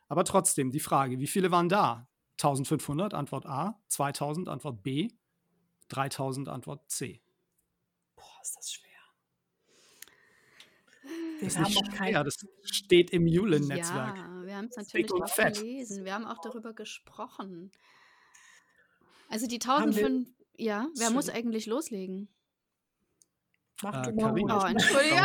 Aber 0.08 0.24
trotzdem, 0.24 0.70
die 0.70 0.80
Frage, 0.80 1.20
wie 1.20 1.26
viele 1.26 1.50
waren 1.50 1.68
da? 1.68 2.08
1500, 2.40 3.14
Antwort 3.14 3.46
A, 3.46 3.80
2000, 3.88 4.48
Antwort 4.48 4.82
B, 4.82 5.08
3000, 5.88 6.48
Antwort 6.48 6.90
C. 6.90 7.20
Boah, 8.16 8.24
ist 8.42 8.56
das 8.56 8.72
schwer. 8.72 8.90
Wir 11.38 11.48
das, 11.48 11.56
ist 11.56 11.68
nicht 11.68 11.96
schwer, 11.96 12.24
das 12.24 12.36
steht 12.64 13.10
im 13.10 13.26
Julen-Netzwerk. 13.26 14.16
Ja, 14.16 14.42
wir 14.44 14.56
haben 14.56 14.66
es 14.66 14.76
natürlich 14.76 15.12
auch 15.12 15.28
fett. 15.28 15.58
gelesen. 15.58 16.04
Wir 16.04 16.14
haben 16.14 16.24
auch 16.24 16.40
darüber 16.42 16.72
gesprochen. 16.72 17.70
Also 19.28 19.46
die 19.46 19.60
1005, 19.60 20.28
ja, 20.56 20.88
wer 20.96 21.06
Schön. 21.06 21.14
muss 21.14 21.28
eigentlich 21.28 21.66
loslegen? 21.66 22.28
Mach 23.82 24.06
äh, 24.06 24.12
du 24.12 24.14
mal. 24.14 24.32
Oh, 24.32 24.66
Entschuldigung. 24.66 25.18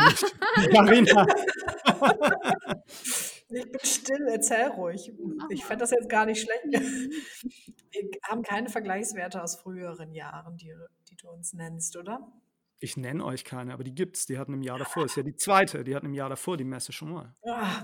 Carina. 0.72 1.26
ich 3.50 3.70
bin 3.70 3.80
still, 3.82 4.28
erzähl 4.28 4.68
ruhig. 4.68 5.12
Ich 5.50 5.64
fände 5.64 5.82
das 5.82 5.90
jetzt 5.90 6.08
gar 6.08 6.26
nicht 6.26 6.40
schlecht. 6.40 6.64
Wir 7.92 8.10
haben 8.28 8.42
keine 8.42 8.68
Vergleichswerte 8.68 9.42
aus 9.42 9.56
früheren 9.56 10.12
Jahren, 10.12 10.56
die, 10.56 10.72
die 11.08 11.16
du 11.16 11.28
uns 11.30 11.52
nennst, 11.52 11.96
oder? 11.96 12.32
Ich 12.78 12.96
nenne 12.96 13.24
euch 13.24 13.44
keine, 13.44 13.74
aber 13.74 13.84
die 13.84 13.94
gibt's. 13.94 14.26
Die 14.26 14.38
hatten 14.38 14.54
im 14.54 14.62
Jahr 14.62 14.78
davor. 14.78 15.02
Das 15.02 15.12
ist 15.12 15.16
ja 15.16 15.22
die 15.22 15.36
zweite. 15.36 15.84
Die 15.84 15.94
hatten 15.94 16.06
im 16.06 16.14
Jahr 16.14 16.30
davor 16.30 16.56
die 16.56 16.64
Messe 16.64 16.92
schon 16.92 17.12
mal. 17.12 17.34
Ah, 17.44 17.82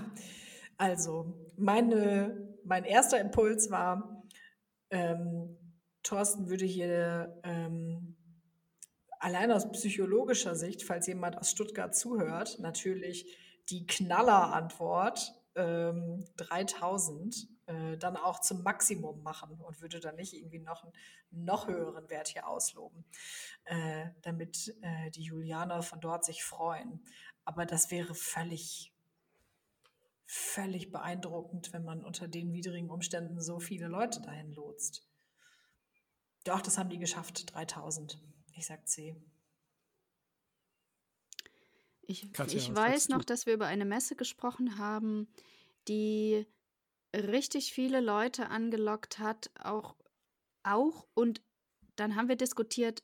also, 0.77 1.51
meine, 1.57 2.55
mein 2.63 2.83
erster 2.83 3.19
Impuls 3.19 3.69
war, 3.69 4.23
ähm, 4.89 5.57
Thorsten 6.03 6.49
würde 6.49 6.65
hier 6.65 7.39
ähm, 7.43 8.15
allein 9.19 9.51
aus 9.51 9.71
psychologischer 9.71 10.55
Sicht, 10.55 10.83
falls 10.83 11.07
jemand 11.07 11.37
aus 11.37 11.51
Stuttgart 11.51 11.95
zuhört, 11.95 12.59
natürlich 12.59 13.37
die 13.69 13.85
Knallerantwort 13.85 15.33
ähm, 15.57 16.23
3000 16.37 17.47
äh, 17.65 17.97
dann 17.97 18.15
auch 18.15 18.39
zum 18.39 18.63
Maximum 18.63 19.21
machen 19.23 19.59
und 19.59 19.81
würde 19.81 19.99
dann 19.99 20.15
nicht 20.15 20.33
irgendwie 20.33 20.59
noch 20.59 20.83
einen 20.83 20.93
noch 21.31 21.67
höheren 21.67 22.09
Wert 22.09 22.29
hier 22.29 22.47
ausloben, 22.47 23.03
äh, 23.65 24.07
damit 24.21 24.73
äh, 24.81 25.11
die 25.11 25.23
Julianer 25.23 25.81
von 25.81 25.99
dort 25.99 26.23
sich 26.23 26.43
freuen. 26.43 27.03
Aber 27.43 27.65
das 27.65 27.91
wäre 27.91 28.15
völlig 28.15 28.93
völlig 30.27 30.91
beeindruckend, 30.91 31.71
wenn 31.71 31.85
man 31.85 32.03
unter 32.03 32.27
den 32.27 32.51
widrigen 32.51 32.89
Umständen 32.89 33.41
so 33.41 33.59
viele 33.59 33.87
Leute 33.87 34.21
dahin 34.21 34.51
lotst. 34.51 35.07
Doch, 36.43 36.61
das 36.61 36.77
haben 36.77 36.89
die 36.89 36.99
geschafft, 36.99 37.53
3000. 37.53 38.21
Ich 38.53 38.65
sag 38.67 38.87
C. 38.87 39.15
Ich, 42.07 42.31
Katja, 42.31 42.57
ich 42.57 42.73
weiß 42.73 43.09
noch, 43.09 43.23
dass 43.23 43.45
wir 43.45 43.53
über 43.53 43.67
eine 43.67 43.85
Messe 43.85 44.15
gesprochen 44.15 44.77
haben, 44.77 45.27
die 45.89 46.47
richtig 47.13 47.73
viele 47.73 47.99
Leute 47.99 48.49
angelockt 48.49 49.19
hat, 49.19 49.51
auch, 49.61 49.95
auch 50.63 51.05
und 51.13 51.41
dann 51.97 52.15
haben 52.15 52.29
wir 52.29 52.37
diskutiert 52.37 53.03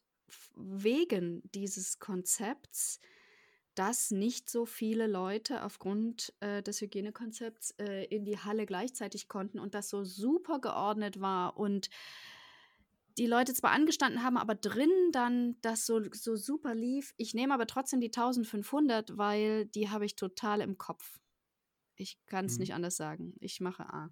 wegen 0.56 1.41
dieses 1.54 1.99
Konzepts, 1.99 2.99
dass 3.76 4.12
nicht 4.12 4.49
so 4.49 4.66
viele 4.66 5.08
Leute 5.08 5.64
aufgrund 5.64 6.34
äh, 6.39 6.62
des 6.62 6.80
Hygienekonzepts 6.80 7.72
äh, 7.80 8.06
in 8.06 8.24
die 8.24 8.38
Halle 8.38 8.66
gleichzeitig 8.66 9.28
konnten 9.28 9.60
und 9.60 9.74
das 9.74 9.89
so 9.89 10.04
super 10.04 10.60
geordnet 10.60 11.20
war 11.20 11.58
und 11.58 11.89
die 13.18 13.28
Leute 13.28 13.53
zwar 13.53 13.72
angestanden 13.72 14.24
haben, 14.24 14.38
aber 14.38 14.55
drinnen 14.55 15.11
dann 15.11 15.55
das 15.61 15.86
so, 15.86 16.01
so 16.14 16.36
super 16.36 16.74
lief. 16.74 17.14
Ich 17.18 17.34
nehme 17.34 17.53
aber 17.53 17.68
trotzdem 17.68 18.01
die 18.01 18.07
1500, 18.07 19.18
weil 19.18 19.66
die 19.66 19.89
habe 19.89 20.05
ich 20.05 20.16
total 20.16 20.61
im 20.61 20.78
Kopf. 20.78 21.20
Ich 21.95 22.18
kann 22.26 22.45
es 22.45 22.53
hm. 22.53 22.59
nicht 22.59 22.74
anders 22.74 22.95
sagen. 22.95 23.36
Ich 23.39 23.61
mache 23.61 23.86
A. 23.91 24.09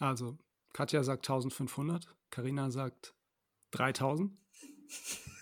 Also, 0.00 0.38
Katja 0.72 1.02
sagt 1.02 1.28
1500, 1.28 2.14
Karina 2.30 2.70
sagt 2.70 3.14
3000. 3.72 4.36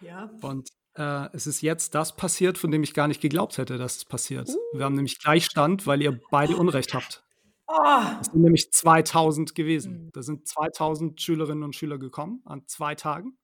Ja. 0.00 0.30
Und 0.42 0.68
äh, 0.96 1.28
es 1.32 1.46
ist 1.46 1.62
jetzt 1.62 1.94
das 1.94 2.14
passiert, 2.14 2.58
von 2.58 2.70
dem 2.70 2.82
ich 2.82 2.94
gar 2.94 3.08
nicht 3.08 3.20
geglaubt 3.20 3.58
hätte, 3.58 3.78
dass 3.78 3.96
es 3.96 4.04
passiert. 4.04 4.48
Uh. 4.48 4.78
Wir 4.78 4.84
haben 4.84 4.94
nämlich 4.94 5.18
Gleichstand, 5.18 5.86
weil 5.86 6.02
ihr 6.02 6.20
beide 6.30 6.56
Unrecht 6.56 6.94
habt. 6.94 7.23
Oh. 7.66 8.00
Es 8.20 8.26
sind 8.26 8.42
nämlich 8.42 8.70
2000 8.72 9.54
gewesen. 9.54 10.04
Mhm. 10.04 10.12
Da 10.12 10.22
sind 10.22 10.46
2000 10.46 11.20
Schülerinnen 11.20 11.64
und 11.64 11.74
Schüler 11.74 11.98
gekommen 11.98 12.42
an 12.44 12.66
zwei 12.66 12.94
Tagen. 12.94 13.38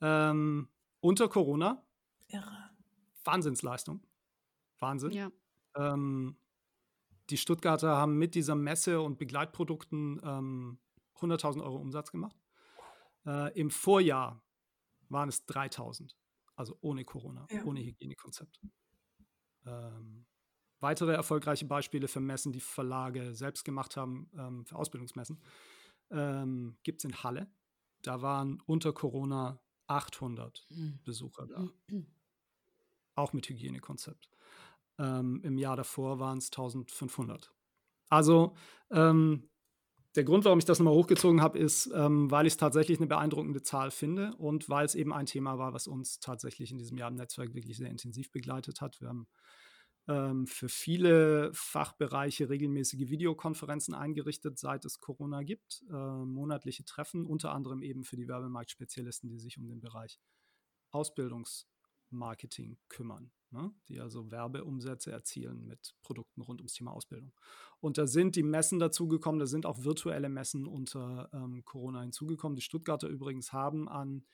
Ähm, 0.00 0.68
unter 1.00 1.28
Corona. 1.28 1.84
Irre. 2.28 2.70
Wahnsinnsleistung. 3.24 4.02
Wahnsinn. 4.78 5.12
Ja. 5.12 5.30
Ähm, 5.76 6.36
die 7.30 7.36
Stuttgarter 7.36 7.96
haben 7.96 8.18
mit 8.18 8.34
dieser 8.34 8.54
Messe 8.54 9.00
und 9.00 9.18
Begleitprodukten 9.18 10.20
ähm, 10.22 10.78
100.000 11.16 11.62
Euro 11.62 11.76
Umsatz 11.76 12.12
gemacht. 12.12 12.36
Äh, 13.24 13.58
Im 13.58 13.70
Vorjahr 13.70 14.42
waren 15.08 15.28
es 15.28 15.46
3.000. 15.48 16.14
Also 16.54 16.76
ohne 16.80 17.04
Corona, 17.04 17.46
ja. 17.50 17.64
ohne 17.64 17.80
Hygienekonzept. 17.80 18.60
Ähm, 19.66 20.24
weitere 20.80 21.12
erfolgreiche 21.12 21.64
Beispiele 21.64 22.08
für 22.08 22.20
Messen, 22.20 22.52
die 22.52 22.60
Verlage 22.60 23.34
selbst 23.34 23.64
gemacht 23.64 23.96
haben, 23.96 24.30
ähm, 24.36 24.64
für 24.66 24.76
Ausbildungsmessen, 24.76 25.40
ähm, 26.10 26.76
gibt 26.82 27.00
es 27.00 27.04
in 27.04 27.22
Halle. 27.22 27.48
Da 28.02 28.22
waren 28.22 28.62
unter 28.66 28.92
Corona 28.92 29.60
800 29.86 30.66
mhm. 30.70 30.98
Besucher 31.04 31.46
da. 31.46 31.68
Mhm. 31.88 32.06
Auch 33.14 33.32
mit 33.32 33.48
Hygienekonzept. 33.48 34.28
Ähm, 34.98 35.40
Im 35.42 35.58
Jahr 35.58 35.76
davor 35.76 36.18
waren 36.18 36.38
es 36.38 36.46
1500. 36.46 37.52
Also 38.08 38.54
ähm, 38.90 39.48
der 40.16 40.24
Grund, 40.24 40.44
warum 40.44 40.58
ich 40.58 40.64
das 40.64 40.78
nochmal 40.78 40.94
hochgezogen 40.94 41.42
habe, 41.42 41.58
ist, 41.58 41.90
ähm, 41.94 42.30
weil 42.30 42.46
ich 42.46 42.54
es 42.54 42.56
tatsächlich 42.56 42.98
eine 42.98 43.06
beeindruckende 43.06 43.62
Zahl 43.62 43.90
finde 43.90 44.34
und 44.36 44.68
weil 44.68 44.86
es 44.86 44.94
eben 44.94 45.12
ein 45.12 45.26
Thema 45.26 45.58
war, 45.58 45.74
was 45.74 45.86
uns 45.86 46.20
tatsächlich 46.20 46.70
in 46.70 46.78
diesem 46.78 46.96
Jahr 46.96 47.10
im 47.10 47.16
Netzwerk 47.16 47.54
wirklich 47.54 47.76
sehr 47.76 47.90
intensiv 47.90 48.30
begleitet 48.30 48.80
hat. 48.80 49.00
Wir 49.00 49.08
haben 49.08 49.26
ähm, 50.08 50.46
für 50.46 50.68
viele 50.68 51.50
Fachbereiche 51.52 52.48
regelmäßige 52.48 53.08
Videokonferenzen 53.10 53.94
eingerichtet, 53.94 54.58
seit 54.58 54.84
es 54.84 55.00
Corona 55.00 55.42
gibt, 55.42 55.84
äh, 55.90 55.92
monatliche 55.92 56.84
Treffen, 56.84 57.26
unter 57.26 57.52
anderem 57.52 57.82
eben 57.82 58.04
für 58.04 58.16
die 58.16 58.28
Werbemarktspezialisten, 58.28 59.28
die 59.28 59.38
sich 59.38 59.58
um 59.58 59.66
den 59.66 59.80
Bereich 59.80 60.20
Ausbildungsmarketing 60.90 62.78
kümmern, 62.88 63.32
ne? 63.50 63.72
die 63.88 64.00
also 64.00 64.30
Werbeumsätze 64.30 65.10
erzielen 65.10 65.66
mit 65.66 65.96
Produkten 66.02 66.40
rund 66.40 66.60
ums 66.60 66.74
Thema 66.74 66.92
Ausbildung. 66.92 67.32
Und 67.80 67.98
da 67.98 68.06
sind 68.06 68.36
die 68.36 68.44
Messen 68.44 68.78
dazugekommen, 68.78 69.40
da 69.40 69.46
sind 69.46 69.66
auch 69.66 69.82
virtuelle 69.82 70.28
Messen 70.28 70.66
unter 70.66 71.28
ähm, 71.32 71.64
Corona 71.64 72.02
hinzugekommen. 72.02 72.54
Die 72.54 72.62
Stuttgarter 72.62 73.08
übrigens 73.08 73.52
haben 73.52 73.88
an 73.88 74.24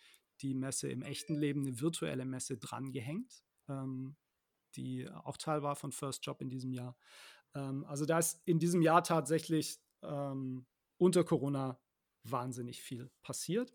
die 0.42 0.54
Messe 0.54 0.90
im 0.90 1.02
echten 1.02 1.34
Leben 1.34 1.62
eine 1.62 1.80
virtuelle 1.80 2.26
Messe 2.26 2.58
drangehängt. 2.58 3.42
Ähm, 3.68 4.16
die 4.72 5.08
auch 5.24 5.36
Teil 5.36 5.62
war 5.62 5.76
von 5.76 5.92
First 5.92 6.24
Job 6.26 6.40
in 6.40 6.48
diesem 6.48 6.72
Jahr. 6.72 6.96
Ähm, 7.54 7.84
also 7.84 8.04
da 8.04 8.18
ist 8.18 8.40
in 8.44 8.58
diesem 8.58 8.82
Jahr 8.82 9.02
tatsächlich 9.02 9.78
ähm, 10.02 10.66
unter 10.98 11.24
Corona 11.24 11.78
wahnsinnig 12.24 12.82
viel 12.82 13.10
passiert. 13.22 13.72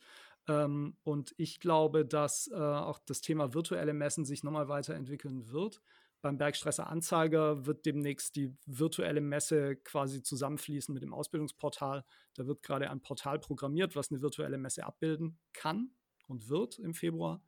Ähm, 0.48 0.96
und 1.04 1.34
ich 1.38 1.60
glaube, 1.60 2.06
dass 2.06 2.48
äh, 2.48 2.56
auch 2.56 3.00
das 3.00 3.22
Thema 3.22 3.54
virtuelle 3.54 3.94
Messen 3.94 4.26
sich 4.26 4.44
nochmal 4.44 4.70
weiterentwickeln 4.70 5.52
wird. 5.52 5.82
Beim 6.22 6.38
Bergstresser 6.38 6.88
Anzeiger 6.88 7.66
wird 7.66 7.86
demnächst 7.86 8.36
die 8.36 8.56
virtuelle 8.66 9.22
Messe 9.22 9.76
quasi 9.76 10.24
zusammenfließen 10.24 10.94
mit 10.94 11.04
dem 11.04 11.14
Ausbildungsportal. 11.14 12.04
Da 12.34 12.48
wird 12.48 12.64
gerade 12.64 12.90
ein 12.90 13.02
Portal 13.02 13.40
programmiert, 13.40 13.96
was 13.96 14.10
eine 14.10 14.22
virtuelle 14.22 14.58
Messe 14.58 14.86
abbilden 14.86 15.38
kann 15.54 15.92
und 16.28 16.50
wird 16.50 16.80
im 16.80 16.94
Februar. 16.94 17.42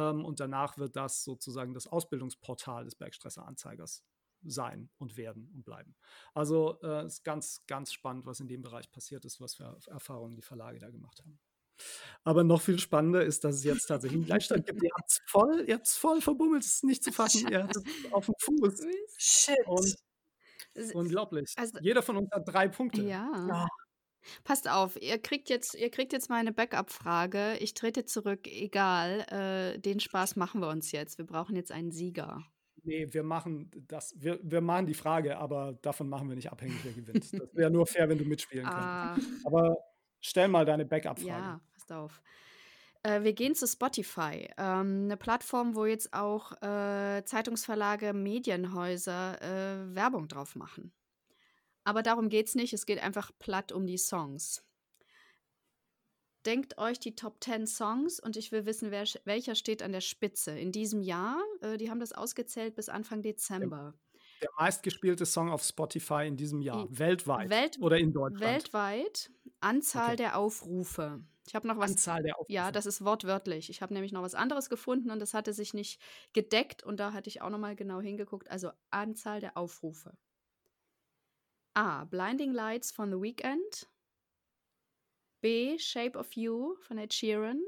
Ähm, 0.00 0.24
und 0.24 0.40
danach 0.40 0.78
wird 0.78 0.96
das 0.96 1.24
sozusagen 1.24 1.74
das 1.74 1.86
Ausbildungsportal 1.86 2.84
des 2.84 2.94
Bergstresser-Anzeigers 2.94 4.04
sein 4.42 4.88
und 4.96 5.18
werden 5.18 5.50
und 5.54 5.64
bleiben. 5.64 5.94
Also 6.32 6.78
es 6.80 6.88
äh, 6.88 7.06
ist 7.06 7.24
ganz, 7.24 7.66
ganz 7.66 7.92
spannend, 7.92 8.24
was 8.24 8.40
in 8.40 8.48
dem 8.48 8.62
Bereich 8.62 8.90
passiert 8.90 9.24
ist, 9.26 9.40
was 9.40 9.54
für 9.54 9.78
Erfahrungen 9.88 10.34
die 10.34 10.42
Verlage 10.42 10.78
da 10.78 10.88
gemacht 10.88 11.20
haben. 11.20 11.38
Aber 12.24 12.44
noch 12.44 12.60
viel 12.60 12.78
spannender 12.78 13.24
ist, 13.24 13.44
dass 13.44 13.56
es 13.56 13.64
jetzt 13.64 13.86
tatsächlich 13.86 14.18
einen 14.18 14.26
Gleichstand 14.26 14.66
gibt. 14.66 14.82
Ihr 14.82 14.90
habt 14.96 15.10
es 15.10 15.20
voll, 15.26 15.64
ihr 15.66 15.74
habt's 15.74 15.96
voll 15.96 16.20
verbummelt, 16.20 16.62
es 16.62 16.74
ist 16.74 16.84
nicht 16.84 17.02
zu 17.04 17.12
fassen. 17.12 17.48
ihr 17.50 17.62
habt 17.62 17.76
es 17.76 17.82
auf 18.12 18.26
dem 18.26 18.34
Fuß. 18.38 18.82
Shit. 19.16 19.56
Und 19.66 19.96
unglaublich. 20.94 21.52
Also, 21.56 21.78
Jeder 21.80 22.02
von 22.02 22.16
uns 22.18 22.30
hat 22.30 22.46
drei 22.46 22.68
Punkte. 22.68 23.02
Ja. 23.02 23.66
Passt 24.44 24.68
auf, 24.68 25.00
ihr 25.00 25.18
kriegt 25.18 25.48
jetzt, 25.48 25.74
ihr 25.74 25.90
kriegt 25.90 26.12
jetzt 26.12 26.30
meine 26.30 26.52
Backup-Frage. 26.52 27.56
Ich 27.58 27.74
trete 27.74 28.04
zurück, 28.04 28.46
egal. 28.46 29.26
Äh, 29.30 29.78
den 29.78 30.00
Spaß 30.00 30.36
machen 30.36 30.60
wir 30.60 30.68
uns 30.68 30.92
jetzt. 30.92 31.18
Wir 31.18 31.26
brauchen 31.26 31.56
jetzt 31.56 31.72
einen 31.72 31.90
Sieger. 31.90 32.44
Nee, 32.82 33.08
wir 33.10 33.22
machen 33.22 33.70
das, 33.88 34.14
wir, 34.16 34.38
wir 34.42 34.60
machen 34.60 34.86
die 34.86 34.94
Frage, 34.94 35.36
aber 35.38 35.78
davon 35.82 36.08
machen 36.08 36.28
wir 36.28 36.36
nicht 36.36 36.50
abhängig, 36.50 36.78
wer 36.82 36.92
gewinnt. 36.92 37.32
Das 37.32 37.54
wäre 37.54 37.70
nur 37.70 37.86
fair, 37.86 38.08
wenn 38.08 38.18
du 38.18 38.24
mitspielen 38.24 38.66
ah. 38.68 39.14
könntest. 39.14 39.46
Aber 39.46 39.76
stell 40.20 40.48
mal 40.48 40.64
deine 40.64 40.86
Backup-Frage. 40.86 41.28
Ja, 41.28 41.60
passt 41.72 41.92
auf. 41.92 42.22
Äh, 43.02 43.22
wir 43.22 43.32
gehen 43.32 43.54
zu 43.54 43.66
Spotify, 43.66 44.48
ähm, 44.58 45.04
eine 45.04 45.16
Plattform, 45.16 45.74
wo 45.74 45.86
jetzt 45.86 46.12
auch 46.12 46.52
äh, 46.62 47.22
Zeitungsverlage, 47.24 48.12
Medienhäuser 48.12 49.40
äh, 49.42 49.94
Werbung 49.94 50.28
drauf 50.28 50.56
machen. 50.56 50.92
Aber 51.90 52.04
darum 52.04 52.28
geht 52.28 52.46
es 52.46 52.54
nicht. 52.54 52.72
Es 52.72 52.86
geht 52.86 53.02
einfach 53.02 53.32
platt 53.40 53.72
um 53.72 53.84
die 53.84 53.98
Songs. 53.98 54.64
Denkt 56.46 56.78
euch 56.78 57.00
die 57.00 57.16
Top 57.16 57.42
10 57.42 57.66
Songs 57.66 58.20
und 58.20 58.36
ich 58.36 58.52
will 58.52 58.64
wissen, 58.64 58.92
wer, 58.92 59.02
welcher 59.24 59.56
steht 59.56 59.82
an 59.82 59.90
der 59.90 60.00
Spitze. 60.00 60.56
In 60.56 60.70
diesem 60.70 61.02
Jahr, 61.02 61.42
äh, 61.62 61.78
die 61.78 61.90
haben 61.90 61.98
das 61.98 62.12
ausgezählt 62.12 62.76
bis 62.76 62.88
Anfang 62.88 63.22
Dezember. 63.22 63.94
Der, 64.14 64.22
der 64.42 64.50
meistgespielte 64.56 65.26
Song 65.26 65.50
auf 65.50 65.64
Spotify 65.64 66.28
in 66.28 66.36
diesem 66.36 66.60
Jahr, 66.60 66.84
I 66.84 66.98
weltweit 67.00 67.50
Welt 67.50 67.78
oder 67.80 67.98
in 67.98 68.12
Deutschland? 68.12 68.40
Weltweit, 68.40 69.32
Anzahl 69.58 70.10
okay. 70.10 70.16
der 70.16 70.38
Aufrufe. 70.38 71.24
Ich 71.48 71.56
habe 71.56 71.66
noch 71.66 71.76
was. 71.76 71.90
Anzahl 71.90 72.22
der 72.22 72.38
Aufrufe. 72.38 72.52
Ja, 72.52 72.70
das 72.70 72.86
ist 72.86 73.04
wortwörtlich. 73.04 73.68
Ich 73.68 73.82
habe 73.82 73.94
nämlich 73.94 74.12
noch 74.12 74.22
was 74.22 74.36
anderes 74.36 74.70
gefunden 74.70 75.10
und 75.10 75.18
das 75.18 75.34
hatte 75.34 75.52
sich 75.52 75.74
nicht 75.74 76.00
gedeckt 76.34 76.84
und 76.84 77.00
da 77.00 77.12
hatte 77.12 77.28
ich 77.28 77.42
auch 77.42 77.50
noch 77.50 77.58
mal 77.58 77.74
genau 77.74 78.00
hingeguckt. 78.00 78.48
Also 78.48 78.70
Anzahl 78.92 79.40
der 79.40 79.56
Aufrufe. 79.56 80.16
A. 81.80 82.04
Blinding 82.04 82.52
Lights 82.52 82.90
von 82.90 83.10
The 83.10 83.16
Weeknd. 83.16 83.88
B. 85.40 85.78
Shape 85.78 86.18
of 86.18 86.30
You 86.34 86.76
von 86.82 86.98
Ed 86.98 87.14
Sheeran. 87.14 87.62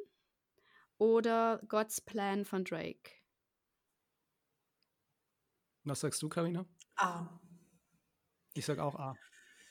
Oder 0.98 1.62
God's 1.66 1.98
Plan 2.02 2.44
von 2.44 2.62
Drake. 2.62 3.10
Was 5.84 6.00
sagst 6.00 6.20
du, 6.20 6.28
Karina? 6.28 6.66
A. 6.96 7.26
Ich 8.52 8.66
sag 8.66 8.80
auch 8.80 8.96
A. 8.96 9.16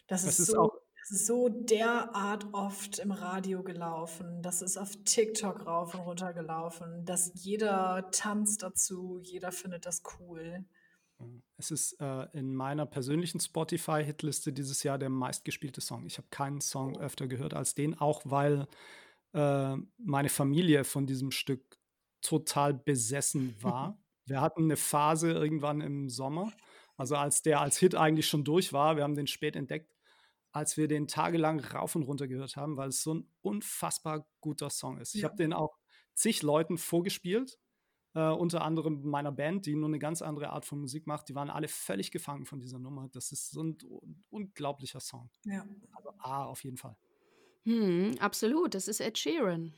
Das, 0.08 0.26
das 0.26 0.34
ist, 0.34 0.40
ist, 0.40 0.48
so, 0.54 0.60
auch 0.60 0.82
das 0.98 1.12
ist 1.12 1.28
so 1.28 1.48
derart 1.48 2.52
oft 2.52 2.98
im 2.98 3.12
Radio 3.12 3.62
gelaufen. 3.62 4.42
Das 4.42 4.64
ist 4.64 4.76
auf 4.76 4.96
TikTok 5.06 5.68
rauf 5.68 5.94
und 5.94 6.00
runter 6.00 6.34
gelaufen. 6.34 7.06
Dass 7.06 7.32
jeder 7.36 8.10
tanzt 8.10 8.64
dazu, 8.64 9.20
jeder 9.22 9.52
findet 9.52 9.86
das 9.86 10.02
cool. 10.18 10.66
Es 11.58 11.72
ist 11.72 12.00
äh, 12.02 12.26
in 12.34 12.56
meiner 12.56 12.86
persönlichen 12.86 13.40
Spotify-Hitliste 13.40 14.52
dieses 14.52 14.84
Jahr 14.84 14.98
der 14.98 15.10
meistgespielte 15.10 15.82
Song. 15.82 16.06
Ich 16.06 16.18
habe 16.18 16.28
keinen 16.32 16.62
Song 16.62 16.98
öfter 16.98 17.28
gehört 17.28 17.54
als 17.54 17.76
den, 17.76 17.98
auch 18.00 18.22
weil 18.26 18.68
äh, 19.34 19.76
meine 19.98 20.30
Familie 20.30 20.84
von 20.84 21.06
diesem 21.06 21.32
Stück 21.32 21.78
total 22.22 22.74
besessen 22.74 23.56
war. 23.62 24.00
wir 24.26 24.42
hatten 24.42 24.64
eine 24.64 24.78
Phase 24.78 25.32
irgendwann 25.32 25.82
im 25.82 26.10
Sommer, 26.10 26.52
also 26.98 27.16
als 27.16 27.42
der 27.42 27.62
als 27.62 27.78
Hit 27.78 27.96
eigentlich 27.96 28.28
schon 28.28 28.44
durch 28.44 28.74
war. 28.74 28.96
Wir 28.96 29.04
haben 29.04 29.16
den 29.16 29.28
spät 29.28 29.56
entdeckt, 29.56 29.96
als 30.52 30.78
wir 30.78 30.88
den 30.88 31.08
tagelang 31.08 31.60
rauf 31.60 31.96
und 31.96 32.04
runter 32.04 32.28
gehört 32.28 32.56
haben, 32.56 32.78
weil 32.78 32.90
es 32.90 33.04
so 33.04 33.14
ein 33.14 33.28
unfassbar 33.42 34.28
guter 34.40 34.70
Song 34.70 34.98
ist. 34.98 35.16
Ich 35.16 35.24
habe 35.24 35.36
den 35.36 35.54
auch 35.54 35.78
zig 36.14 36.42
Leuten 36.42 36.78
vorgespielt 36.78 37.60
äh, 38.14 38.30
unter 38.30 38.62
anderem 38.64 39.02
meiner 39.04 39.32
Band, 39.32 39.66
die 39.66 39.76
nur 39.76 39.88
eine 39.88 40.00
ganz 40.00 40.22
andere 40.22 40.50
Art 40.50 40.66
von 40.66 40.80
Musik 40.80 41.08
macht, 41.08 41.30
die 41.30 41.36
waren 41.36 41.50
alle 41.50 41.68
völlig 41.68 42.12
gefangen 42.12 42.46
von 42.46 42.60
dieser 42.60 42.80
Nummer. 42.80 43.10
Das 43.12 43.32
ist 43.32 43.52
so 43.52 43.64
ein 43.64 43.78
unglaublicher 44.30 45.00
Song. 45.00 45.30
Ja. 45.46 45.66
Also 45.94 46.12
A 46.20 46.46
auf 46.46 46.64
jeden 46.64 46.78
Fall. 46.78 46.96
Hm, 47.64 48.16
absolut, 48.20 48.74
das 48.74 48.88
ist 48.88 49.00
Ed 49.00 49.18
Sheeran. 49.18 49.74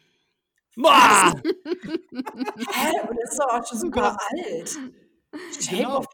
Boah! 0.76 1.34
Hä? 1.44 3.08
Und 3.08 3.18
das 3.22 3.32
ist 3.32 3.40
doch 3.40 3.50
auch 3.50 3.68
schon 3.68 3.80
super 3.80 4.18
alt. 4.20 4.78
Genau, 5.68 6.06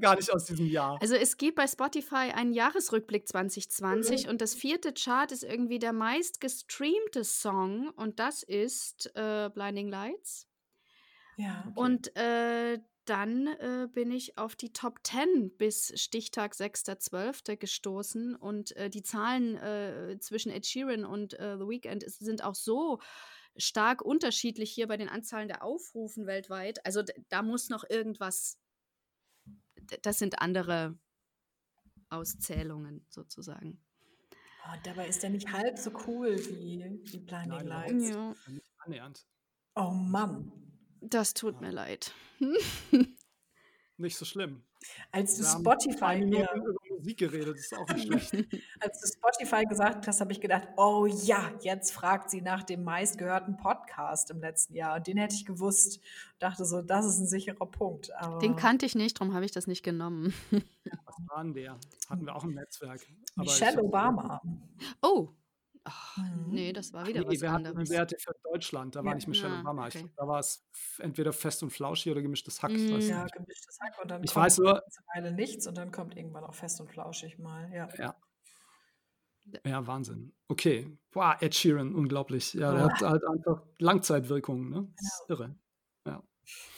gar 0.00 0.16
nicht 0.16 0.32
aus 0.32 0.46
diesem 0.46 0.66
Jahr. 0.66 0.98
Also 1.00 1.14
es 1.14 1.36
gibt 1.36 1.54
bei 1.54 1.68
Spotify 1.68 2.32
einen 2.34 2.52
Jahresrückblick 2.52 3.28
2020 3.28 4.24
mhm. 4.24 4.30
und 4.30 4.40
das 4.40 4.54
vierte 4.54 4.92
Chart 4.92 5.30
ist 5.30 5.44
irgendwie 5.44 5.78
der 5.78 5.92
meistgestreamte 5.92 7.22
Song 7.22 7.90
und 7.90 8.18
das 8.18 8.42
ist 8.42 9.14
äh, 9.14 9.48
Blinding 9.54 9.88
Lights. 9.88 10.48
Ja. 11.36 11.64
Okay. 11.66 11.80
Und 11.80 12.16
äh, 12.16 12.78
dann 13.04 13.46
äh, 13.46 13.88
bin 13.92 14.10
ich 14.10 14.38
auf 14.38 14.56
die 14.56 14.72
Top 14.72 15.00
10 15.04 15.56
bis 15.56 15.92
Stichtag 16.00 16.54
6.12. 16.54 17.56
gestoßen 17.56 18.34
und 18.34 18.74
äh, 18.76 18.88
die 18.88 19.02
Zahlen 19.02 19.56
äh, 19.56 20.18
zwischen 20.20 20.50
Ed 20.50 20.66
Sheeran 20.66 21.04
und 21.04 21.38
äh, 21.38 21.58
The 21.58 21.68
Weeknd 21.68 22.04
sind 22.08 22.42
auch 22.42 22.54
so 22.54 23.00
stark 23.56 24.02
unterschiedlich 24.02 24.70
hier 24.70 24.88
bei 24.88 24.96
den 24.96 25.08
Anzahlen 25.08 25.48
der 25.48 25.62
Aufrufen 25.62 26.26
weltweit. 26.26 26.84
Also 26.86 27.02
da 27.28 27.42
muss 27.42 27.68
noch 27.68 27.84
irgendwas, 27.88 28.58
das 30.02 30.18
sind 30.18 30.40
andere 30.40 30.98
Auszählungen 32.08 33.06
sozusagen. 33.10 33.80
Oh, 34.66 34.76
dabei 34.82 35.08
ist 35.08 35.22
er 35.22 35.30
nicht 35.30 35.52
halb 35.52 35.78
so 35.78 35.90
cool 36.06 36.36
wie, 36.48 36.84
wie 37.04 37.18
Blinding 37.18 37.66
Lights. 37.66 38.08
Ja. 38.08 38.34
Annähernd. 38.78 39.26
Oh 39.74 39.90
Mann. 39.90 40.50
Das 41.10 41.34
tut 41.34 41.60
mir 41.60 41.70
leid. 41.70 42.12
Nicht 43.96 44.16
so 44.16 44.24
schlimm. 44.24 44.64
Als 45.12 45.36
du 45.36 45.44
Spotify 45.44 46.24
mir 46.24 46.48
über 46.54 46.74
Musik 46.90 47.18
geredet, 47.18 47.56
ist 47.56 47.74
auch 47.74 47.88
nicht 47.88 48.06
schlecht. 48.06 48.32
Als 48.80 49.00
du 49.00 49.06
Spotify 49.06 49.64
gesagt 49.64 50.06
hast, 50.06 50.20
habe 50.20 50.32
ich 50.32 50.40
gedacht, 50.40 50.68
oh 50.76 51.06
ja, 51.06 51.52
jetzt 51.60 51.92
fragt 51.92 52.28
sie 52.28 52.42
nach 52.42 52.64
dem 52.64 52.82
meistgehörten 52.84 53.56
Podcast 53.56 54.30
im 54.30 54.40
letzten 54.40 54.74
Jahr. 54.74 54.96
Und 54.96 55.06
den 55.06 55.16
hätte 55.16 55.34
ich 55.34 55.46
gewusst. 55.46 56.00
Dachte 56.38 56.64
so, 56.64 56.82
das 56.82 57.06
ist 57.06 57.18
ein 57.18 57.26
sicherer 57.26 57.66
Punkt. 57.66 58.12
Aber 58.16 58.38
den 58.40 58.56
kannte 58.56 58.84
ich 58.84 58.94
nicht, 58.94 59.20
darum 59.20 59.32
habe 59.32 59.44
ich 59.44 59.52
das 59.52 59.66
nicht 59.66 59.82
genommen. 59.82 60.34
Was 60.50 61.16
war 61.28 61.42
denn 61.42 61.54
der? 61.54 61.78
Hatten 62.10 62.26
wir 62.26 62.34
auch 62.34 62.44
im 62.44 62.54
Netzwerk. 62.54 63.00
Michelle 63.36 63.82
Obama. 63.82 64.42
Oh, 65.02 65.30
Ach, 65.86 66.16
mhm. 66.16 66.46
nee, 66.48 66.72
das 66.72 66.92
war 66.94 67.06
wieder 67.06 67.20
nee, 67.20 67.26
was 67.26 67.40
wir 67.42 67.50
anderes. 67.52 67.76
Hatten 67.76 67.90
Werte 67.90 68.16
für 68.18 68.34
Deutschland, 68.42 68.96
da 68.96 69.00
ja. 69.00 69.06
war 69.06 69.14
nicht 69.14 69.28
Michelle 69.28 69.54
ja, 69.54 69.60
Obama. 69.60 69.86
Okay. 69.86 70.10
da 70.16 70.26
war 70.26 70.38
es 70.38 70.66
entweder 70.98 71.32
fest 71.32 71.62
und 71.62 71.70
flauschig 71.70 72.10
oder 72.10 72.22
gemischtes 72.22 72.62
Hack. 72.62 72.72
Mhm. 72.72 73.00
Ja, 73.00 73.26
gemischtes 73.26 73.78
Hack 73.80 74.00
und 74.00 74.10
dann 74.10 74.24
ich 74.24 74.32
kommt 74.32 74.46
weiß 74.46 74.58
nur, 74.58 74.82
eine 75.08 75.26
Weile 75.26 75.34
nichts 75.34 75.66
und 75.66 75.76
dann 75.76 75.92
kommt 75.92 76.16
irgendwann 76.16 76.44
auch 76.44 76.54
fest 76.54 76.80
und 76.80 76.88
flauschig 76.88 77.38
mal. 77.38 77.70
Ja. 77.72 77.88
ja. 77.98 78.16
Ja, 79.66 79.86
Wahnsinn. 79.86 80.32
Okay. 80.48 80.86
Wow, 81.12 81.34
Ed 81.40 81.54
Sheeran, 81.54 81.94
unglaublich. 81.94 82.54
Ja, 82.54 82.72
der 82.72 82.84
hat 82.84 83.02
halt 83.02 83.22
einfach 83.26 83.62
Langzeitwirkungen. 83.78 84.70
Ne? 84.70 84.88
Das 84.96 85.04
ist 85.04 85.24
irre. 85.28 85.54
Ja. 86.06 86.22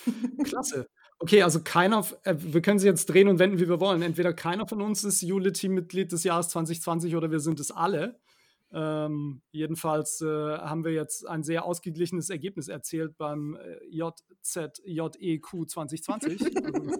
Klasse. 0.44 0.88
Okay, 1.18 1.42
also 1.42 1.62
keiner, 1.62 2.04
äh, 2.24 2.34
wir 2.38 2.60
können 2.60 2.78
sie 2.78 2.86
jetzt 2.86 3.06
drehen 3.06 3.28
und 3.28 3.38
wenden, 3.38 3.58
wie 3.58 3.68
wir 3.68 3.80
wollen. 3.80 4.02
Entweder 4.02 4.32
keiner 4.34 4.66
von 4.66 4.82
uns 4.82 5.04
ist 5.04 5.22
Unity-Mitglied 5.22 6.12
des 6.12 6.24
Jahres 6.24 6.48
2020 6.48 7.14
oder 7.16 7.30
wir 7.30 7.40
sind 7.40 7.60
es 7.60 7.70
alle. 7.70 8.18
Ähm, 8.72 9.42
jedenfalls 9.52 10.20
äh, 10.20 10.26
haben 10.26 10.84
wir 10.84 10.92
jetzt 10.92 11.26
ein 11.26 11.42
sehr 11.42 11.64
ausgeglichenes 11.64 12.30
Ergebnis 12.30 12.68
erzählt 12.68 13.16
beim 13.16 13.56
äh, 13.56 13.78
JZJEQ 13.90 15.68
2020. 15.68 16.40
also, 16.64 16.98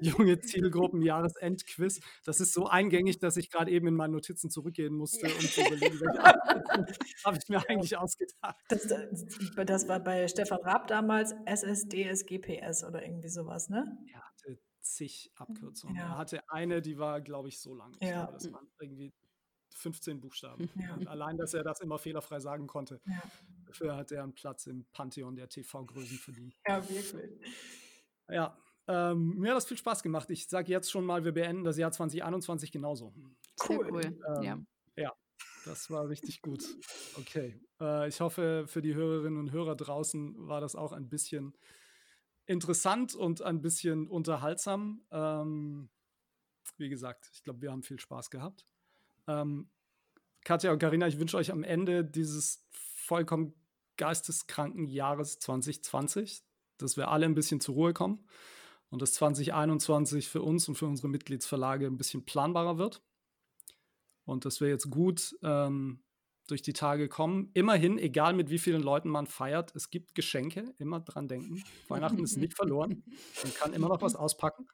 junge 0.00 0.40
Zielgruppen 0.40 1.02
Jahresendquiz. 1.02 2.00
Das 2.24 2.40
ist 2.40 2.52
so 2.52 2.66
eingängig, 2.66 3.18
dass 3.18 3.36
ich 3.36 3.50
gerade 3.50 3.70
eben 3.70 3.86
in 3.86 3.94
meinen 3.94 4.12
Notizen 4.12 4.50
zurückgehen 4.50 4.94
musste 4.94 5.26
und 5.26 5.42
zu 5.42 5.60
überlegen, 5.60 6.00
welche 6.00 6.22
habe 7.24 7.38
ich 7.38 7.48
mir 7.48 7.62
eigentlich 7.68 7.96
ausgedacht. 7.96 8.56
Das, 8.68 8.86
das, 8.86 9.88
war 9.88 10.00
bei 10.00 10.26
Stefan 10.28 10.60
Raab 10.62 10.88
damals 10.88 11.34
SSDSGPS 11.46 12.84
oder 12.84 13.04
irgendwie 13.04 13.28
sowas, 13.28 13.68
ne? 13.68 13.98
Er 14.12 14.22
hatte 14.22 14.58
zig 14.80 15.30
Abkürzungen. 15.36 15.96
Ja. 15.96 16.02
Er 16.02 16.18
hatte 16.18 16.40
eine, 16.48 16.80
die 16.80 16.98
war, 16.98 17.20
glaube 17.20 17.48
ich, 17.48 17.60
so 17.60 17.74
lang. 17.74 17.92
Ich 18.00 18.08
ja. 18.08 18.24
glaube, 18.24 18.32
das 18.34 18.52
waren 18.52 18.68
irgendwie 18.80 19.12
15 19.74 20.20
Buchstaben. 20.20 20.68
Ja. 20.80 20.94
Und 20.94 21.08
allein, 21.08 21.36
dass 21.36 21.54
er 21.54 21.62
das 21.62 21.80
immer 21.80 21.98
fehlerfrei 21.98 22.40
sagen 22.40 22.66
konnte, 22.66 23.00
ja. 23.06 23.22
dafür 23.66 23.96
hat 23.96 24.12
er 24.12 24.22
einen 24.22 24.34
Platz 24.34 24.66
im 24.66 24.86
Pantheon 24.92 25.36
der 25.36 25.48
TV-Größen 25.48 26.18
verdient. 26.18 26.54
Ja, 26.66 26.88
wirklich. 26.88 27.14
Ja, 28.28 28.56
ähm, 28.88 29.36
mir 29.36 29.50
hat 29.50 29.56
das 29.56 29.66
viel 29.66 29.76
Spaß 29.76 30.02
gemacht. 30.02 30.30
Ich 30.30 30.48
sage 30.48 30.70
jetzt 30.70 30.90
schon 30.90 31.04
mal, 31.04 31.24
wir 31.24 31.32
beenden 31.32 31.64
das 31.64 31.76
Jahr 31.76 31.92
2021 31.92 32.72
genauso. 32.72 33.12
Cool. 33.68 33.84
Sehr 33.84 33.92
cool. 33.92 34.18
Ähm, 34.36 34.42
ja. 34.42 34.58
ja, 34.96 35.12
das 35.64 35.90
war 35.90 36.08
richtig 36.08 36.42
gut. 36.42 36.64
Okay. 37.16 37.60
Äh, 37.80 38.08
ich 38.08 38.20
hoffe, 38.20 38.64
für 38.66 38.82
die 38.82 38.94
Hörerinnen 38.94 39.38
und 39.38 39.52
Hörer 39.52 39.76
draußen 39.76 40.48
war 40.48 40.60
das 40.60 40.74
auch 40.74 40.92
ein 40.92 41.08
bisschen 41.08 41.56
interessant 42.46 43.14
und 43.14 43.42
ein 43.42 43.60
bisschen 43.60 44.08
unterhaltsam. 44.08 45.04
Ähm, 45.12 45.88
wie 46.76 46.88
gesagt, 46.88 47.30
ich 47.32 47.44
glaube, 47.44 47.62
wir 47.62 47.70
haben 47.70 47.84
viel 47.84 48.00
Spaß 48.00 48.30
gehabt. 48.30 48.64
Ähm, 49.26 49.70
Katja 50.44 50.72
und 50.72 50.78
Karina, 50.78 51.06
ich 51.06 51.18
wünsche 51.18 51.36
euch 51.36 51.52
am 51.52 51.62
Ende 51.62 52.04
dieses 52.04 52.66
vollkommen 52.70 53.54
geisteskranken 53.96 54.86
Jahres 54.86 55.38
2020, 55.38 56.42
dass 56.78 56.96
wir 56.96 57.08
alle 57.08 57.26
ein 57.26 57.34
bisschen 57.34 57.60
zur 57.60 57.74
Ruhe 57.74 57.92
kommen 57.92 58.24
und 58.88 59.02
dass 59.02 59.12
2021 59.14 60.28
für 60.28 60.42
uns 60.42 60.68
und 60.68 60.76
für 60.76 60.86
unsere 60.86 61.08
Mitgliedsverlage 61.08 61.86
ein 61.86 61.98
bisschen 61.98 62.24
planbarer 62.24 62.78
wird. 62.78 63.02
Und 64.24 64.44
dass 64.44 64.60
wir 64.60 64.68
jetzt 64.68 64.90
gut 64.90 65.36
ähm, 65.42 66.02
durch 66.46 66.62
die 66.62 66.72
Tage 66.72 67.08
kommen. 67.08 67.50
Immerhin, 67.54 67.98
egal 67.98 68.32
mit 68.32 68.50
wie 68.50 68.58
vielen 68.58 68.82
Leuten 68.82 69.08
man 69.08 69.26
feiert, 69.26 69.74
es 69.74 69.90
gibt 69.90 70.14
Geschenke, 70.14 70.74
immer 70.78 71.00
dran 71.00 71.28
denken. 71.28 71.62
Weihnachten 71.88 72.22
ist 72.22 72.36
nicht 72.36 72.54
verloren. 72.54 73.02
Man 73.42 73.54
kann 73.54 73.72
immer 73.72 73.88
noch 73.88 74.02
was 74.02 74.14
auspacken 74.14 74.66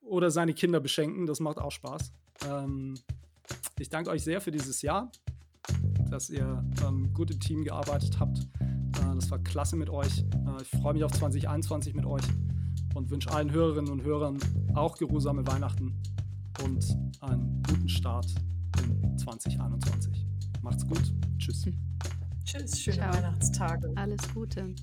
oder 0.00 0.30
seine 0.30 0.54
Kinder 0.54 0.80
beschenken, 0.80 1.26
das 1.26 1.40
macht 1.40 1.58
auch 1.58 1.72
Spaß. 1.72 2.12
Ähm, 2.46 2.94
ich 3.78 3.88
danke 3.88 4.10
euch 4.10 4.22
sehr 4.22 4.40
für 4.40 4.50
dieses 4.50 4.82
Jahr, 4.82 5.10
dass 6.10 6.30
ihr 6.30 6.64
ähm, 6.86 7.12
gut 7.12 7.30
im 7.30 7.40
Team 7.40 7.64
gearbeitet 7.64 8.18
habt. 8.18 8.38
Äh, 8.38 9.14
das 9.14 9.30
war 9.30 9.38
klasse 9.38 9.76
mit 9.76 9.90
euch. 9.90 10.20
Äh, 10.20 10.62
ich 10.62 10.68
freue 10.80 10.94
mich 10.94 11.04
auf 11.04 11.12
2021 11.12 11.94
mit 11.94 12.06
euch 12.06 12.24
und 12.94 13.10
wünsche 13.10 13.30
allen 13.30 13.50
Hörerinnen 13.50 13.90
und 13.90 14.02
Hörern 14.02 14.38
auch 14.74 14.96
geruhsame 14.96 15.46
Weihnachten 15.46 15.94
und 16.64 16.84
einen 17.20 17.62
guten 17.68 17.88
Start 17.88 18.26
in 18.82 19.18
2021. 19.18 20.26
Macht's 20.62 20.86
gut. 20.86 21.12
Tschüss. 21.38 21.66
Tschüss, 22.44 22.80
schöne 22.80 22.96
Ciao. 22.96 23.14
Weihnachtstage. 23.14 23.92
Alles 23.96 24.20
Gute. 24.32 24.74